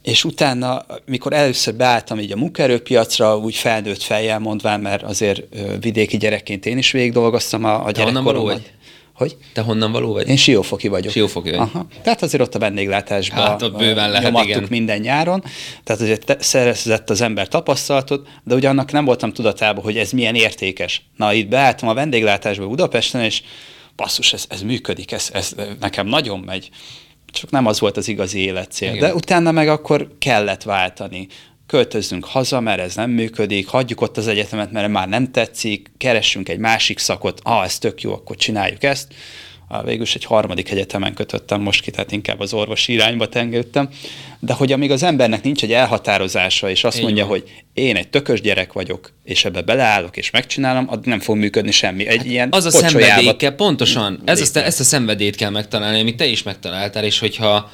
és 0.03 0.25
utána, 0.25 0.85
mikor 1.07 1.33
először 1.33 1.75
beálltam 1.75 2.19
így 2.19 2.33
a 2.33 2.37
munkaerőpiacra, 2.37 3.39
úgy 3.39 3.55
felnőtt 3.55 4.03
fejjel 4.03 4.39
mondván, 4.39 4.81
mert 4.81 5.03
azért 5.03 5.43
vidéki 5.81 6.17
gyerekként 6.17 6.67
én 6.67 6.79
is 6.79 6.91
végig 6.91 7.13
dolgoztam 7.13 7.65
a, 7.65 7.87
a 7.87 7.91
gyerekkoromat. 7.91 8.71
Hogy? 9.17 9.37
Te 9.53 9.61
honnan 9.61 9.93
való 9.93 10.13
vagy? 10.13 10.29
Én 10.29 10.37
siófoki 10.37 10.89
vagyok. 10.89 11.13
Siófoki 11.13 11.51
vagy. 11.51 11.59
Aha. 11.59 11.87
Tehát 12.03 12.23
azért 12.23 12.43
ott 12.43 12.55
a 12.55 12.59
vendéglátásban 12.59 13.45
Hát, 13.45 13.63
ott 13.63 13.77
bőven 13.77 14.11
lehet, 14.11 14.45
igen. 14.45 14.67
minden 14.71 15.01
nyáron, 15.01 15.43
tehát 15.85 16.03
azért 16.03 16.43
szerezett 16.43 17.11
az 17.11 17.21
ember 17.21 17.49
tapasztalatot, 17.49 18.29
de 18.45 18.55
ugye 18.55 18.69
annak 18.69 18.93
nem 18.93 19.05
voltam 19.05 19.33
tudatában, 19.33 19.85
hogy 19.85 19.97
ez 19.97 20.11
milyen 20.11 20.35
értékes. 20.35 21.03
Na, 21.17 21.33
itt 21.33 21.49
beálltam 21.49 21.89
a 21.89 21.95
vendéglátásba 21.95 22.67
Budapesten, 22.67 23.23
és 23.23 23.43
basszus, 23.97 24.33
ez, 24.33 24.45
ez 24.49 24.63
működik, 24.63 25.13
ez, 25.13 25.31
ez 25.33 25.55
nekem 25.81 26.07
nagyon 26.07 26.39
megy. 26.39 26.71
Csak 27.27 27.51
nem 27.51 27.67
az 27.67 27.81
volt 27.81 27.97
az 27.97 28.09
igazi 28.09 28.39
életcél. 28.39 28.89
Igen. 28.89 29.01
De 29.01 29.15
utána 29.15 29.51
meg 29.51 29.69
akkor 29.69 30.09
kellett 30.19 30.63
váltani. 30.63 31.27
Költözzünk 31.67 32.25
haza, 32.25 32.61
mert 32.61 32.81
ez 32.81 32.95
nem 32.95 33.11
működik, 33.11 33.69
hagyjuk 33.69 34.01
ott 34.01 34.17
az 34.17 34.29
egyetemet, 34.29 34.73
mert 34.73 34.89
már 34.89 35.09
nem 35.09 35.31
tetszik, 35.31 35.91
keressünk 35.99 36.49
egy 36.49 36.59
másik 36.59 36.99
szakot, 36.99 37.41
ah, 37.43 37.65
ez 37.65 37.79
tök 37.79 38.01
jó, 38.01 38.13
akkor 38.13 38.37
csináljuk 38.37 38.83
ezt. 38.83 39.15
Ah, 39.69 39.85
Végül 39.85 40.03
is 40.03 40.15
egy 40.15 40.25
harmadik 40.25 40.71
egyetemen 40.71 41.15
kötöttem 41.15 41.61
most 41.61 41.83
ki, 41.83 41.91
tehát 41.91 42.13
inkább 42.13 42.41
az 42.41 42.53
orvosi 42.53 42.93
irányba 42.93 43.29
tengődtem. 43.29 43.89
De 44.39 44.53
hogy 44.53 44.73
amíg 44.73 44.91
az 44.91 45.03
embernek 45.03 45.43
nincs 45.43 45.63
egy 45.63 45.73
elhatározása, 45.73 46.71
és 46.71 46.85
azt 46.85 46.97
Így 46.97 47.03
mondja, 47.03 47.27
van. 47.27 47.33
hogy 47.33 47.53
én 47.75 47.97
egy 47.97 48.09
tökös 48.09 48.41
gyerek 48.41 48.73
vagyok, 48.73 49.13
és 49.25 49.45
ebbe 49.45 49.63
beleállok, 49.63 50.17
és 50.17 50.31
megcsinálom, 50.31 50.87
addig 50.89 51.05
nem 51.07 51.21
fog 51.21 51.37
működni 51.37 51.71
semmi. 51.71 52.07
Egy 52.07 52.27
ilyen 52.27 52.49
Az 52.51 52.65
a 52.65 52.71
szenvedély 52.71 53.37
kell, 53.37 53.55
pontosan, 53.55 54.23
ez 54.25 54.41
azt, 54.41 54.57
ezt 54.57 54.81
a 54.81 54.85
szenvedélyt 54.85 55.37
kell 55.37 55.51
megtalálni, 55.51 56.01
amit 56.01 56.17
te 56.17 56.27
is 56.27 56.43
megtaláltál, 56.43 57.05
és 57.05 57.19
hogyha 57.19 57.71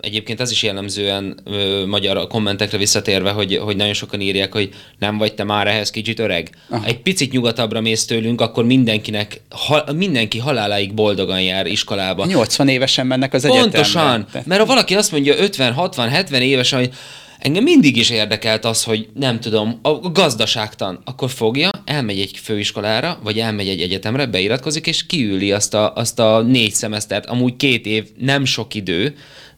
egyébként 0.00 0.40
ez 0.40 0.50
is 0.50 0.62
jellemzően 0.62 1.40
magyar 1.86 2.26
kommentekre 2.26 2.78
visszatérve, 2.78 3.30
hogy, 3.30 3.56
hogy 3.56 3.76
nagyon 3.76 3.92
sokan 3.92 4.20
írják, 4.20 4.52
hogy 4.52 4.68
nem 4.98 5.18
vagy 5.18 5.34
te 5.34 5.44
már 5.44 5.66
ehhez 5.66 5.90
kicsit 5.90 6.18
öreg. 6.18 6.50
Aha. 6.68 6.84
Egy 6.84 6.98
picit 6.98 7.32
nyugatabbra 7.32 7.80
mész 7.80 8.04
tőlünk, 8.04 8.40
akkor 8.40 8.64
mindenkinek, 8.64 9.40
ha, 9.66 9.84
mindenki 9.96 10.38
haláláig 10.38 10.94
boldogan 10.94 11.42
jár 11.42 11.66
iskolába. 11.66 12.26
80 12.26 12.68
évesen 12.68 13.06
mennek 13.06 13.34
az 13.34 13.44
egyetemre. 13.44 13.70
Pontosan, 13.70 14.26
mert 14.44 14.60
ha 14.60 14.66
valaki 14.66 14.94
azt 14.94 15.12
mondja 15.12 15.36
50, 15.36 15.72
60, 15.72 16.08
70 16.08 16.42
évesen, 16.42 16.78
hogy 16.78 16.92
engem 17.38 17.62
mindig 17.62 17.96
is 17.96 18.10
érdekelt 18.10 18.64
az, 18.64 18.84
hogy 18.84 19.08
nem 19.14 19.40
tudom, 19.40 19.78
a 19.82 20.10
gazdaságtan, 20.10 21.00
akkor 21.04 21.30
fogja, 21.30 21.70
elmegy 21.84 22.20
egy 22.20 22.40
főiskolára, 22.42 23.18
vagy 23.22 23.38
elmegy 23.38 23.68
egy 23.68 23.80
egyetemre, 23.80 24.26
beiratkozik, 24.26 24.86
és 24.86 25.06
kiüli 25.06 25.52
azt 25.52 25.74
a, 25.74 25.92
azt 25.94 26.18
a 26.18 26.42
négy 26.42 26.72
szemesztert, 26.72 27.26
amúgy 27.26 27.56
két 27.56 27.86
év, 27.86 28.04
nem 28.18 28.44
sok 28.44 28.74
idő, 28.74 29.14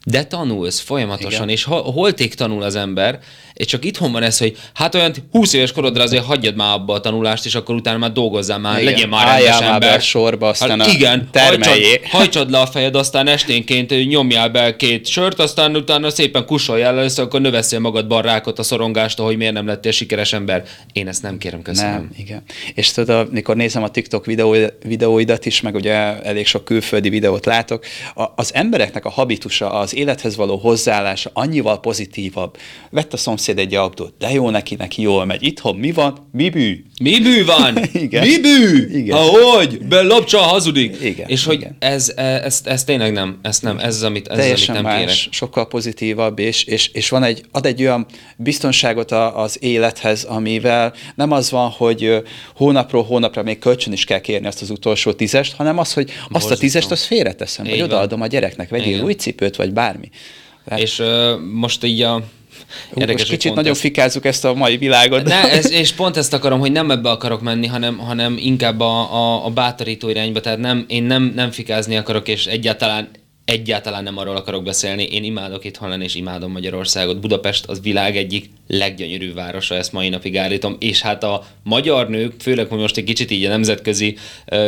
de 0.09 0.23
tanulsz 0.25 0.79
folyamatosan, 0.79 1.31
Igen. 1.31 1.49
és 1.49 1.63
ho- 1.63 1.93
holték 1.93 2.33
tanul 2.33 2.63
az 2.63 2.75
ember, 2.75 3.19
és 3.57 3.65
csak 3.65 3.85
itthon 3.85 4.11
van 4.11 4.23
ez, 4.23 4.37
hogy 4.37 4.57
hát 4.73 4.95
olyan 4.95 5.13
20 5.31 5.53
éves 5.53 5.71
korodra 5.71 6.03
azért 6.03 6.23
hagyjad 6.23 6.55
már 6.55 6.73
abba 6.73 6.93
a 6.93 6.99
tanulást, 6.99 7.45
és 7.45 7.55
akkor 7.55 7.75
utána 7.75 7.97
már 7.97 8.11
dolgozzál 8.11 8.59
már, 8.59 8.81
Igen. 8.81 8.93
legyen 8.93 9.09
már 9.09 9.27
rendes 9.27 9.59
már 9.59 9.73
ember. 9.73 9.91
be 9.91 9.99
sorba, 9.99 10.47
aztán 10.47 10.79
hát 10.79 10.93
igen, 10.93 11.29
hajtsad, 11.33 11.77
hajtsad 12.09 12.49
le 12.51 12.59
a 12.59 12.65
fejed, 12.65 12.95
aztán 12.95 13.27
esténként 13.27 14.07
nyomjál 14.07 14.49
be 14.49 14.75
két 14.75 15.05
sört, 15.07 15.39
aztán 15.39 15.75
utána 15.75 16.09
szépen 16.09 16.45
kusoljál 16.45 16.97
először, 16.97 17.25
akkor 17.25 17.41
növeszél 17.41 17.79
magadban 17.79 18.21
rákot 18.21 18.59
a 18.59 18.63
szorongást, 18.63 19.19
hogy 19.19 19.37
miért 19.37 19.53
nem 19.53 19.67
lettél 19.67 19.91
sikeres 19.91 20.33
ember. 20.33 20.63
Én 20.93 21.07
ezt 21.07 21.21
nem 21.21 21.37
kérem, 21.37 21.61
köszönöm. 21.61 21.91
Nem, 21.91 22.09
igen. 22.17 22.43
És 22.73 22.91
tudod, 22.91 23.27
amikor 23.29 23.55
nézem 23.55 23.83
a 23.83 23.89
TikTok 23.89 24.25
videó, 24.25 24.55
videóidat 24.83 25.45
is, 25.45 25.61
meg 25.61 25.75
ugye 25.75 25.93
elég 26.21 26.47
sok 26.47 26.63
külföldi 26.63 27.09
videót 27.09 27.45
látok, 27.45 27.85
a, 28.15 28.23
az 28.35 28.53
embereknek 28.53 29.05
a 29.05 29.09
habitusa, 29.09 29.71
az 29.71 29.95
élethez 29.95 30.35
való 30.35 30.57
hozzáállása 30.57 31.29
annyival 31.33 31.79
pozitívabb. 31.79 32.57
Vett 32.89 33.13
a 33.13 33.17
szomszéd 33.17 33.46
egy 33.55 33.75
autót, 33.75 34.13
de 34.19 34.31
jó 34.31 34.49
neki, 34.49 34.75
neki 34.75 35.01
jól 35.01 35.25
megy. 35.25 35.43
Itthon 35.43 35.75
mi 35.75 35.91
van? 35.91 36.27
Mi 36.31 36.49
bű? 36.49 36.83
Mi 37.01 37.19
bű 37.21 37.45
van? 37.45 37.77
Igen. 37.93 38.27
Mi 38.27 38.39
bű? 38.39 38.87
Igen. 38.97 39.17
Ahogy? 39.17 39.79
Belopcsa 39.85 40.37
hazudik. 40.37 41.01
Igen, 41.01 41.27
És 41.27 41.45
hogy 41.45 41.55
igen. 41.55 41.75
ez, 41.79 42.13
ez, 42.15 42.61
ez, 42.65 42.83
tényleg 42.83 43.13
nem, 43.13 43.39
ez 43.41 43.59
nem, 43.59 43.77
ez 43.77 43.95
az, 43.95 44.03
amit, 44.03 44.27
ez 44.27 44.37
az, 44.37 44.37
amit 44.37 44.43
teljesen 44.43 44.75
nem 44.75 44.83
más, 44.83 44.99
kérek. 44.99 45.33
sokkal 45.33 45.67
pozitívabb, 45.67 46.39
és, 46.39 46.63
és, 46.63 46.87
és 46.87 47.09
van 47.09 47.23
egy, 47.23 47.43
ad 47.51 47.65
egy 47.65 47.81
olyan 47.81 48.05
biztonságot 48.37 49.11
a, 49.11 49.41
az 49.41 49.57
élethez, 49.59 50.23
amivel 50.23 50.93
nem 51.15 51.31
az 51.31 51.51
van, 51.51 51.69
hogy 51.69 52.23
hónapról 52.55 53.03
hónapra 53.03 53.43
még 53.43 53.59
kölcsön 53.59 53.93
is 53.93 54.03
kell 54.03 54.19
kérni 54.19 54.47
azt 54.47 54.61
az 54.61 54.69
utolsó 54.69 55.11
tízest, 55.11 55.53
hanem 55.53 55.77
az, 55.77 55.93
hogy 55.93 56.11
azt 56.29 56.51
a 56.51 56.57
tízest 56.57 56.91
azt 56.91 57.03
félreteszem, 57.03 57.65
vagy 57.65 57.73
Így 57.73 57.79
van. 57.79 57.89
odaadom 57.89 58.21
a 58.21 58.27
gyereknek, 58.27 58.69
vegyél 58.69 59.03
új 59.03 59.13
cipőt, 59.13 59.55
vagy 59.55 59.73
bármi. 59.73 60.09
Tehát, 60.65 60.81
És 60.81 60.99
uh, 60.99 61.39
most 61.53 61.83
így 61.83 62.01
a... 62.01 62.23
Hú, 62.91 62.99
most 62.99 63.11
hogy 63.11 63.29
kicsit 63.29 63.53
nagyon 63.53 63.71
ezt- 63.71 63.81
fikázzuk 63.81 64.25
ezt 64.25 64.45
a 64.45 64.53
mai 64.53 64.77
világot. 64.77 65.23
Ne, 65.23 65.51
ez, 65.57 65.71
és 65.71 65.91
pont 65.91 66.17
ezt 66.17 66.33
akarom, 66.33 66.59
hogy 66.59 66.71
nem 66.71 66.91
ebbe 66.91 67.09
akarok 67.09 67.41
menni, 67.41 67.67
hanem, 67.67 67.97
hanem 67.97 68.37
inkább 68.39 68.79
a, 68.79 69.13
a, 69.13 69.45
a 69.45 69.49
bátorító 69.49 70.09
irányba. 70.09 70.39
Tehát 70.39 70.59
nem, 70.59 70.85
én 70.87 71.03
nem, 71.03 71.31
nem 71.35 71.51
fikázni 71.51 71.95
akarok, 71.95 72.27
és 72.27 72.45
egyáltalán 72.45 73.09
egyáltalán 73.45 74.03
nem 74.03 74.17
arról 74.17 74.35
akarok 74.35 74.63
beszélni. 74.63 75.03
Én 75.03 75.23
imádok 75.23 75.65
itthon 75.65 75.89
lenni, 75.89 76.03
és 76.03 76.15
imádom 76.15 76.51
Magyarországot. 76.51 77.19
Budapest 77.19 77.65
az 77.65 77.81
világ 77.81 78.17
egyik 78.17 78.49
leggyönyörűbb 78.67 79.35
városa, 79.35 79.75
ezt 79.75 79.91
mai 79.91 80.09
napig 80.09 80.37
állítom. 80.37 80.75
És 80.79 81.01
hát 81.01 81.23
a 81.23 81.45
magyar 81.63 82.09
nők, 82.09 82.33
főleg, 82.39 82.67
hogy 82.67 82.79
most 82.79 82.97
egy 82.97 83.03
kicsit 83.03 83.31
így 83.31 83.45
a 83.45 83.49
nemzetközi 83.49 84.17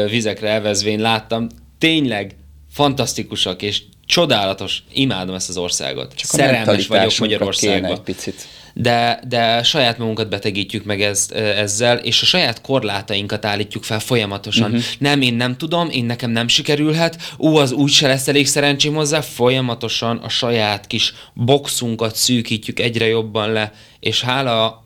vizekre 0.09 0.49
elvezvén 0.49 0.99
láttam, 0.99 1.47
tényleg 1.77 2.35
fantasztikusak, 2.71 3.61
és 3.61 3.81
csodálatos. 4.09 4.83
Imádom 4.91 5.35
ezt 5.35 5.49
az 5.49 5.57
országot. 5.57 6.13
Csak 6.15 6.29
Szerelmes 6.29 6.65
vagyok 6.65 6.89
mentalitásunkra 6.89 7.37
Magyarországba 7.37 7.87
kéne 7.87 7.93
egy 7.93 8.01
picit. 8.01 8.47
de, 8.73 9.21
de 9.27 9.63
saját 9.63 9.97
magunkat 9.97 10.29
betegítjük 10.29 10.83
meg 10.83 11.01
ez, 11.01 11.27
ezzel, 11.31 11.97
és 11.97 12.21
a 12.21 12.25
saját 12.25 12.61
korlátainkat 12.61 13.45
állítjuk 13.45 13.83
fel 13.83 13.99
folyamatosan. 13.99 14.71
Uh-huh. 14.71 14.85
Nem, 14.99 15.21
én 15.21 15.33
nem 15.33 15.57
tudom, 15.57 15.89
én 15.89 16.05
nekem 16.05 16.31
nem 16.31 16.47
sikerülhet, 16.47 17.33
ú, 17.37 17.55
az 17.55 17.71
úgy 17.71 17.91
se 17.91 18.07
lesz 18.07 18.27
elég 18.27 18.47
szerencsém 18.47 18.93
hozzá, 18.93 19.21
folyamatosan 19.21 20.17
a 20.17 20.29
saját 20.29 20.87
kis 20.87 21.13
boxunkat 21.33 22.15
szűkítjük 22.15 22.79
egyre 22.79 23.07
jobban 23.07 23.51
le, 23.51 23.73
és 23.99 24.21
hála 24.21 24.85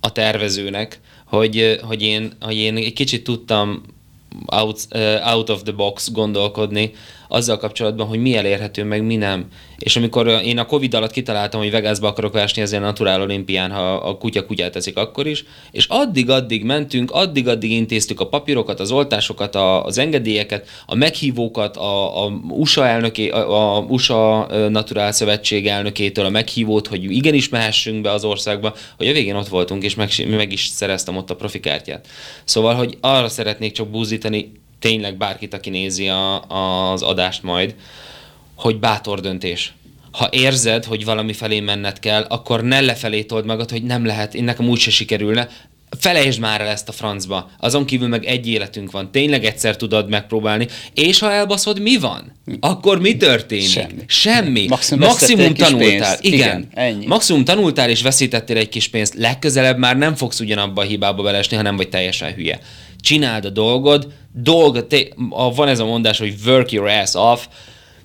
a 0.00 0.12
tervezőnek, 0.12 1.00
hogy, 1.26 1.80
hogy, 1.82 2.02
én, 2.02 2.32
hogy 2.40 2.56
én 2.56 2.76
egy 2.76 2.92
kicsit 2.92 3.24
tudtam 3.24 3.82
out, 4.46 4.86
out 5.24 5.48
of 5.48 5.62
the 5.62 5.72
box 5.72 6.10
gondolkodni 6.10 6.92
azzal 7.28 7.56
kapcsolatban, 7.56 8.06
hogy 8.06 8.18
mi 8.18 8.36
elérhető, 8.36 8.84
meg 8.84 9.02
mi 9.02 9.16
nem. 9.16 9.46
És 9.78 9.96
amikor 9.96 10.28
én 10.44 10.58
a 10.58 10.66
Covid 10.66 10.94
alatt 10.94 11.10
kitaláltam, 11.10 11.60
hogy 11.60 11.70
Vegasba 11.70 12.08
akarok 12.08 12.32
vásni 12.32 12.62
ezen 12.62 12.82
a 12.82 12.86
Natural 12.86 13.20
Olimpián, 13.20 13.70
ha 13.70 13.94
a 13.94 14.16
kutya 14.16 14.46
kutyát 14.46 14.72
teszik 14.72 14.96
akkor 14.96 15.26
is, 15.26 15.44
és 15.70 15.86
addig-addig 15.88 16.64
mentünk, 16.64 17.10
addig-addig 17.10 17.70
intéztük 17.70 18.20
a 18.20 18.28
papírokat, 18.28 18.80
az 18.80 18.90
oltásokat, 18.90 19.54
a, 19.54 19.84
az 19.84 19.98
engedélyeket, 19.98 20.68
a 20.86 20.94
meghívókat, 20.94 21.76
a, 21.76 22.24
a 22.24 22.28
USA 22.48 22.86
elnöké, 22.86 23.28
a, 23.28 23.76
a 23.76 23.80
USA 23.80 24.46
Natural 24.68 25.12
Szövetség 25.12 25.66
elnökétől 25.66 26.24
a 26.24 26.30
meghívót, 26.30 26.86
hogy 26.86 27.04
igenis 27.04 27.48
mehessünk 27.48 28.00
be 28.00 28.10
az 28.10 28.24
országba, 28.24 28.74
hogy 28.96 29.08
a 29.08 29.12
végén 29.12 29.34
ott 29.34 29.48
voltunk, 29.48 29.82
és 29.82 29.94
meg, 29.94 30.10
meg 30.28 30.52
is 30.52 30.66
szereztem 30.66 31.16
ott 31.16 31.30
a 31.30 31.36
profikártyát. 31.36 32.06
Szóval, 32.44 32.74
hogy 32.74 32.98
arra 33.00 33.28
szeretnék 33.28 33.72
csak 33.72 33.88
búzítani 33.88 34.52
tényleg 34.78 35.16
bárkit, 35.16 35.54
aki 35.54 35.70
nézi 35.70 36.08
a, 36.08 36.42
az 36.92 37.02
adást 37.02 37.42
majd, 37.42 37.74
hogy 38.54 38.78
bátor 38.78 39.20
döntés. 39.20 39.72
Ha 40.12 40.28
érzed, 40.30 40.84
hogy 40.84 41.04
valami 41.04 41.32
felé 41.32 41.60
menned 41.60 41.98
kell, 41.98 42.22
akkor 42.22 42.62
ne 42.62 42.80
lefelé 42.80 43.22
told 43.22 43.44
magad, 43.44 43.70
hogy 43.70 43.82
nem 43.82 44.06
lehet, 44.06 44.34
én 44.34 44.44
nekem 44.44 44.68
úgyse 44.68 44.90
sikerülne. 44.90 45.48
Felejtsd 45.98 46.40
már 46.40 46.60
el 46.60 46.66
ezt 46.66 46.88
a 46.88 46.92
francba. 46.92 47.50
Azon 47.60 47.84
kívül 47.84 48.08
meg 48.08 48.24
egy 48.24 48.48
életünk 48.48 48.90
van. 48.90 49.10
Tényleg 49.10 49.44
egyszer 49.44 49.76
tudod 49.76 50.08
megpróbálni. 50.08 50.66
És 50.94 51.18
ha 51.18 51.32
elbaszod, 51.32 51.80
mi 51.80 51.96
van? 51.98 52.32
Akkor 52.60 53.00
mi 53.00 53.16
történik? 53.16 53.68
Semmi. 53.68 54.02
Semmi. 54.06 54.66
Maximum 54.68 55.08
Maximum 55.08 55.54
tanultál. 55.54 55.88
pénzt. 55.88 56.24
Igen. 56.24 56.38
Igen, 56.38 56.68
ennyi. 56.74 57.06
Maximum 57.06 57.44
tanultál 57.44 57.90
és 57.90 58.02
veszítettél 58.02 58.56
egy 58.56 58.68
kis 58.68 58.88
pénzt. 58.88 59.14
Legközelebb 59.14 59.78
már 59.78 59.96
nem 59.96 60.14
fogsz 60.14 60.40
ugyanabba 60.40 60.80
a 60.82 60.84
hibába 60.84 61.22
belesni, 61.22 61.56
ha 61.56 61.62
nem 61.62 61.76
vagy 61.76 61.88
teljesen 61.88 62.32
hülye. 62.32 62.60
Csináld 63.00 63.44
a 63.44 63.50
dolgod, 63.50 64.12
dolgod, 64.32 64.86
te, 64.86 65.08
a, 65.30 65.54
van 65.54 65.68
ez 65.68 65.78
a 65.78 65.84
mondás, 65.84 66.18
hogy 66.18 66.34
work 66.46 66.72
your 66.72 66.88
ass 66.88 67.14
off, 67.14 67.46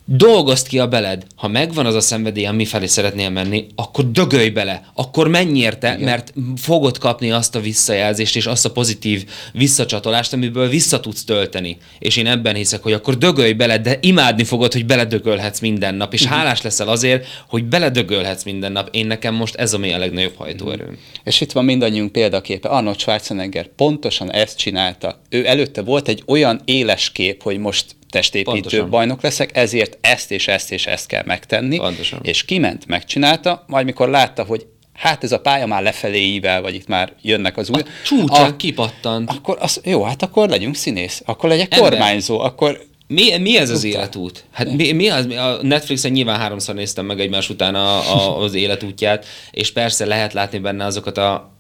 dolgozd 0.06 0.68
ki 0.68 0.80
a 0.80 0.88
beled. 0.88 1.26
Ha 1.36 1.48
megvan 1.48 1.86
az 1.86 1.96
a 1.96 2.02
szenvedély, 2.02 2.46
ami 2.46 2.66
felé 2.66 2.86
szeretnél 2.86 3.30
menni, 3.30 3.68
akkor 3.76 4.12
dögölj 4.12 4.50
bele, 4.50 4.92
akkor 4.94 5.28
menj 5.28 5.60
érte, 5.60 5.94
Igen. 5.94 6.00
mert 6.00 6.34
fogod 6.56 6.98
kapni 6.98 7.32
azt 7.32 7.56
a 7.56 7.60
visszajelzést 7.60 8.36
és 8.36 8.46
azt 8.46 8.66
a 8.66 8.72
pozitív 8.72 9.26
visszacsatolást, 9.54 10.34
amiből 10.34 10.68
vissza 10.68 11.00
tudsz 11.00 11.24
tölteni. 11.24 11.78
És 12.00 12.18
én 12.18 12.28
ebben 12.28 12.56
hiszek, 12.56 12.84
hogy 12.84 12.94
akkor 12.94 13.18
dögölj 13.18 13.54
bele, 13.54 13.78
de 13.78 13.98
imádni 14.02 14.44
fogod, 14.44 14.74
hogy 14.74 14.86
beledögölhetsz 14.86 15.60
minden 15.60 15.96
nap, 15.96 16.14
és 16.14 16.26
hálás 16.26 16.62
leszel 16.62 16.88
azért, 16.88 17.26
hogy 17.48 17.66
beledögölhetsz 17.66 18.44
minden 18.44 18.72
nap. 18.72 18.90
Én 18.92 19.08
nekem 19.08 19.36
most 19.36 19.56
ez 19.56 19.74
ami 19.74 19.94
a 19.94 19.98
legnagyobb 19.98 20.36
hajtóerőm. 20.38 20.98
És 21.24 21.42
itt 21.42 21.52
van 21.52 21.66
mindannyiunk 21.66 22.12
példaképe. 22.12 22.68
Arnold 22.68 23.00
Schwarzenegger 23.00 23.68
pontosan 23.68 24.32
ezt 24.32 24.58
csinálta. 24.58 25.22
Ő 25.30 25.48
előtte 25.48 25.82
volt 25.82 26.08
egy 26.08 26.24
olyan 26.26 26.62
éles 26.66 27.12
kép, 27.12 27.42
hogy 27.42 27.58
most 27.58 27.86
testépítő 28.14 28.52
Pontosan. 28.52 28.90
bajnok 28.90 29.22
leszek, 29.22 29.58
ezért 29.58 29.98
ezt 30.02 30.32
és 30.32 30.48
ezt 30.48 30.72
és 30.72 30.86
ezt 30.86 31.08
kell 31.08 31.24
megtenni. 31.26 31.78
Pontosan. 31.78 32.20
És 32.24 32.46
kiment, 32.46 32.86
megcsinálta, 32.86 33.64
majd 33.68 33.86
mikor 33.86 34.10
látta, 34.10 34.44
hogy 34.44 34.66
hát 34.94 35.24
ez 35.24 35.32
a 35.32 35.40
pálya 35.40 35.66
már 35.66 35.84
lefelé 35.84 36.20
ível, 36.20 36.62
vagy 36.62 36.76
itt 36.76 36.88
már 36.88 37.14
jönnek 37.22 37.58
az 37.58 37.70
új... 37.70 37.82
A 37.82 37.86
csúcsán 38.06 38.52
a, 38.52 38.56
kipattant. 38.56 39.30
Akkor 39.30 39.58
az, 39.60 39.82
jó, 39.84 40.04
hát 40.04 40.22
akkor 40.22 40.50
legyünk 40.50 40.76
színész, 40.76 41.22
akkor 41.26 41.50
legyek 41.50 41.74
Ember. 41.74 41.90
kormányzó, 41.90 42.40
akkor 42.40 42.86
mi, 43.08 43.38
mi 43.38 43.58
ez 43.58 43.70
az 43.70 43.84
életút? 43.84 44.46
Hát 44.52 44.72
mi, 44.72 44.92
mi 44.92 45.10
az? 45.10 45.26
A 45.26 45.58
Netflixen 45.62 46.12
nyilván 46.12 46.40
háromszor 46.40 46.76
néztem 46.76 47.06
meg 47.06 47.20
egymás 47.20 47.50
után 47.50 47.76
a, 47.76 47.98
a, 47.98 48.42
az 48.42 48.54
életútját, 48.54 49.26
és 49.52 49.72
persze 49.72 50.06
lehet 50.06 50.34
látni 50.34 50.60
benne 50.60 50.86
azokat 50.86 51.18
a 51.18 51.53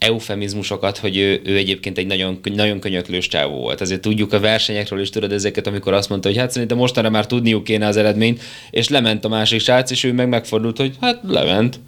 eufemizmusokat, 0.00 0.98
hogy 0.98 1.16
ő, 1.16 1.40
ő 1.44 1.56
egyébként 1.56 1.98
egy 1.98 2.06
nagyon, 2.06 2.40
nagyon 2.54 2.80
könyöklős 2.80 3.28
csávó 3.28 3.60
volt. 3.60 3.80
Azért 3.80 4.00
tudjuk 4.00 4.32
a 4.32 4.40
versenyekről 4.40 5.00
is, 5.00 5.10
tudod 5.10 5.32
ezeket, 5.32 5.66
amikor 5.66 5.92
azt 5.92 6.08
mondta, 6.08 6.28
hogy 6.28 6.36
hát 6.36 6.50
szerintem 6.50 6.76
mostanra 6.76 7.10
már 7.10 7.26
tudniuk 7.26 7.64
kéne 7.64 7.86
az 7.86 7.96
eredményt, 7.96 8.42
és 8.70 8.88
lement 8.88 9.24
a 9.24 9.28
másik 9.28 9.60
srác, 9.60 9.90
és 9.90 10.04
ő 10.04 10.12
meg 10.12 10.28
megfordult, 10.28 10.76
hogy 10.76 10.94
hát 11.00 11.20
lement. 11.26 11.80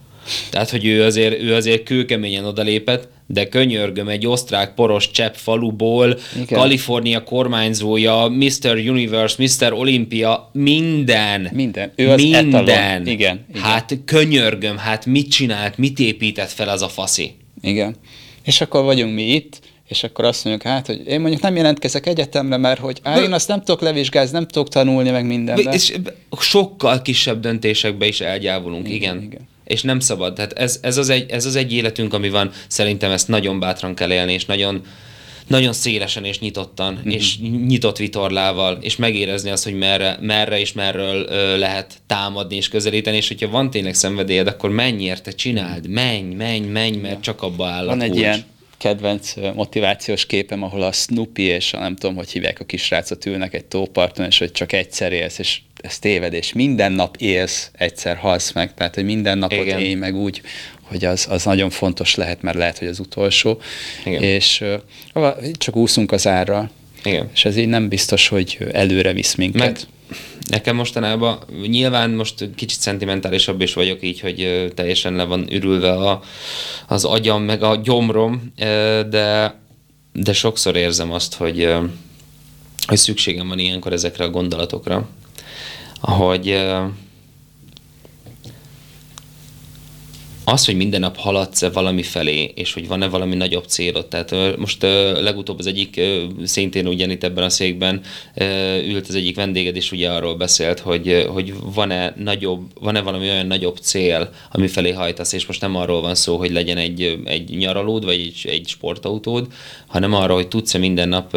Tehát, 0.51 0.71
hogy 0.71 0.87
ő 0.87 1.03
azért, 1.03 1.43
ő 1.43 1.55
azért 1.55 1.83
kőkeményen 1.83 2.45
odalépett, 2.45 3.09
de 3.27 3.49
könyörgöm, 3.49 4.09
egy 4.09 4.27
osztrák 4.27 4.75
poros 4.75 5.11
csepp 5.11 5.35
faluból, 5.35 6.19
Igen. 6.35 6.59
Kalifornia 6.59 7.25
kormányzója, 7.25 8.29
Mr. 8.29 8.77
Universe, 8.77 9.43
Mr. 9.43 9.73
Olympia, 9.73 10.51
minden. 10.53 11.49
Minden. 11.53 11.93
Ő 11.97 12.09
az 12.09 12.23
minden. 12.23 12.47
Etalon. 12.47 13.07
Igen, 13.07 13.07
Igen. 13.07 13.63
Hát 13.63 13.99
könyörgöm, 14.05 14.77
hát 14.77 15.07
mit 15.07 15.31
csinált, 15.31 15.79
mit 15.79 15.99
épített 15.99 16.51
fel 16.51 16.69
az 16.69 16.83
a 16.83 16.89
faszi? 16.89 17.35
Igen. 17.63 17.97
És 18.45 18.61
akkor 18.61 18.85
vagyunk 18.85 19.15
mi 19.15 19.23
itt, 19.23 19.61
és 19.89 20.05
akkor 20.05 20.25
azt 20.25 20.45
mondjuk, 20.45 20.67
hát, 20.67 20.87
hogy 20.87 21.03
én 21.07 21.21
mondjuk 21.21 21.43
nem 21.43 21.57
jelentkezek 21.57 22.07
egyetemre, 22.07 22.57
mert 22.57 22.81
hogy 22.81 23.01
á, 23.03 23.21
én 23.21 23.33
azt 23.33 23.49
nem 23.49 23.59
tudok 23.59 23.81
levizsgázni, 23.81 24.39
nem 24.39 24.47
tudok 24.47 24.69
tanulni, 24.69 25.11
meg 25.11 25.27
mindenben. 25.27 25.73
És 25.73 25.95
sokkal 26.41 27.03
kisebb 27.03 27.41
döntésekbe 27.41 28.07
is 28.07 28.21
elgyávulunk, 28.21 28.89
igen. 28.89 29.17
igen. 29.17 29.23
igen. 29.23 29.49
És 29.65 29.83
nem 29.83 30.01
szabad. 30.01 30.35
Tehát 30.35 30.53
ez, 30.53 30.79
ez, 30.83 30.97
az 30.97 31.09
egy, 31.09 31.31
ez 31.31 31.47
az 31.47 31.57
egy 31.57 31.73
életünk, 31.73 32.15
ami 32.15 32.31
van. 32.31 32.51
Szerintem 32.67 33.11
ezt 33.11 33.29
nagyon 33.29 33.61
bátran 33.61 33.95
kell 33.95 34.13
élni, 34.13 34.33
és 34.33 34.45
nagyon, 34.45 34.83
nagyon 35.53 35.73
szélesen 35.73 36.25
és 36.25 36.39
nyitottan, 36.39 36.93
mm-hmm. 36.93 37.11
és 37.11 37.39
nyitott 37.67 37.97
vitorlával, 37.97 38.79
és 38.81 38.97
megérezni 38.97 39.51
azt, 39.51 39.65
hogy 39.65 39.75
merre, 39.75 40.19
merre 40.21 40.61
és 40.61 40.73
merről 40.73 41.27
ö, 41.29 41.59
lehet 41.59 41.95
támadni 42.07 42.57
és 42.57 42.69
közelíteni, 42.69 43.17
és 43.17 43.29
hogyha 43.29 43.49
van 43.49 43.71
tényleg 43.71 43.95
szenvedélyed, 43.95 44.47
akkor 44.47 44.71
menj 44.71 45.03
érte, 45.03 45.31
csináld, 45.31 45.89
menj, 45.89 46.35
menj, 46.35 46.67
menj, 46.67 46.97
mert 46.97 47.21
csak 47.21 47.43
abba 47.43 47.67
áll 47.67 47.85
Van 47.85 48.01
egy 48.01 48.17
ilyen 48.17 48.45
kedvenc 48.79 49.35
motivációs 49.55 50.27
képem, 50.27 50.63
ahol 50.63 50.83
a 50.83 50.93
Snoopy 50.93 51.43
és 51.43 51.73
a 51.73 51.79
nem 51.79 51.97
tudom, 51.97 52.17
hogy 52.17 52.31
hívják 52.31 52.61
a 52.61 52.65
kisrácot 52.65 53.27
ülnek 53.27 53.55
egy 53.55 53.65
tóparton, 53.65 54.27
és 54.27 54.39
hogy 54.39 54.53
csak 54.53 54.73
egyszer 54.73 55.13
élsz, 55.13 55.39
és 55.39 55.61
ez 55.77 55.99
tévedés. 55.99 56.53
Minden 56.53 56.93
nap 56.93 57.17
élsz, 57.17 57.71
egyszer 57.73 58.17
halsz 58.17 58.53
meg, 58.53 58.75
tehát 58.75 58.95
hogy 58.95 59.05
minden 59.05 59.39
napot 59.39 59.59
Igen. 59.59 59.81
élj 59.81 59.95
meg 59.95 60.17
úgy, 60.17 60.43
hogy 60.93 61.05
az, 61.05 61.27
az 61.31 61.45
nagyon 61.45 61.71
fontos 61.71 62.15
lehet, 62.15 62.43
mert 62.43 62.57
lehet, 62.57 62.79
hogy 62.79 62.89
az 62.89 62.99
utolsó. 62.99 63.61
Igen. 64.05 64.23
És 64.23 64.65
uh, 65.15 65.33
csak 65.53 65.77
úszunk 65.77 66.13
az 66.13 66.27
árral. 66.27 66.71
Igen. 67.05 67.31
És 67.35 67.45
ez 67.45 67.57
így 67.57 67.69
nem 67.69 67.89
biztos, 67.89 68.29
hogy 68.29 68.59
előre 68.73 69.13
visz 69.13 69.35
minket. 69.35 69.61
Meg 69.61 69.79
nekem 70.51 70.77
mostanában 70.77 71.39
nyilván 71.67 72.11
most 72.11 72.49
kicsit 72.55 72.81
szentimentálisabb 72.81 73.61
is 73.61 73.75
vagyok 73.75 74.03
így, 74.03 74.21
hogy 74.21 74.71
teljesen 74.75 75.15
le 75.15 75.25
van 75.25 75.53
ürülve 75.53 75.93
a, 75.93 76.23
az 76.89 77.05
agyam, 77.05 77.43
meg 77.43 77.63
a 77.63 77.77
gyomrom, 77.77 78.53
de, 79.09 79.61
de 80.13 80.33
sokszor 80.33 80.77
érzem 80.77 81.13
azt, 81.13 81.35
hogy, 81.35 81.75
hogy 82.87 82.97
szükségem 82.97 83.49
van 83.49 83.59
ilyenkor 83.59 83.93
ezekre 83.93 84.25
a 84.25 84.31
gondolatokra, 84.31 85.09
hogy 86.01 86.65
az, 90.45 90.65
hogy 90.65 90.77
minden 90.77 91.01
nap 91.01 91.17
haladsz-e 91.17 91.71
valami 91.71 92.03
felé, 92.03 92.53
és 92.55 92.73
hogy 92.73 92.89
van-e 92.89 93.09
valami 93.09 93.35
nagyobb 93.35 93.65
célod. 93.65 94.07
Tehát 94.07 94.57
most 94.57 94.83
legutóbb 95.21 95.59
az 95.59 95.67
egyik, 95.67 96.01
szintén 96.45 96.87
ugyanitt 96.87 97.25
ebben 97.25 97.45
a 97.45 97.49
székben 97.49 98.01
ült 98.87 99.09
az 99.09 99.15
egyik 99.15 99.37
vendéged, 99.37 99.77
és 99.77 99.93
ugye 99.93 100.11
arról 100.11 100.35
beszélt, 100.35 100.81
hogy, 100.81 101.27
hogy 101.29 101.55
van-e, 101.75 102.15
nagyobb, 102.17 102.61
van-e 102.81 103.01
valami 103.01 103.29
olyan 103.29 103.47
nagyobb 103.47 103.77
cél, 103.77 104.31
ami 104.51 104.69
felé 104.69 104.91
hajtasz, 104.91 105.33
és 105.33 105.47
most 105.47 105.61
nem 105.61 105.77
arról 105.77 106.01
van 106.01 106.15
szó, 106.15 106.37
hogy 106.37 106.51
legyen 106.51 106.77
egy, 106.77 107.21
egy 107.25 107.57
nyaralód, 107.57 108.05
vagy 108.05 108.21
egy, 108.21 108.47
egy 108.51 108.69
sportautód, 108.69 109.47
hanem 109.87 110.15
arról, 110.15 110.37
hogy 110.37 110.49
tudsz-e 110.49 110.79
minden 110.79 111.09
nap 111.09 111.37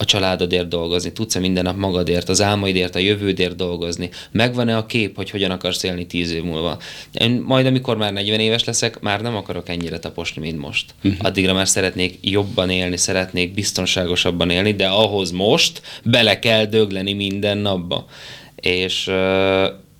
a 0.00 0.04
családodért 0.04 0.68
dolgozni, 0.68 1.12
tudsz-e 1.12 1.38
minden 1.38 1.64
nap 1.64 1.76
magadért, 1.76 2.28
az 2.28 2.42
álmaidért, 2.42 2.94
a 2.94 2.98
jövődért 2.98 3.56
dolgozni, 3.56 4.10
megvan-e 4.30 4.76
a 4.76 4.86
kép, 4.86 5.16
hogy 5.16 5.30
hogyan 5.30 5.50
akarsz 5.50 5.82
élni 5.82 6.06
tíz 6.06 6.32
év 6.32 6.42
múlva. 6.42 6.78
Én 7.12 7.42
majd, 7.46 7.66
amikor 7.66 7.96
már 7.96 8.12
40 8.12 8.40
éves 8.40 8.64
leszek, 8.64 9.00
már 9.00 9.20
nem 9.20 9.36
akarok 9.36 9.68
ennyire 9.68 9.98
taposni, 9.98 10.40
mint 10.40 10.58
most. 10.58 10.94
Uh-huh. 11.04 11.26
Addigra 11.26 11.52
már 11.52 11.68
szeretnék 11.68 12.18
jobban 12.20 12.70
élni, 12.70 12.96
szeretnék 12.96 13.54
biztonságosabban 13.54 14.50
élni, 14.50 14.74
de 14.74 14.86
ahhoz 14.86 15.30
most 15.30 15.82
bele 16.04 16.38
kell 16.38 16.64
dögleni 16.64 17.12
minden 17.12 17.58
napba. 17.58 18.06
És 18.56 19.10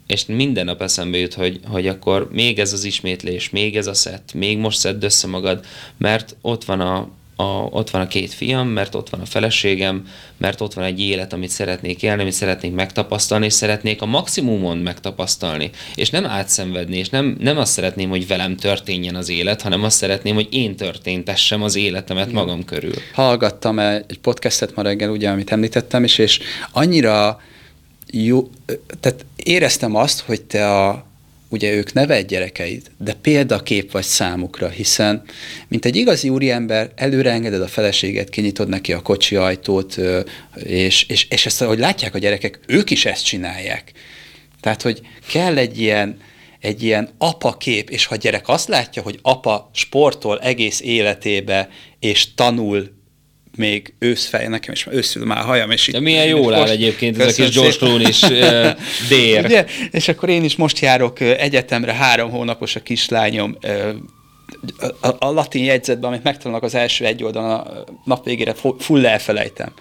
és 0.07 0.26
minden 0.26 0.64
nap 0.64 0.82
eszembe 0.82 1.18
jut, 1.18 1.34
hogy, 1.34 1.61
hogy 1.64 1.86
akkor 1.86 2.28
még 2.32 2.59
ez 2.59 2.72
az 2.72 2.84
ismétlés, 2.84 3.51
még 3.51 3.76
ez 3.76 3.86
a 3.86 3.94
szett, 3.94 4.32
még 4.34 4.59
most 4.59 4.78
szedd 4.78 5.05
össze 5.05 5.26
magad, 5.26 5.64
mert 5.96 6.36
ott 6.40 6.64
van 6.64 6.80
a 6.80 7.09
a, 7.41 7.68
ott 7.70 7.91
van 7.91 8.01
a 8.01 8.07
két 8.07 8.32
fiam, 8.32 8.68
mert 8.68 8.95
ott 8.95 9.09
van 9.09 9.20
a 9.20 9.24
feleségem, 9.24 10.07
mert 10.36 10.61
ott 10.61 10.74
van 10.74 10.84
egy 10.84 11.01
élet, 11.01 11.32
amit 11.32 11.51
szeretnék 11.51 12.03
élni, 12.03 12.22
amit 12.22 12.32
szeretnék 12.32 12.74
megtapasztalni, 12.74 13.47
és 13.47 13.53
szeretnék 13.53 14.03
a 14.03 14.07
maximumon 14.07 14.78
megtapasztalni. 14.78 15.70
És 15.95 16.11
nem 16.11 16.26
átszenvedni, 16.26 16.97
és 16.97 17.09
nem, 17.09 17.36
nem 17.41 17.59
azt 17.59 17.72
szeretném, 17.72 18.09
hogy 18.09 18.26
velem 18.26 18.57
történjen 18.57 19.14
az 19.14 19.28
élet, 19.28 19.62
hanem 19.62 19.84
azt 19.84 19.97
szeretném, 19.97 20.34
hogy 20.34 20.49
én 20.51 20.76
történtessem 20.76 21.62
az 21.62 21.76
életemet 21.76 22.32
magam 22.32 22.64
körül. 22.64 22.95
Hallgattam 23.12 23.78
egy 23.78 24.18
podcastet 24.22 24.74
ma 24.74 24.82
reggel, 24.82 25.11
ugye, 25.11 25.30
amit 25.30 25.53
említettem 25.53 26.05
is, 26.05 26.18
és 26.18 26.41
annyira 26.72 27.41
jó, 28.11 28.51
tehát 29.01 29.24
éreztem 29.36 29.95
azt, 29.95 30.20
hogy 30.20 30.43
te 30.43 30.70
a, 30.70 31.07
ugye 31.49 31.72
ők 31.72 31.92
neved 31.92 32.26
gyerekeid, 32.26 32.90
de 32.99 33.12
példakép 33.12 33.90
vagy 33.90 34.05
számukra, 34.05 34.68
hiszen 34.68 35.22
mint 35.68 35.84
egy 35.84 35.96
igazi 35.96 36.28
úriember 36.28 36.90
előre 36.94 37.30
engeded 37.30 37.62
a 37.62 37.68
feleséget, 37.68 38.28
kinyitod 38.28 38.68
neki 38.68 38.92
a 38.92 39.03
kocsi 39.03 39.36
ajtót, 39.36 39.99
és, 40.55 41.03
és, 41.09 41.26
és 41.30 41.46
ezt, 41.46 41.62
ahogy 41.62 41.78
látják 41.78 42.14
a 42.14 42.18
gyerekek, 42.18 42.61
ők 42.66 42.90
is 42.90 43.05
ezt 43.05 43.24
csinálják. 43.24 43.92
Tehát, 44.61 44.82
hogy 44.82 45.01
kell 45.30 45.57
egy 45.57 45.80
ilyen, 45.80 46.16
egy 46.61 46.82
ilyen 46.82 47.09
apa 47.18 47.57
kép, 47.57 47.90
és 47.90 48.07
ha 48.07 48.14
a 48.14 48.18
gyerek 48.18 48.49
azt 48.49 48.68
látja, 48.68 49.03
hogy 49.03 49.18
apa 49.22 49.70
sportol 49.74 50.40
egész 50.40 50.80
életébe, 50.80 51.68
és 51.99 52.34
tanul 52.34 52.97
még 53.59 53.94
őszfej, 53.98 54.48
nekem 54.48 54.72
is 54.72 54.86
őszül 54.90 55.26
már 55.26 55.44
hajam, 55.44 55.70
és 55.70 55.86
De 55.86 56.00
milyen 56.00 56.26
jól 56.26 56.54
áll 56.54 56.68
egyébként 56.68 57.18
ez 57.18 57.38
a 57.38 57.42
kis 57.42 57.54
George 57.54 57.76
Clooney 57.76 58.09
is 58.09 58.22
uh, 58.22 58.68
dér. 59.09 59.44
Ugye? 59.44 59.64
És 59.90 60.09
akkor 60.09 60.28
én 60.28 60.44
is 60.44 60.56
most 60.56 60.78
járok 60.78 61.20
egyetemre, 61.20 61.92
három 61.92 62.30
hónapos 62.30 62.76
a 62.76 62.80
kislányom, 62.80 63.56
a, 65.00 65.09
a 65.18 65.30
latin 65.32 65.64
jegyzetben, 65.64 66.11
amit 66.11 66.22
megtanulnak 66.22 66.62
az 66.64 66.74
első 66.74 67.04
egy 67.04 67.24
oldalon, 67.24 67.50
a 67.50 67.84
nap 68.04 68.24
végére 68.24 68.54
full 68.78 69.06
elfelejtem. 69.06 69.72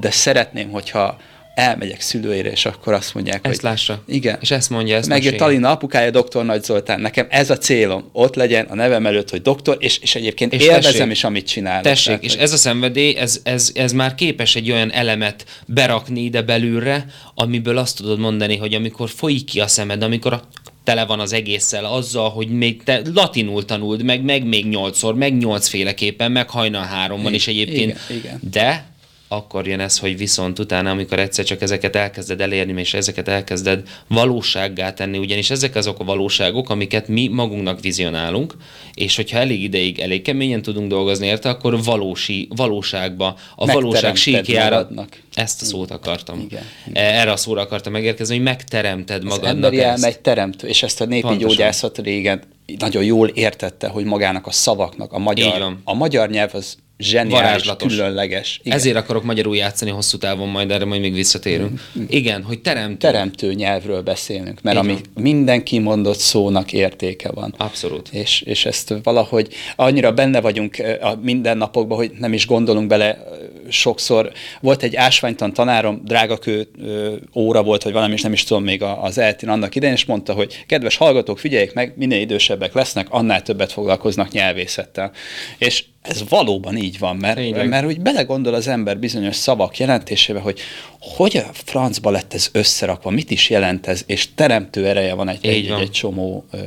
De 0.00 0.10
szeretném, 0.10 0.70
hogyha 0.70 1.16
elmegyek 1.54 2.00
szülőire, 2.00 2.50
és 2.50 2.66
akkor 2.66 2.92
azt 2.92 3.14
mondják, 3.14 3.46
ezt 3.46 3.60
hogy... 3.60 3.70
lássa. 3.70 4.02
Igen. 4.06 4.38
És 4.40 4.50
ezt 4.50 4.70
mondja, 4.70 4.96
ezt 4.96 5.08
Megírt 5.08 5.36
Talina 5.36 5.70
apukája, 5.70 6.10
doktor 6.10 6.44
Nagy 6.44 6.62
Zoltán. 6.62 7.00
Nekem 7.00 7.26
ez 7.30 7.50
a 7.50 7.58
célom. 7.58 8.08
Ott 8.12 8.34
legyen 8.34 8.66
a 8.66 8.74
nevem 8.74 9.06
előtt, 9.06 9.30
hogy 9.30 9.42
doktor, 9.42 9.76
és, 9.78 9.98
és 9.98 10.14
egyébként 10.14 10.52
és 10.52 10.62
élvezem 10.62 10.92
tessék, 10.92 11.10
is, 11.10 11.24
amit 11.24 11.46
csinálok. 11.46 11.82
Tessék, 11.82 12.06
tehát, 12.06 12.22
és 12.22 12.32
hogy... 12.32 12.42
ez 12.42 12.52
a 12.52 12.56
szenvedély, 12.56 13.16
ez, 13.16 13.40
ez, 13.42 13.70
ez 13.74 13.92
már 13.92 14.14
képes 14.14 14.56
egy 14.56 14.70
olyan 14.70 14.92
elemet 14.92 15.44
berakni 15.66 16.20
ide 16.20 16.42
belülre, 16.42 17.06
amiből 17.34 17.78
azt 17.78 17.96
tudod 17.96 18.18
mondani, 18.18 18.56
hogy 18.56 18.74
amikor 18.74 19.10
folyik 19.10 19.44
ki 19.44 19.60
a 19.60 19.66
szemed, 19.66 20.02
amikor 20.02 20.32
a 20.32 20.42
tele 20.84 21.04
van 21.04 21.20
az 21.20 21.32
egésszel 21.32 21.84
azzal, 21.84 22.30
hogy 22.30 22.48
még 22.48 22.82
te 22.82 23.02
latinul 23.14 23.64
tanuld, 23.64 24.02
meg, 24.02 24.22
meg 24.22 24.44
még 24.44 24.66
nyolcszor, 24.66 25.14
meg 25.14 25.36
nyolcféleképpen, 25.36 26.32
meg 26.32 26.50
hajnal 26.50 26.84
háromban 26.84 27.34
is 27.34 27.48
egyébként. 27.48 27.98
Igen, 28.08 28.18
igen. 28.18 28.40
De 28.50 28.90
akkor 29.32 29.66
jön 29.66 29.80
ez, 29.80 29.98
hogy 29.98 30.16
viszont 30.16 30.58
utána, 30.58 30.90
amikor 30.90 31.18
egyszer 31.18 31.44
csak 31.44 31.62
ezeket 31.62 31.96
elkezded 31.96 32.40
elérni, 32.40 32.80
és 32.80 32.94
ezeket 32.94 33.28
elkezded 33.28 33.88
valósággá 34.06 34.92
tenni, 34.92 35.18
ugyanis 35.18 35.50
ezek 35.50 35.74
azok 35.74 36.00
a 36.00 36.04
valóságok, 36.04 36.70
amiket 36.70 37.08
mi 37.08 37.28
magunknak 37.28 37.80
vizionálunk, 37.80 38.54
és 38.94 39.16
hogyha 39.16 39.38
elég 39.38 39.62
ideig, 39.62 39.98
elég 39.98 40.22
keményen 40.22 40.62
tudunk 40.62 40.88
dolgozni 40.88 41.26
érte, 41.26 41.48
akkor 41.48 41.82
valósi, 41.82 42.48
valóságba, 42.56 43.36
a 43.56 43.66
valóság 43.66 44.16
síkjára, 44.16 44.88
ezt 45.34 45.62
a 45.62 45.64
szót 45.64 45.90
akartam. 45.90 46.40
Igen, 46.40 46.62
igen. 46.86 47.04
Erre 47.04 47.32
a 47.32 47.36
szóra 47.36 47.60
akartam 47.60 47.92
megérkezni, 47.92 48.34
hogy 48.34 48.44
megteremted 48.44 49.24
magadnak 49.24 49.72
Az 49.72 49.78
emberi 49.78 50.02
egy 50.02 50.20
teremtő, 50.20 50.66
és 50.66 50.82
ezt 50.82 51.00
a 51.00 51.04
népi 51.04 51.22
Pontosan. 51.22 51.48
gyógyászat 51.48 51.98
régen 51.98 52.42
nagyon 52.78 53.04
jól 53.04 53.28
értette, 53.28 53.88
hogy 53.88 54.04
magának 54.04 54.46
a 54.46 54.50
szavaknak, 54.50 55.12
a 55.12 55.18
magyar, 55.18 55.76
a 55.84 55.94
magyar 55.94 56.28
nyelv 56.30 56.50
az 56.54 56.76
zseniális, 57.00 57.32
Varázslatos. 57.32 57.96
különleges. 57.96 58.60
Igen. 58.62 58.78
Ezért 58.78 58.96
akarok 58.96 59.24
magyarul 59.24 59.56
játszani 59.56 59.90
hosszú 59.90 60.18
távon, 60.18 60.48
majd 60.48 60.70
erre 60.70 60.84
majd 60.84 61.00
még 61.00 61.14
visszatérünk. 61.14 61.80
Igen, 62.08 62.42
hogy 62.42 62.60
teremtő. 62.60 62.96
teremtő 62.96 63.54
nyelvről 63.54 64.02
beszélünk, 64.02 64.62
mert 64.62 64.76
Így 64.76 64.82
ami 64.82 64.96
minden 65.14 65.62
kimondott 65.62 66.18
szónak 66.18 66.72
értéke 66.72 67.30
van. 67.30 67.54
Abszolút. 67.56 68.08
És, 68.12 68.40
és 68.40 68.66
ezt 68.66 68.94
valahogy 69.02 69.48
annyira 69.76 70.12
benne 70.12 70.40
vagyunk 70.40 70.78
eh, 70.78 71.10
a 71.10 71.18
mindennapokban, 71.22 71.96
hogy 71.96 72.10
nem 72.18 72.32
is 72.32 72.46
gondolunk 72.46 72.86
bele 72.86 73.24
sokszor. 73.70 74.32
Volt 74.60 74.82
egy 74.82 74.96
ásványtan 74.96 75.52
tanárom, 75.52 76.00
drágakő 76.04 76.68
ö, 76.82 77.14
óra 77.34 77.62
volt, 77.62 77.82
vagy 77.82 77.92
valami, 77.92 78.12
és 78.12 78.22
nem 78.22 78.32
is 78.32 78.44
tudom 78.44 78.64
még 78.64 78.82
az 78.82 79.18
eltin 79.18 79.48
annak 79.48 79.74
idején, 79.74 79.94
és 79.94 80.04
mondta, 80.04 80.32
hogy 80.32 80.64
kedves 80.66 80.96
hallgatók, 80.96 81.38
figyeljék 81.38 81.72
meg, 81.74 81.92
minél 81.96 82.20
idősebbek 82.20 82.72
lesznek, 82.72 83.06
annál 83.10 83.42
többet 83.42 83.72
foglalkoznak 83.72 84.30
nyelvészettel. 84.30 85.12
És 85.58 85.84
ez 86.02 86.22
valóban 86.28 86.76
így 86.76 86.98
van, 86.98 87.16
mert, 87.16 87.36
Tényleg. 87.36 87.68
mert 87.68 87.86
úgy 87.86 88.00
belegondol 88.00 88.54
az 88.54 88.68
ember 88.68 88.98
bizonyos 88.98 89.36
szavak 89.36 89.78
jelentésébe, 89.78 90.38
hogy 90.40 90.60
hogy 91.00 91.36
a 91.36 91.50
francba 91.52 92.10
lett 92.10 92.34
ez 92.34 92.48
összerakva, 92.52 93.10
mit 93.10 93.30
is 93.30 93.50
jelent 93.50 93.86
ez, 93.86 94.02
és 94.06 94.34
teremtő 94.34 94.86
ereje 94.86 95.14
van 95.14 95.28
egy, 95.28 95.46
egy, 95.46 95.68
van. 95.68 95.80
egy 95.80 95.90
csomó 95.90 96.44
ö, 96.50 96.58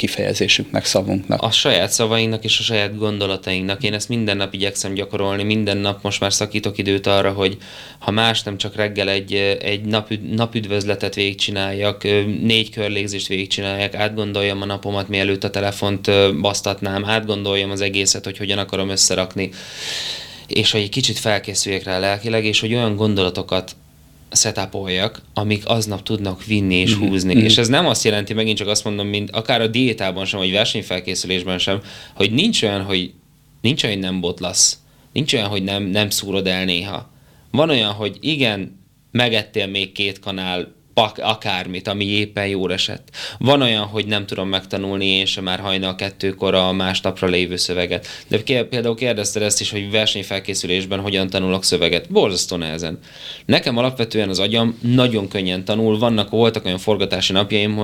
kifejezésünknek, 0.00 0.84
szavunknak. 0.84 1.42
a 1.42 1.50
saját 1.50 1.90
szavainknak 1.90 2.44
és 2.44 2.58
a 2.58 2.62
saját 2.62 2.98
gondolatainknak. 2.98 3.82
Én 3.82 3.94
ezt 3.94 4.08
minden 4.08 4.36
nap 4.36 4.54
igyekszem 4.54 4.94
gyakorolni, 4.94 5.42
minden 5.42 5.76
nap 5.76 6.02
most 6.02 6.20
már 6.20 6.32
szakítok 6.32 6.78
időt 6.78 7.06
arra, 7.06 7.32
hogy 7.32 7.56
ha 7.98 8.10
más 8.10 8.42
nem 8.42 8.56
csak 8.56 8.76
reggel 8.76 9.08
egy, 9.08 9.34
egy 9.62 9.84
napüd, 9.84 10.34
napüdvözletet 10.34 11.14
végigcsináljak, 11.14 12.02
négy 12.42 12.70
körlégzést 12.70 13.26
végigcsináljak, 13.26 13.94
átgondoljam 13.94 14.62
a 14.62 14.64
napomat, 14.64 15.08
mielőtt 15.08 15.44
a 15.44 15.50
telefont 15.50 16.10
basztatnám, 16.40 17.04
átgondoljam 17.04 17.70
az 17.70 17.80
egészet, 17.80 18.24
hogy 18.24 18.38
hogyan 18.38 18.58
akarom 18.58 18.88
összerakni, 18.88 19.50
és 20.46 20.70
hogy 20.70 20.80
egy 20.80 20.88
kicsit 20.88 21.18
felkészüljek 21.18 21.84
rá 21.84 21.98
lelkileg, 21.98 22.44
és 22.44 22.60
hogy 22.60 22.74
olyan 22.74 22.96
gondolatokat 22.96 23.76
setupoljak, 24.30 25.22
amik 25.34 25.62
aznap 25.66 26.02
tudnak 26.02 26.44
vinni 26.44 26.74
és 26.74 26.94
húzni. 26.94 27.34
És 27.34 27.58
ez 27.58 27.68
nem 27.68 27.86
azt 27.86 28.04
jelenti, 28.04 28.32
megint 28.32 28.58
csak 28.58 28.68
azt 28.68 28.84
mondom, 28.84 29.06
mint 29.06 29.30
akár 29.30 29.60
a 29.60 29.66
diétában 29.66 30.24
sem, 30.24 30.38
vagy 30.38 30.52
versenyfelkészülésben 30.52 31.58
sem, 31.58 31.80
hogy 32.14 32.32
nincs 32.32 32.62
olyan, 32.62 32.82
hogy 32.82 33.12
nincs 33.60 33.84
olyan, 33.84 33.96
hogy 33.96 34.04
nem 34.04 34.20
botlasz. 34.20 34.78
Nincs 35.12 35.34
olyan, 35.34 35.48
hogy 35.48 35.62
nem, 35.62 35.82
nem 35.82 36.10
szúrod 36.10 36.46
el 36.46 36.64
néha. 36.64 37.10
Van 37.50 37.70
olyan, 37.70 37.92
hogy 37.92 38.16
igen, 38.20 38.80
megettél 39.10 39.66
még 39.66 39.92
két 39.92 40.18
kanál 40.18 40.74
pak, 40.94 41.18
akármit, 41.18 41.88
ami 41.88 42.04
éppen 42.04 42.46
jól 42.46 42.72
esett. 42.72 43.08
Van 43.38 43.62
olyan, 43.62 43.84
hogy 43.84 44.06
nem 44.06 44.26
tudom 44.26 44.48
megtanulni 44.48 45.06
én 45.06 45.26
sem 45.26 45.44
már 45.44 45.58
hajnal 45.58 45.94
kettőkor 45.94 46.54
a 46.54 46.72
másnapra 46.72 47.28
lévő 47.28 47.56
szöveget. 47.56 48.06
De 48.28 48.64
például 48.64 48.94
kérdezted 48.94 49.42
ezt 49.42 49.60
is, 49.60 49.70
hogy 49.70 49.90
versenyfelkészülésben 49.90 51.00
hogyan 51.00 51.30
tanulok 51.30 51.64
szöveget. 51.64 52.10
Borzasztó 52.10 52.56
nehezen. 52.56 52.98
Nekem 53.46 53.76
alapvetően 53.76 54.28
az 54.28 54.38
agyam 54.38 54.78
nagyon 54.82 55.28
könnyen 55.28 55.64
tanul. 55.64 55.98
Vannak, 55.98 56.30
voltak 56.30 56.64
olyan 56.64 56.78
forgatási 56.78 57.32
napjaim, 57.32 57.78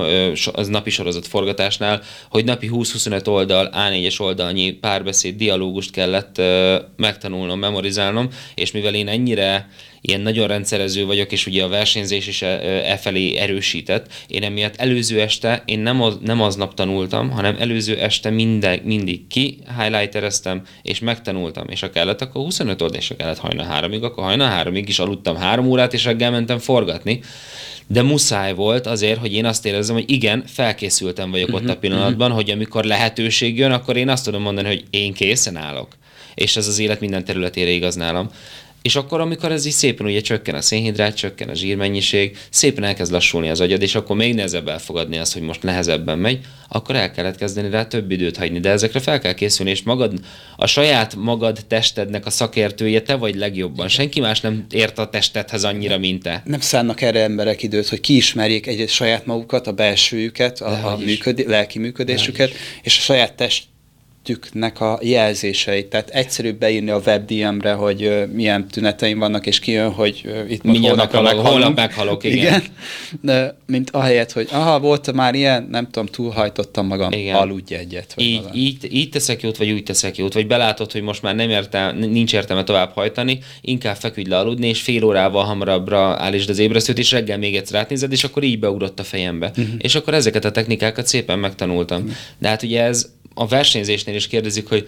az 0.53 0.67
napi 0.67 0.89
sorozat 0.89 1.27
forgatásnál, 1.27 2.01
hogy 2.29 2.45
napi 2.45 2.69
20-25 2.73 3.27
oldal, 3.27 3.69
A4-es 3.73 4.19
oldalnyi 4.21 4.71
párbeszéd, 4.71 5.35
dialógust 5.35 5.91
kellett 5.91 6.41
megtanulnom, 6.95 7.59
memorizálnom, 7.59 8.29
és 8.55 8.71
mivel 8.71 8.95
én 8.95 9.07
ennyire 9.07 9.69
ilyen 10.07 10.21
nagyon 10.21 10.47
rendszerező 10.47 11.05
vagyok, 11.05 11.31
és 11.31 11.45
ugye 11.45 11.63
a 11.63 11.67
versenyzés 11.67 12.27
is 12.27 12.41
e, 12.41 12.47
e 12.91 12.97
felé 12.97 13.35
erősített. 13.37 14.07
Én 14.27 14.43
emiatt 14.43 14.75
előző 14.75 15.21
este, 15.21 15.63
én 15.65 15.79
nem, 15.79 16.01
az, 16.01 16.17
nem 16.23 16.41
aznap 16.41 16.73
tanultam, 16.73 17.29
hanem 17.29 17.55
előző 17.59 17.97
este 17.97 18.29
minden, 18.29 18.79
mindig 18.83 19.27
ki 19.27 19.57
highlightereztem, 19.79 20.61
és 20.81 20.99
megtanultam, 20.99 21.67
és 21.69 21.79
ha 21.79 21.89
kellett, 21.89 22.21
akkor 22.21 22.41
25 22.43 22.81
oldal, 22.81 22.97
és 22.97 23.07
ha 23.07 23.15
kellett 23.15 23.37
hajnal 23.37 23.65
háromig, 23.65 24.03
akkor 24.03 24.23
hajnal 24.23 24.49
háromig 24.49 24.89
is 24.89 24.99
aludtam 24.99 25.35
három 25.35 25.67
órát, 25.67 25.93
és 25.93 26.03
reggel 26.03 26.31
mentem 26.31 26.59
forgatni. 26.59 27.19
De 27.87 28.01
muszáj 28.01 28.53
volt 28.53 28.87
azért, 28.87 29.19
hogy 29.19 29.33
én 29.33 29.45
azt 29.45 29.65
érezzem, 29.65 29.95
hogy 29.95 30.11
igen, 30.11 30.43
felkészültem 30.47 31.31
vagyok 31.31 31.53
ott 31.53 31.69
a 31.69 31.77
pillanatban, 31.77 32.31
hogy 32.31 32.49
amikor 32.49 32.83
lehetőség 32.83 33.57
jön, 33.57 33.71
akkor 33.71 33.97
én 33.97 34.09
azt 34.09 34.23
tudom 34.23 34.41
mondani, 34.41 34.67
hogy 34.67 34.83
én 34.89 35.13
készen 35.13 35.55
állok. 35.55 35.87
És 36.35 36.55
ez 36.55 36.67
az 36.67 36.79
élet 36.79 36.99
minden 36.99 37.25
területére 37.25 37.69
igaz 37.69 37.95
nálam. 37.95 38.29
És 38.87 38.95
akkor, 38.95 39.21
amikor 39.21 39.51
ez 39.51 39.65
így 39.65 39.73
szépen 39.73 40.05
ugye 40.05 40.21
csökken 40.21 40.55
a 40.55 40.61
szénhidrát, 40.61 41.15
csökken 41.15 41.49
a 41.49 41.53
zsírmennyiség, 41.53 42.37
szépen 42.49 42.83
elkezd 42.83 43.11
lassulni 43.11 43.49
az 43.49 43.61
agyad, 43.61 43.81
és 43.81 43.95
akkor 43.95 44.15
még 44.15 44.33
nehezebb 44.35 44.67
elfogadni 44.67 45.17
azt, 45.17 45.33
hogy 45.33 45.41
most 45.41 45.63
nehezebben 45.63 46.19
megy, 46.19 46.39
akkor 46.69 46.95
el 46.95 47.11
kellett 47.11 47.37
kezdeni 47.37 47.69
rá 47.69 47.87
több 47.87 48.11
időt 48.11 48.37
hagyni. 48.37 48.59
De 48.59 48.69
ezekre 48.69 48.99
fel 48.99 49.19
kell 49.19 49.33
készülni, 49.33 49.71
és 49.71 49.83
magad, 49.83 50.13
a 50.55 50.65
saját 50.67 51.15
magad 51.15 51.59
testednek 51.67 52.25
a 52.25 52.29
szakértője 52.29 53.01
te 53.01 53.15
vagy 53.15 53.35
legjobban. 53.35 53.87
Senki 53.87 54.19
más 54.19 54.41
nem 54.41 54.65
ért 54.69 54.97
a 54.97 55.09
testedhez 55.09 55.63
annyira, 55.63 55.97
mint 55.97 56.23
te. 56.23 56.41
Nem 56.45 56.59
szánnak 56.59 57.01
erre 57.01 57.23
emberek 57.23 57.63
időt, 57.63 57.87
hogy 57.87 57.99
kiismerjék 57.99 58.67
egy 58.67 58.89
saját 58.89 59.25
magukat, 59.25 59.67
a 59.67 59.71
belsőjüket, 59.71 60.61
a, 60.61 60.67
a 60.67 60.69
Dehogy 60.69 61.01
is. 61.01 61.05
működé, 61.07 61.43
lelki 61.47 61.79
működésüket, 61.79 62.51
és 62.81 62.97
a 62.97 63.01
saját 63.01 63.35
testüknek 64.27 64.81
a 64.81 64.99
jelzéseit. 65.01 65.87
Tehát 65.87 66.09
egyszerűbb 66.09 66.57
beírni 66.57 66.89
a 66.89 67.01
webdm-re, 67.05 67.73
hogy 67.73 68.27
milyen 68.33 68.67
tüneteim 68.67 69.19
vannak, 69.19 69.45
és 69.45 69.59
kijön, 69.59 69.91
hogy 69.91 70.45
itt 70.49 70.63
most 70.63 70.79
holnapra 70.79 71.21
meghalok, 71.21 71.47
holnap 71.47 71.75
meghalok, 71.75 72.23
igen. 72.23 72.37
igen. 72.37 72.63
De, 73.21 73.57
mint 73.65 73.89
ahelyett, 73.89 74.31
hogy 74.31 74.47
aha, 74.51 74.79
volt 74.79 75.13
már 75.13 75.35
ilyen, 75.35 75.67
nem 75.71 75.85
tudom, 75.85 76.05
túlhajtottam 76.05 76.87
magam, 76.87 77.11
Igen. 77.11 77.35
aludj 77.35 77.73
egyet. 77.73 78.13
Vagy 78.15 78.25
így, 78.25 78.41
valami. 78.41 78.57
így, 78.57 78.87
így 78.91 79.09
teszek 79.09 79.41
jót, 79.41 79.57
vagy 79.57 79.71
úgy 79.71 79.83
teszek 79.83 80.17
jót, 80.17 80.33
vagy 80.33 80.47
belátod, 80.47 80.91
hogy 80.91 81.01
most 81.01 81.21
már 81.21 81.35
nem 81.35 81.49
értem, 81.49 81.97
nincs 81.97 82.33
értelme 82.33 82.63
tovább 82.63 82.91
hajtani, 82.93 83.39
inkább 83.61 83.95
feküdj 83.95 84.29
le 84.29 84.37
aludni, 84.37 84.67
és 84.67 84.81
fél 84.81 85.03
órával 85.03 85.43
hamarabbra 85.43 85.99
állítsd 85.99 86.49
az 86.49 86.59
ébresztőt, 86.59 86.97
és 86.97 87.11
reggel 87.11 87.37
még 87.37 87.55
egyszer 87.55 87.79
átnézed, 87.79 88.11
és 88.11 88.23
akkor 88.23 88.43
így 88.43 88.59
beugrott 88.59 88.99
a 88.99 89.03
fejembe. 89.03 89.47
Uh-huh. 89.49 89.75
És 89.77 89.95
akkor 89.95 90.13
ezeket 90.13 90.45
a 90.45 90.51
technikákat 90.51 91.07
szépen 91.07 91.39
megtanultam. 91.39 92.01
Uh-huh. 92.01 92.15
De 92.37 92.47
hát 92.47 92.63
ugye 92.63 92.83
ez 92.83 93.15
a 93.37 93.45
versenyzésnél 93.45 94.15
is 94.15 94.27
kérdezik, 94.27 94.67
hogy 94.69 94.87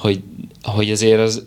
hogy, 0.00 0.20
hogy 0.62 0.90
azért 0.90 1.20
az, 1.20 1.46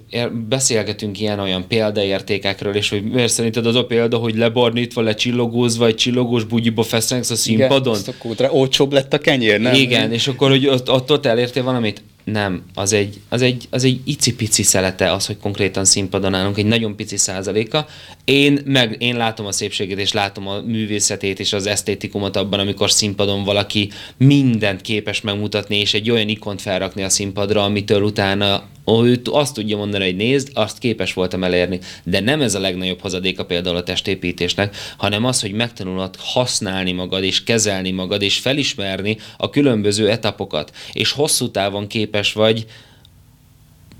beszélgetünk 0.49 1.19
ilyen-olyan 1.19 1.67
példaértékekről, 1.67 2.75
és 2.75 2.89
hogy 2.89 3.03
miért 3.03 3.31
szerinted 3.31 3.65
az 3.65 3.75
a 3.75 3.85
példa, 3.85 4.17
hogy 4.17 4.35
lebarnítva, 4.35 5.01
lecsillogózva, 5.01 5.85
egy 5.85 5.95
csillogós 5.95 6.43
bugyiba 6.43 6.83
feszengsz 6.83 7.29
a 7.29 7.35
színpadon? 7.35 7.93
azt 7.93 8.07
akkor 8.07 8.35
dra- 8.35 8.53
olcsóbb 8.53 8.93
lett 8.93 9.13
a 9.13 9.17
kenyér, 9.17 9.59
nem? 9.59 9.73
Igen, 9.73 10.11
és 10.11 10.27
akkor, 10.27 10.49
hogy 10.49 10.67
ott, 10.67 10.91
ott, 10.91 11.11
ott 11.11 11.25
elértél 11.25 11.63
valamit? 11.63 12.01
Nem, 12.23 12.63
az 12.73 12.93
egy, 12.93 13.21
az, 13.29 13.41
egy, 13.41 13.67
az 13.69 13.83
egy 13.83 13.99
icipici 14.03 14.63
szelete 14.63 15.11
az, 15.11 15.25
hogy 15.25 15.37
konkrétan 15.37 15.85
színpadon 15.85 16.33
állunk, 16.33 16.57
egy 16.57 16.65
nagyon 16.65 16.95
pici 16.95 17.17
százaléka. 17.17 17.87
Én, 18.25 18.59
meg, 18.65 18.95
én 18.99 19.17
látom 19.17 19.45
a 19.45 19.51
szépségét, 19.51 19.99
és 19.99 20.11
látom 20.11 20.47
a 20.47 20.61
művészetét, 20.61 21.39
és 21.39 21.53
az 21.53 21.65
esztétikumot 21.65 22.35
abban, 22.35 22.59
amikor 22.59 22.91
színpadon 22.91 23.43
valaki 23.43 23.89
mindent 24.17 24.81
képes 24.81 25.21
megmutatni, 25.21 25.75
és 25.75 25.93
egy 25.93 26.09
olyan 26.09 26.29
ikont 26.29 26.61
felrakni 26.61 27.03
a 27.03 27.09
színpadra, 27.09 27.63
amitől 27.63 28.01
utána 28.01 28.63
ő 28.85 29.21
azt 29.23 29.53
tudja 29.53 29.77
mondani, 29.77 30.05
hogy 30.05 30.15
nézd, 30.15 30.49
azt 30.53 30.77
képes 30.77 31.13
voltam 31.13 31.43
elérni. 31.43 31.79
De 32.03 32.19
nem 32.19 32.41
ez 32.41 32.55
a 32.55 32.59
legnagyobb 32.59 33.01
hozadéka 33.01 33.45
például 33.45 33.75
a 33.75 33.83
testépítésnek, 33.83 34.75
hanem 34.97 35.25
az, 35.25 35.41
hogy 35.41 35.51
megtanulod 35.51 36.15
használni 36.19 36.91
magad, 36.91 37.23
és 37.23 37.43
kezelni 37.43 37.91
magad, 37.91 38.21
és 38.21 38.39
felismerni 38.39 39.17
a 39.37 39.49
különböző 39.49 40.09
etapokat, 40.09 40.71
és 40.91 41.11
hosszú 41.11 41.51
távon 41.51 41.87
képes 42.13 42.33
vagy 42.33 42.65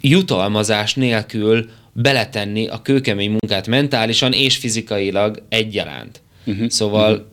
jutalmazás 0.02 0.94
nélkül 0.94 1.70
beletenni 1.92 2.68
a 2.68 2.82
kőkemény 2.82 3.30
munkát 3.30 3.68
mentálisan 3.68 4.34
és 4.34 4.58
fizikailag 4.58 5.44
egyaránt. 5.50 6.22
Uh-huh. 6.46 6.70
Szóval 6.70 7.32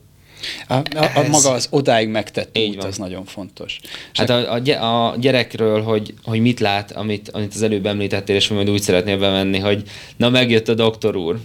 A, 0.67 0.73
a, 0.73 0.83
a 0.95 1.19
Ez- 1.19 1.29
maga 1.29 1.51
az 1.51 1.67
odáig 1.69 2.07
megtett 2.07 2.57
Így 2.57 2.69
út, 2.69 2.75
van. 2.75 2.85
az 2.85 2.97
nagyon 2.97 3.25
fontos. 3.25 3.79
Hát 4.13 4.29
a, 4.29 4.53
a, 4.53 5.09
a 5.09 5.15
gyerekről, 5.17 5.81
hogy, 5.81 6.13
hogy 6.23 6.39
mit 6.39 6.59
lát, 6.59 6.91
amit, 6.91 7.29
amit 7.29 7.53
az 7.53 7.61
előbb 7.61 7.85
említettél, 7.85 8.35
és 8.35 8.47
majd 8.47 8.69
úgy 8.69 8.81
szeretnél 8.81 9.17
bemenni, 9.17 9.59
hogy 9.59 9.83
na 10.17 10.29
megjött 10.29 10.67
a 10.67 10.73
doktor 10.73 11.15
úr. 11.15 11.39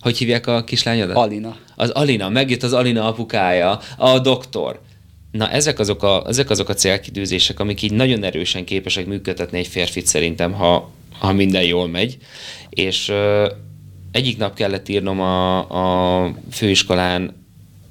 Hogy 0.00 0.18
hívják 0.18 0.46
a 0.46 0.64
kislányodat? 0.64 1.16
Alina. 1.16 1.56
Az 1.76 1.90
Alina, 1.90 2.28
megjött 2.28 2.62
az 2.62 2.72
Alina 2.72 3.06
apukája, 3.06 3.78
a 3.96 4.18
doktor. 4.18 4.80
Na 5.32 5.50
ezek 5.50 5.78
azok 5.78 6.02
a, 6.02 6.24
ezek 6.28 6.50
azok 6.50 6.68
a 6.68 6.74
célkidőzések, 6.74 7.60
amik 7.60 7.82
így 7.82 7.92
nagyon 7.92 8.24
erősen 8.24 8.64
képesek 8.64 9.06
működtetni 9.06 9.58
egy 9.58 9.66
férfit 9.66 10.06
szerintem, 10.06 10.52
ha, 10.52 10.90
ha 11.18 11.32
minden 11.32 11.62
jól 11.62 11.88
megy. 11.88 12.18
És 12.70 13.08
ö, 13.08 13.50
egyik 14.10 14.38
nap 14.38 14.54
kellett 14.54 14.88
írnom 14.88 15.20
a, 15.20 15.58
a 16.24 16.34
főiskolán 16.50 17.40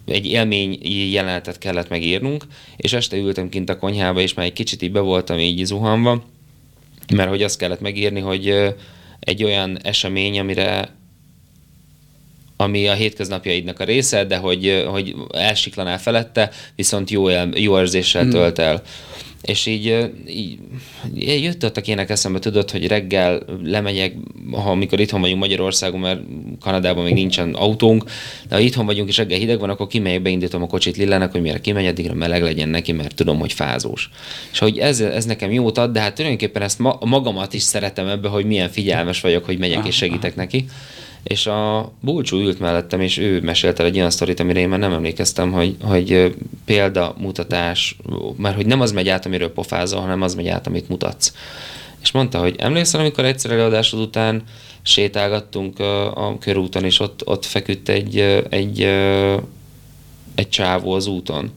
egy 0.05 0.25
élmény 0.25 0.79
jelenetet 1.11 1.57
kellett 1.57 1.89
megírnunk, 1.89 2.45
és 2.77 2.93
este 2.93 3.17
ültem 3.17 3.49
kint 3.49 3.69
a 3.69 3.77
konyhába, 3.77 4.21
és 4.21 4.33
már 4.33 4.45
egy 4.45 4.53
kicsit 4.53 4.81
így 4.81 4.91
be 4.91 4.99
voltam 4.99 5.39
így 5.39 5.65
zuhanva, 5.65 6.23
mert 7.13 7.29
hogy 7.29 7.43
azt 7.43 7.57
kellett 7.57 7.81
megírni, 7.81 8.19
hogy 8.19 8.73
egy 9.19 9.43
olyan 9.43 9.79
esemény, 9.83 10.39
amire 10.39 10.95
ami 12.61 12.87
a 12.87 12.93
hétköznapjaidnak 12.93 13.79
a 13.79 13.83
része, 13.83 14.25
de 14.25 14.37
hogy, 14.37 14.85
hogy 14.87 15.15
elsiklanál 15.29 15.99
felette, 15.99 16.51
viszont 16.75 17.09
jó, 17.09 17.27
el, 17.27 17.49
jó 17.55 17.79
érzéssel 17.79 18.27
tölt 18.27 18.59
el. 18.59 18.81
és 19.41 19.65
így, 19.65 20.11
így 20.27 20.59
jöttek 21.43 21.87
ilyenek 21.87 22.09
eszembe, 22.09 22.39
tudod, 22.39 22.71
hogy 22.71 22.87
reggel 22.87 23.41
lemegyek, 23.63 24.15
ha 24.51 24.71
amikor 24.71 24.99
itthon 24.99 25.21
vagyunk 25.21 25.39
Magyarországon, 25.39 25.99
mert 25.99 26.19
Kanadában 26.59 27.03
még 27.03 27.13
nincsen 27.13 27.53
autónk, 27.53 28.03
de 28.49 28.55
ha 28.55 28.61
itthon 28.61 28.85
vagyunk 28.85 29.09
és 29.09 29.17
reggel 29.17 29.39
hideg 29.39 29.59
van, 29.59 29.69
akkor 29.69 29.87
kimegyek, 29.87 30.21
beindítom 30.21 30.63
a 30.63 30.67
kocsit 30.67 30.97
Lillának, 30.97 31.31
hogy 31.31 31.41
mire 31.41 31.59
kimegy, 31.59 31.85
addigra 31.85 32.13
meleg 32.13 32.41
legyen 32.41 32.69
neki, 32.69 32.91
mert 32.91 33.15
tudom, 33.15 33.39
hogy 33.39 33.53
fázós. 33.53 34.09
És 34.51 34.59
hogy 34.59 34.77
ez, 34.77 34.99
ez 34.99 35.25
nekem 35.25 35.51
jót 35.51 35.77
ad, 35.77 35.91
de 35.91 35.99
hát 35.99 36.15
tulajdonképpen 36.15 36.61
ezt 36.61 36.79
ma, 36.79 36.97
magamat 36.99 37.53
is 37.53 37.61
szeretem 37.61 38.07
ebbe, 38.07 38.27
hogy 38.27 38.45
milyen 38.45 38.69
figyelmes 38.69 39.21
vagyok, 39.21 39.45
hogy 39.45 39.57
megyek 39.57 39.87
és 39.87 39.95
segítek 39.95 40.35
neki 40.35 40.65
és 41.23 41.47
a 41.47 41.91
Bulcsú 41.99 42.37
ült 42.37 42.59
mellettem, 42.59 43.01
és 43.01 43.17
ő 43.17 43.41
mesélte 43.41 43.83
egy 43.83 43.97
olyan 43.97 44.09
sztorit, 44.09 44.39
amire 44.39 44.59
én 44.59 44.69
már 44.69 44.79
nem 44.79 44.93
emlékeztem, 44.93 45.51
hogy, 45.51 45.75
hogy 45.81 46.35
példamutatás, 46.65 47.97
mert 48.37 48.55
hogy 48.55 48.65
nem 48.65 48.81
az 48.81 48.91
megy 48.91 49.09
át, 49.09 49.25
amiről 49.25 49.53
pofázol, 49.53 49.99
hanem 49.99 50.21
az 50.21 50.35
megy 50.35 50.47
át, 50.47 50.67
amit 50.67 50.89
mutatsz. 50.89 51.33
És 52.01 52.11
mondta, 52.11 52.39
hogy 52.39 52.55
emlékszel, 52.57 52.99
amikor 52.99 53.25
egyszer 53.25 53.51
előadásod 53.51 53.99
után 53.99 54.43
sétálgattunk 54.81 55.79
a, 55.79 56.37
körúton, 56.39 56.83
és 56.83 56.99
ott, 56.99 57.27
ott 57.27 57.45
feküdt 57.45 57.89
egy, 57.89 58.19
egy, 58.49 58.81
egy 60.35 60.49
csávó 60.49 60.91
az 60.91 61.07
úton. 61.07 61.51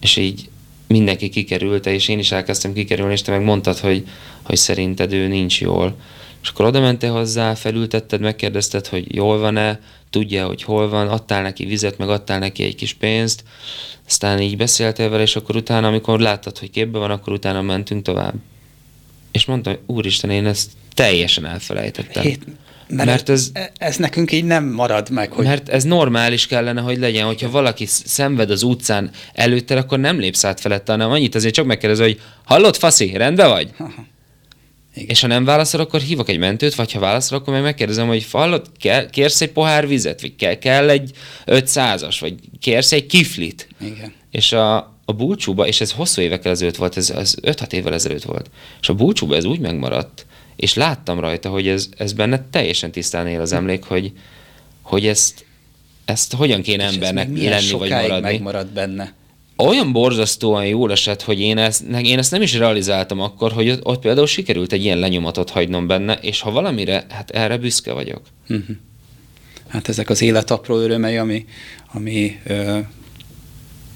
És 0.00 0.16
így 0.16 0.48
mindenki 0.86 1.28
kikerülte, 1.28 1.92
és 1.92 2.08
én 2.08 2.18
is 2.18 2.32
elkezdtem 2.32 2.72
kikerülni, 2.72 3.12
és 3.12 3.22
te 3.22 3.30
meg 3.30 3.42
mondtad, 3.42 3.78
hogy, 3.78 4.06
hogy 4.42 4.56
szerinted 4.56 5.12
ő 5.12 5.28
nincs 5.28 5.60
jól. 5.60 5.96
És 6.42 6.48
akkor 6.48 6.64
oda 6.64 6.80
mentél 6.80 7.12
hozzá, 7.12 7.54
felültetted, 7.54 8.20
megkérdezted, 8.20 8.86
hogy 8.86 9.14
jól 9.14 9.38
van-e, 9.38 9.80
tudja, 10.10 10.46
hogy 10.46 10.62
hol 10.62 10.88
van, 10.88 11.08
adtál 11.08 11.42
neki 11.42 11.64
vizet, 11.64 11.98
meg 11.98 12.08
adtál 12.08 12.38
neki 12.38 12.62
egy 12.64 12.74
kis 12.74 12.94
pénzt, 12.94 13.44
aztán 14.06 14.40
így 14.40 14.56
beszéltél 14.56 15.08
vele, 15.08 15.22
és 15.22 15.36
akkor 15.36 15.56
utána, 15.56 15.86
amikor 15.86 16.20
láttad, 16.20 16.58
hogy 16.58 16.70
képbe 16.70 16.98
van, 16.98 17.10
akkor 17.10 17.32
utána 17.32 17.62
mentünk 17.62 18.02
tovább. 18.02 18.34
És 19.32 19.44
mondta, 19.44 19.70
hogy 19.70 19.78
úristen, 19.86 20.30
én 20.30 20.46
ezt 20.46 20.70
teljesen 20.94 21.46
elfelejtettem. 21.46 22.22
Hét, 22.22 22.44
mert, 22.88 23.08
mert 23.08 23.28
ez, 23.28 23.52
ez 23.78 23.96
nekünk 23.96 24.32
így 24.32 24.44
nem 24.44 24.64
marad 24.64 25.10
meg. 25.10 25.32
Hogy... 25.32 25.44
Mert 25.44 25.68
ez 25.68 25.84
normális 25.84 26.46
kellene, 26.46 26.80
hogy 26.80 26.98
legyen, 26.98 27.26
hogyha 27.26 27.50
valaki 27.50 27.86
szenved 27.86 28.50
az 28.50 28.62
utcán 28.62 29.10
előtte, 29.32 29.76
akkor 29.76 29.98
nem 29.98 30.18
lépsz 30.18 30.44
át 30.44 30.60
felette, 30.60 30.92
hanem 30.92 31.10
annyit 31.10 31.34
azért 31.34 31.54
csak 31.54 31.66
megkérdez, 31.66 31.98
hogy 32.00 32.20
hallott, 32.44 32.76
faszi, 32.76 33.16
rendben 33.16 33.48
vagy? 33.48 33.70
Aha. 33.78 34.06
Igen. 34.94 35.08
És 35.08 35.20
ha 35.20 35.26
nem 35.26 35.44
válaszol, 35.44 35.80
akkor 35.80 36.00
hívok 36.00 36.28
egy 36.28 36.38
mentőt, 36.38 36.74
vagy 36.74 36.92
ha 36.92 36.98
válaszol, 36.98 37.38
akkor 37.38 37.52
meg 37.52 37.62
megkérdezem, 37.62 38.06
hogy 38.06 38.26
hallod, 38.30 38.70
kérsz 39.10 39.40
egy 39.40 39.50
pohár 39.50 39.88
vizet, 39.88 40.20
vagy 40.20 40.36
kell, 40.36 40.54
kell 40.54 40.88
egy 40.88 41.10
500-as, 41.46 42.16
vagy 42.20 42.34
kérsz 42.60 42.92
egy 42.92 43.06
kiflit. 43.06 43.68
Igen. 43.80 44.12
És 44.30 44.52
a, 44.52 44.76
a 45.04 45.12
búcsúba, 45.12 45.66
és 45.66 45.80
ez 45.80 45.92
hosszú 45.92 46.22
évekkel 46.22 46.52
ezelőtt 46.52 46.76
volt, 46.76 46.96
ez, 46.96 47.10
ez 47.10 47.34
5-6 47.42 47.72
évvel 47.72 47.94
ezelőtt 47.94 48.22
volt, 48.22 48.50
és 48.80 48.88
a 48.88 48.94
búcsúba 48.94 49.36
ez 49.36 49.44
úgy 49.44 49.60
megmaradt, 49.60 50.26
és 50.56 50.74
láttam 50.74 51.20
rajta, 51.20 51.48
hogy 51.48 51.68
ez, 51.68 51.88
ez 51.96 52.12
benne 52.12 52.46
teljesen 52.50 52.90
tisztán 52.90 53.26
él 53.26 53.40
az 53.40 53.52
emlék, 53.52 53.84
hogy, 53.84 54.12
hogy 54.82 55.06
ezt, 55.06 55.44
ezt 56.04 56.34
hogyan 56.34 56.62
kéne 56.62 56.88
és 56.88 56.94
embernek 56.94 57.28
lenni, 57.28 57.70
vagy 57.70 57.90
maradni. 57.90 58.20
megmarad 58.20 58.66
benne 58.66 59.18
olyan 59.66 59.92
borzasztóan 59.92 60.66
jól 60.66 60.90
esett, 60.90 61.22
hogy 61.22 61.40
én 61.40 61.58
ezt, 61.58 61.82
én 62.02 62.18
ezt 62.18 62.30
nem 62.30 62.42
is 62.42 62.54
realizáltam 62.54 63.20
akkor, 63.20 63.52
hogy 63.52 63.70
ott, 63.70 63.84
ott 63.84 64.00
például 64.00 64.26
sikerült 64.26 64.72
egy 64.72 64.84
ilyen 64.84 64.98
lenyomatot 64.98 65.50
hagynom 65.50 65.86
benne, 65.86 66.14
és 66.14 66.40
ha 66.40 66.50
valamire, 66.50 67.06
hát 67.08 67.30
erre 67.30 67.56
büszke 67.56 67.92
vagyok. 67.92 68.22
Uh-huh. 68.48 68.76
Hát 69.68 69.88
ezek 69.88 70.10
az 70.10 70.22
élet 70.22 70.50
apró 70.50 70.76
örömei, 70.76 71.16
ami, 71.16 71.44
ami 71.92 72.40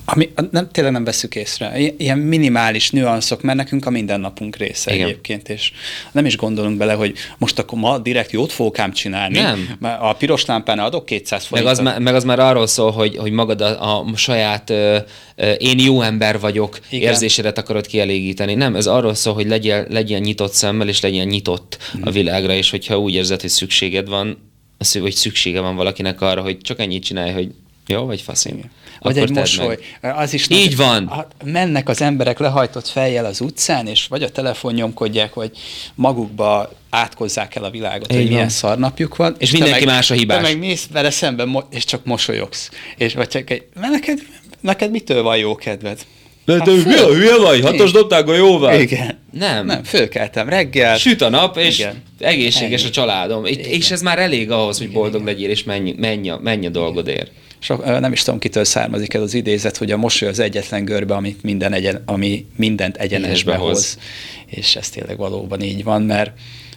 ami 0.05 0.33
nem, 0.51 0.69
tényleg 0.71 0.93
nem 0.93 1.05
veszük 1.05 1.35
észre. 1.35 1.79
Ilyen 1.97 2.19
minimális 2.19 2.91
nüanszok, 2.91 3.43
mert 3.43 3.59
nekünk 3.59 3.87
a 3.87 3.91
mindennapunk 3.91 4.57
része 4.57 4.95
Igen. 4.95 5.07
egyébként, 5.07 5.49
és 5.49 5.73
nem 6.13 6.27
is 6.27 6.37
gondolunk 6.37 6.77
bele, 6.77 6.93
hogy 6.93 7.15
most 7.39 7.59
akkor 7.59 7.79
ma 7.79 7.99
direkt 7.99 8.31
jót 8.31 8.53
fogok 8.53 8.79
ám 8.79 8.93
csinálni. 8.93 9.39
Nem. 9.39 9.79
A 10.01 10.13
piros 10.13 10.45
lámpán 10.45 10.79
adok 10.79 11.07
200 11.07 11.45
forintot. 11.45 11.83
Meg 11.83 11.95
az, 11.95 12.03
meg 12.03 12.15
az 12.15 12.25
már 12.25 12.39
arról 12.39 12.67
szól, 12.67 12.91
hogy, 12.91 13.17
hogy 13.17 13.33
magad 13.33 13.61
a, 13.61 14.01
a 14.01 14.17
saját 14.17 14.71
ö, 14.71 14.99
ö, 15.37 15.53
én 15.53 15.79
jó 15.79 16.03
ember 16.03 16.41
vagyok 16.41 16.79
Igen. 16.91 17.11
érzésedet 17.11 17.59
akarod 17.59 17.87
kielégíteni. 17.87 18.55
Nem, 18.55 18.77
ez 18.77 18.87
arról 18.87 19.15
szól, 19.15 19.35
hogy 19.35 19.47
legyél, 19.47 19.87
legyél 19.89 20.19
nyitott 20.19 20.53
szemmel, 20.53 20.89
és 20.89 21.01
legyen 21.01 21.27
nyitott 21.27 21.79
hmm. 21.93 22.03
a 22.05 22.11
világra, 22.11 22.53
és 22.53 22.71
hogyha 22.71 22.99
úgy 22.99 23.15
érzed, 23.15 23.41
hogy 23.41 23.51
szükséged 23.51 24.09
van, 24.09 24.53
hogy 25.01 25.15
szüksége 25.15 25.61
van 25.61 25.77
valakinek 25.77 26.21
arra, 26.21 26.43
hogy 26.43 26.59
csak 26.59 26.81
ennyit 26.81 27.05
csinálj, 27.05 27.33
hogy 27.33 27.51
jó, 27.87 28.05
vagy 28.05 28.21
faszim. 28.21 28.61
Vagy 29.01 29.19
egy 29.19 29.31
mosoly. 29.31 29.79
Meg. 30.01 30.17
Az 30.17 30.33
is 30.33 30.49
Így 30.49 30.77
nagy, 30.77 30.77
van. 30.77 31.27
Mennek 31.45 31.89
az 31.89 32.01
emberek 32.01 32.39
lehajtott 32.39 32.89
fejjel 32.89 33.25
az 33.25 33.41
utcán, 33.41 33.87
és 33.87 34.07
vagy 34.07 34.23
a 34.23 34.31
telefon 34.31 34.75
nyomkodják, 34.75 35.35
vagy 35.35 35.51
magukba 35.95 36.73
átkozzák 36.91 37.55
el 37.55 37.65
a 37.65 37.71
világot, 37.71 38.11
Így 38.13 38.17
hogy 38.17 38.25
van. 38.25 38.33
milyen 38.33 38.49
szarnapjuk 38.49 39.17
van. 39.17 39.35
És, 39.39 39.53
és 39.53 39.53
mindenki 39.53 39.85
meg, 39.85 39.95
más 39.95 40.11
a 40.11 40.15
hibás. 40.15 40.37
Te 40.37 40.43
meg 40.43 40.59
mész 40.59 40.87
vele 40.93 41.11
szemben, 41.11 41.65
és 41.71 41.85
csak 41.85 42.05
mosolyogsz. 42.05 42.71
És 42.97 43.15
vagy 43.15 43.29
csak 43.29 43.51
egy, 43.51 43.67
mert 43.75 43.93
neked, 43.93 44.19
neked 44.61 44.91
mitől 44.91 45.23
van 45.23 45.37
jó 45.37 45.55
kedved? 45.55 45.99
De 46.45 46.59
te 46.59 46.71
hülye, 46.71 47.05
hülye 47.05 47.37
vagy? 47.37 47.61
Hatos 47.61 47.93
dobták 47.93 48.29
a 48.29 48.35
jóval? 48.35 48.81
Igen. 48.81 49.19
Nem. 49.31 49.67
Nem, 49.67 49.85
fölkeltem 49.85 50.49
reggel. 50.49 50.97
Süt 50.97 51.21
a 51.21 51.29
nap, 51.29 51.57
és 51.57 51.79
Igen. 51.79 52.03
egészséges 52.19 52.81
Ennyi. 52.81 52.89
a 52.89 52.93
családom. 52.93 53.47
Igen. 53.47 53.65
És 53.65 53.91
ez 53.91 54.03
már 54.03 54.19
elég 54.19 54.51
ahhoz, 54.51 54.79
hogy 54.79 54.91
boldog 54.91 55.21
Igen. 55.21 55.35
legyél, 55.35 55.51
és 55.51 55.65
menj, 55.65 55.95
menj, 55.99 56.31
a, 56.31 56.39
menj 56.43 56.67
a 56.67 56.71
dolgodért 56.71 57.31
sok, 57.65 57.85
nem 58.01 58.13
is 58.13 58.23
tudom, 58.23 58.39
kitől 58.39 58.65
származik 58.65 59.15
ez 59.15 59.23
az 59.23 59.35
idézet, 59.35 59.77
hogy 59.77 59.91
a 59.91 59.97
mosoly 59.97 60.29
az 60.29 60.39
egyetlen 60.39 60.85
görbe, 60.85 61.15
amit 61.15 61.43
minden 61.43 61.73
egyen, 61.73 62.03
ami 62.07 62.47
mindent 62.57 62.97
egyenesbe 62.97 63.55
hoz. 63.55 63.69
hoz. 63.69 63.99
És 64.47 64.77
ez 64.77 64.89
tényleg 64.89 65.17
valóban 65.17 65.61
így 65.61 65.85
van, 65.85 66.03
mert 66.03 66.33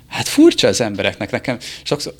Hát 0.07 0.27
furcsa 0.27 0.67
az 0.67 0.81
embereknek. 0.81 1.31
Nekem 1.31 1.57
sokszor 1.83 2.13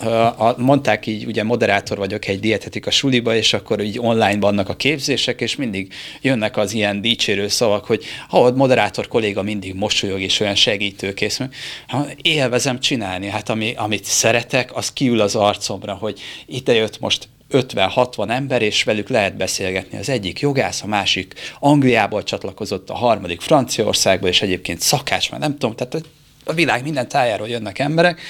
mondták 0.58 1.06
így, 1.06 1.26
ugye 1.26 1.44
moderátor 1.44 1.98
vagyok 1.98 2.28
egy 2.28 2.40
dietetika 2.40 2.92
suliba, 2.92 3.36
és 3.36 3.54
akkor 3.54 3.82
így 3.82 4.00
online 4.00 4.40
vannak 4.40 4.70
a 4.70 4.76
képzések, 4.76 5.42
és 5.42 5.56
mindig 5.56 5.94
jönnek 6.22 6.58
az 6.58 6.74
ilyen 6.74 7.02
dicsérő 7.02 7.48
szavak, 7.48 7.86
hogy 7.86 8.06
ha 8.28 8.52
moderátor 8.52 9.08
kolléga 9.08 9.42
mindig 9.42 9.74
mosolyog, 9.74 10.22
és 10.22 10.40
olyan 10.40 10.56
segítőkész. 10.56 11.40
Élvezem 12.22 12.80
csinálni, 12.80 13.28
hát 13.28 13.50
ami, 13.50 13.74
amit 13.76 14.04
szeretek, 14.04 14.76
az 14.76 14.94
kiül 14.94 15.22
az 15.22 15.36
arcomra, 15.36 15.94
hogy 15.94 16.20
ide 16.46 16.74
jött 16.74 17.00
most 17.00 17.28
50-60 17.52 18.30
ember, 18.30 18.62
és 18.62 18.84
velük 18.84 19.10
lehet 19.10 19.38
beszélgetni. 19.38 19.98
Az 19.98 20.10
egyik 20.10 20.40
jogász, 20.40 20.82
a 20.82 20.88
másik 20.88 21.34
Angliából 21.60 22.24
csatlakozott, 22.24 22.90
a 22.90 22.96
harmadik 22.96 23.42
Franciaországból, 23.42 24.30
és 24.30 24.42
egyébként 24.42 24.82
szakács, 24.82 25.32
már 25.32 25.40
nem 25.40 25.52
tudom, 25.52 25.76
tehát 25.76 26.06
a 26.48 26.54
világ 26.54 26.84
minden 26.84 27.08
tájáról 27.08 27.48
jönnek 27.48 27.80
emberek. 27.80 28.22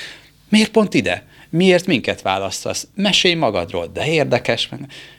Miért 0.49 0.71
pont 0.71 0.93
ide? 0.93 1.25
Miért 1.49 1.85
minket 1.85 2.21
választasz? 2.21 2.87
Mesélj 2.95 3.33
magadról, 3.33 3.89
de 3.93 4.07
érdekes. 4.07 4.69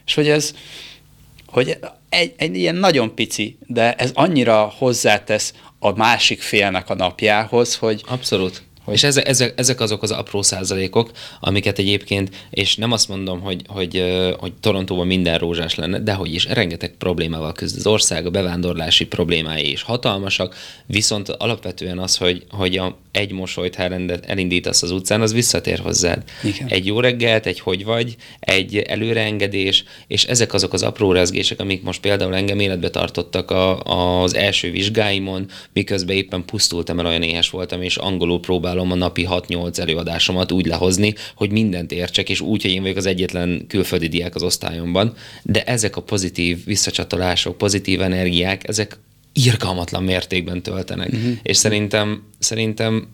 És 0.06 0.14
hogy 0.14 0.28
ez, 0.28 0.54
hogy 1.46 1.78
egy, 2.08 2.34
egy 2.36 2.56
ilyen 2.56 2.74
nagyon 2.74 3.14
pici, 3.14 3.58
de 3.66 3.94
ez 3.94 4.10
annyira 4.14 4.72
hozzátesz 4.78 5.54
a 5.78 5.96
másik 5.96 6.40
félnek 6.40 6.90
a 6.90 6.94
napjához, 6.94 7.76
hogy... 7.76 8.02
Abszolút. 8.06 8.62
És 8.90 9.02
ezek, 9.02 9.28
ezek, 9.28 9.52
ezek 9.56 9.80
azok 9.80 10.02
az 10.02 10.10
apró 10.10 10.42
százalékok, 10.42 11.10
amiket 11.40 11.78
egyébként, 11.78 12.30
és 12.50 12.76
nem 12.76 12.92
azt 12.92 13.08
mondom, 13.08 13.40
hogy, 13.40 13.62
hogy, 13.66 14.04
hogy 14.38 14.52
Torontóban 14.60 15.06
minden 15.06 15.38
rózsás 15.38 15.74
lenne, 15.74 15.98
de 16.00 16.12
hogy 16.12 16.34
is 16.34 16.44
rengeteg 16.44 16.94
problémával 16.98 17.52
küzd 17.52 17.76
az 17.76 17.86
ország, 17.86 18.26
a 18.26 18.30
bevándorlási 18.30 19.06
problémái 19.06 19.70
is 19.70 19.82
hatalmasak, 19.82 20.56
viszont 20.86 21.28
alapvetően 21.28 21.98
az, 21.98 22.16
hogy, 22.16 22.44
hogy 22.50 22.76
a, 22.76 22.96
egy 23.10 23.32
mosolyt, 23.32 23.74
ha 23.74 23.82
elindítasz 24.26 24.82
az 24.82 24.90
utcán, 24.90 25.20
az 25.20 25.32
visszatér 25.32 25.78
hozzád. 25.78 26.22
Igen. 26.42 26.68
Egy 26.68 26.86
jó 26.86 27.00
reggelt, 27.00 27.46
egy 27.46 27.60
hogy 27.60 27.84
vagy, 27.84 28.16
egy 28.40 28.76
előreengedés, 28.76 29.84
és 30.06 30.24
ezek 30.24 30.54
azok 30.54 30.72
az 30.72 30.82
apró 30.82 31.12
rezgések, 31.12 31.60
amik 31.60 31.82
most 31.82 32.00
például 32.00 32.34
engem 32.34 32.60
életbe 32.60 32.90
tartottak 32.90 33.50
a, 33.50 33.82
az 34.22 34.34
első 34.34 34.70
vizsgáimon, 34.70 35.46
miközben 35.72 36.16
éppen 36.16 36.44
pusztultam 36.44 36.98
el, 36.98 37.06
olyan 37.06 37.22
éhes 37.22 37.50
voltam, 37.50 37.82
és 37.82 37.96
angolul 37.96 38.40
próbálom 38.40 38.92
a 38.92 38.94
napi 38.94 39.26
6-8 39.30 39.78
előadásomat 39.78 40.52
úgy 40.52 40.66
lehozni, 40.66 41.14
hogy 41.34 41.50
mindent 41.50 41.92
értsek, 41.92 42.28
és 42.28 42.40
úgy, 42.40 42.62
hogy 42.62 42.70
én 42.70 42.82
vagyok 42.82 42.96
az 42.96 43.06
egyetlen 43.06 43.64
külföldi 43.68 44.06
diák 44.08 44.34
az 44.34 44.42
osztályomban. 44.42 45.14
De 45.42 45.64
ezek 45.64 45.96
a 45.96 46.02
pozitív 46.02 46.64
visszacsatolások, 46.64 47.58
pozitív 47.58 48.00
energiák, 48.00 48.68
ezek 48.68 48.98
irgalmatlan 49.44 50.02
mértékben 50.02 50.62
töltenek. 50.62 51.08
Uh-huh. 51.12 51.32
És 51.42 51.56
szerintem, 51.56 52.22
szerintem 52.38 53.08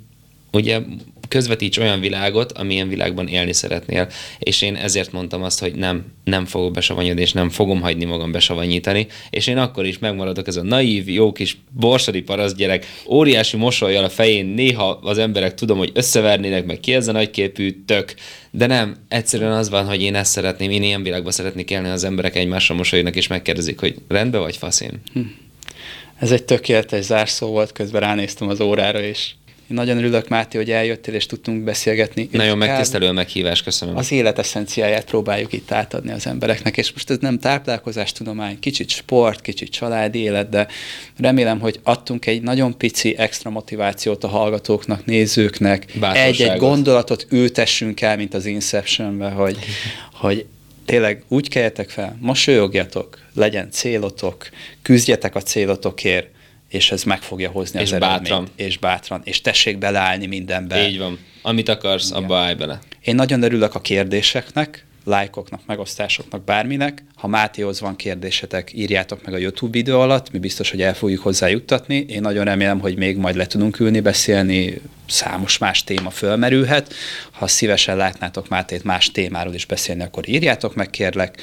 ugye 0.52 0.80
közvetíts 1.28 1.78
olyan 1.78 2.00
világot, 2.00 2.52
amilyen 2.52 2.88
világban 2.88 3.28
élni 3.28 3.52
szeretnél. 3.52 4.08
És 4.38 4.62
én 4.62 4.74
ezért 4.74 5.12
mondtam 5.12 5.42
azt, 5.42 5.60
hogy 5.60 5.74
nem, 5.74 6.04
nem 6.24 6.44
fogok 6.44 6.72
besavanyodni, 6.72 7.20
és 7.20 7.32
nem 7.32 7.50
fogom 7.50 7.80
hagyni 7.80 8.04
magam 8.04 8.32
besavanyítani, 8.32 9.06
és 9.30 9.46
én 9.46 9.58
akkor 9.58 9.86
is 9.86 9.98
megmaradok 9.98 10.46
ez 10.46 10.56
a 10.56 10.62
naív, 10.62 11.08
jó 11.08 11.32
kis 11.32 11.56
borsodi 11.70 12.22
parasz 12.22 12.54
gyerek, 12.54 12.86
óriási 13.08 13.56
mosolyjal 13.56 14.04
a 14.04 14.08
fején, 14.08 14.46
néha 14.46 14.88
az 15.02 15.18
emberek 15.18 15.54
tudom, 15.54 15.78
hogy 15.78 15.90
összevernének, 15.94 16.66
meg 16.66 16.80
ki 16.80 16.94
ez 16.94 17.08
a 17.08 17.12
nagyképű 17.12 17.82
tök, 17.86 18.14
de 18.50 18.66
nem, 18.66 18.96
egyszerűen 19.08 19.52
az 19.52 19.70
van, 19.70 19.86
hogy 19.86 20.02
én 20.02 20.14
ezt 20.14 20.30
szeretném, 20.30 20.70
én 20.70 20.82
ilyen 20.82 21.02
világban 21.02 21.32
szeretnék 21.32 21.70
élni, 21.70 21.88
az 21.88 22.04
emberek 22.04 22.36
egymásra 22.36 22.74
mosolyognak, 22.74 23.16
és 23.16 23.26
megkérdezik, 23.26 23.80
hogy 23.80 23.94
rendben 24.08 24.40
vagy 24.40 24.56
faszén. 24.56 25.00
Hm. 25.12 25.20
Ez 26.18 26.32
egy 26.32 26.44
tökéletes 26.44 27.04
zárszó 27.04 27.46
volt, 27.46 27.72
közben 27.72 28.00
ránéztem 28.00 28.48
az 28.48 28.60
órára, 28.60 29.00
és 29.00 29.30
én 29.70 29.76
nagyon 29.76 29.96
örülök, 29.96 30.28
Máté, 30.28 30.58
hogy 30.58 30.70
eljöttél, 30.70 31.14
és 31.14 31.26
tudtunk 31.26 31.64
beszélgetni. 31.64 32.28
Nagyon 32.32 32.58
megtisztelő 32.58 33.06
a 33.06 33.12
meghívás, 33.12 33.62
köszönöm. 33.62 33.96
Az 33.96 34.12
élet 34.12 34.38
eszenciáját 34.38 35.04
próbáljuk 35.04 35.52
itt 35.52 35.70
átadni 35.70 36.12
az 36.12 36.26
embereknek, 36.26 36.76
és 36.76 36.92
most 36.92 37.10
ez 37.10 37.16
nem 37.20 37.38
táplálkozás 37.38 38.12
tudomány, 38.12 38.58
kicsit 38.58 38.90
sport, 38.90 39.40
kicsit 39.40 39.70
családi 39.70 40.18
élet, 40.18 40.48
de 40.48 40.66
remélem, 41.18 41.60
hogy 41.60 41.80
adtunk 41.82 42.26
egy 42.26 42.42
nagyon 42.42 42.76
pici 42.76 43.14
extra 43.18 43.50
motivációt 43.50 44.24
a 44.24 44.28
hallgatóknak, 44.28 45.04
nézőknek, 45.04 45.86
egy-egy 46.12 46.58
gondolatot 46.58 47.26
ültessünk 47.30 48.00
el, 48.00 48.16
mint 48.16 48.34
az 48.34 48.46
Inceptionben, 48.46 49.32
hogy, 49.32 49.58
hogy 50.12 50.46
tényleg 50.84 51.22
úgy 51.28 51.48
keljetek 51.48 51.90
fel, 51.90 52.18
mosolyogjatok, 52.20 53.18
legyen 53.34 53.70
célotok, 53.70 54.48
küzdjetek 54.82 55.34
a 55.34 55.40
célotokért, 55.40 56.28
és 56.68 56.90
ez 56.90 57.02
meg 57.02 57.22
fogja 57.22 57.50
hozni 57.50 57.80
és 57.80 57.92
az 57.92 57.98
bátran. 57.98 58.24
eredményt. 58.24 58.50
És 58.56 58.78
bátran. 58.78 59.20
És 59.24 59.40
tessék 59.40 59.78
beleállni 59.78 60.26
mindenbe. 60.26 60.88
Így 60.88 60.98
van. 60.98 61.18
Amit 61.42 61.68
akarsz, 61.68 62.10
Igen. 62.10 62.22
abba 62.22 62.38
állj 62.38 62.54
bele. 62.54 62.78
Én 63.00 63.14
nagyon 63.14 63.42
örülök 63.42 63.74
a 63.74 63.80
kérdéseknek, 63.80 64.86
lájkoknak, 65.04 65.60
megosztásoknak, 65.66 66.44
bárminek. 66.44 67.04
Ha 67.16 67.26
Mátéhoz 67.26 67.80
van 67.80 67.96
kérdésetek, 67.96 68.70
írjátok 68.74 69.24
meg 69.24 69.34
a 69.34 69.38
YouTube 69.38 69.72
videó 69.72 70.00
alatt, 70.00 70.30
mi 70.30 70.38
biztos, 70.38 70.70
hogy 70.70 70.82
el 70.82 70.94
fogjuk 70.94 71.22
hozzá 71.22 71.48
juttatni. 71.48 72.04
Én 72.08 72.20
nagyon 72.20 72.44
remélem, 72.44 72.80
hogy 72.80 72.96
még 72.96 73.16
majd 73.16 73.36
le 73.36 73.46
tudunk 73.46 73.80
ülni, 73.80 74.00
beszélni, 74.00 74.80
számos 75.06 75.58
más 75.58 75.84
téma 75.84 76.10
fölmerülhet. 76.10 76.94
Ha 77.30 77.46
szívesen 77.46 77.96
látnátok 77.96 78.48
Mátét 78.48 78.84
más 78.84 79.10
témáról 79.10 79.54
is 79.54 79.66
beszélni, 79.66 80.02
akkor 80.02 80.28
írjátok 80.28 80.74
meg, 80.74 80.90
kérlek. 80.90 81.42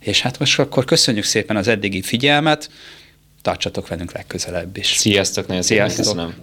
És 0.00 0.20
hát 0.20 0.38
most 0.38 0.58
akkor 0.58 0.84
köszönjük 0.84 1.24
szépen 1.24 1.56
az 1.56 1.68
eddigi 1.68 2.02
figyelmet, 2.02 2.70
tartsatok 3.42 3.88
velünk 3.88 4.12
legközelebb 4.12 4.76
is. 4.76 4.86
Sziasztok, 4.86 5.46
nagyon 5.46 5.62
szépen 5.62 5.94
köszönöm. 5.94 6.34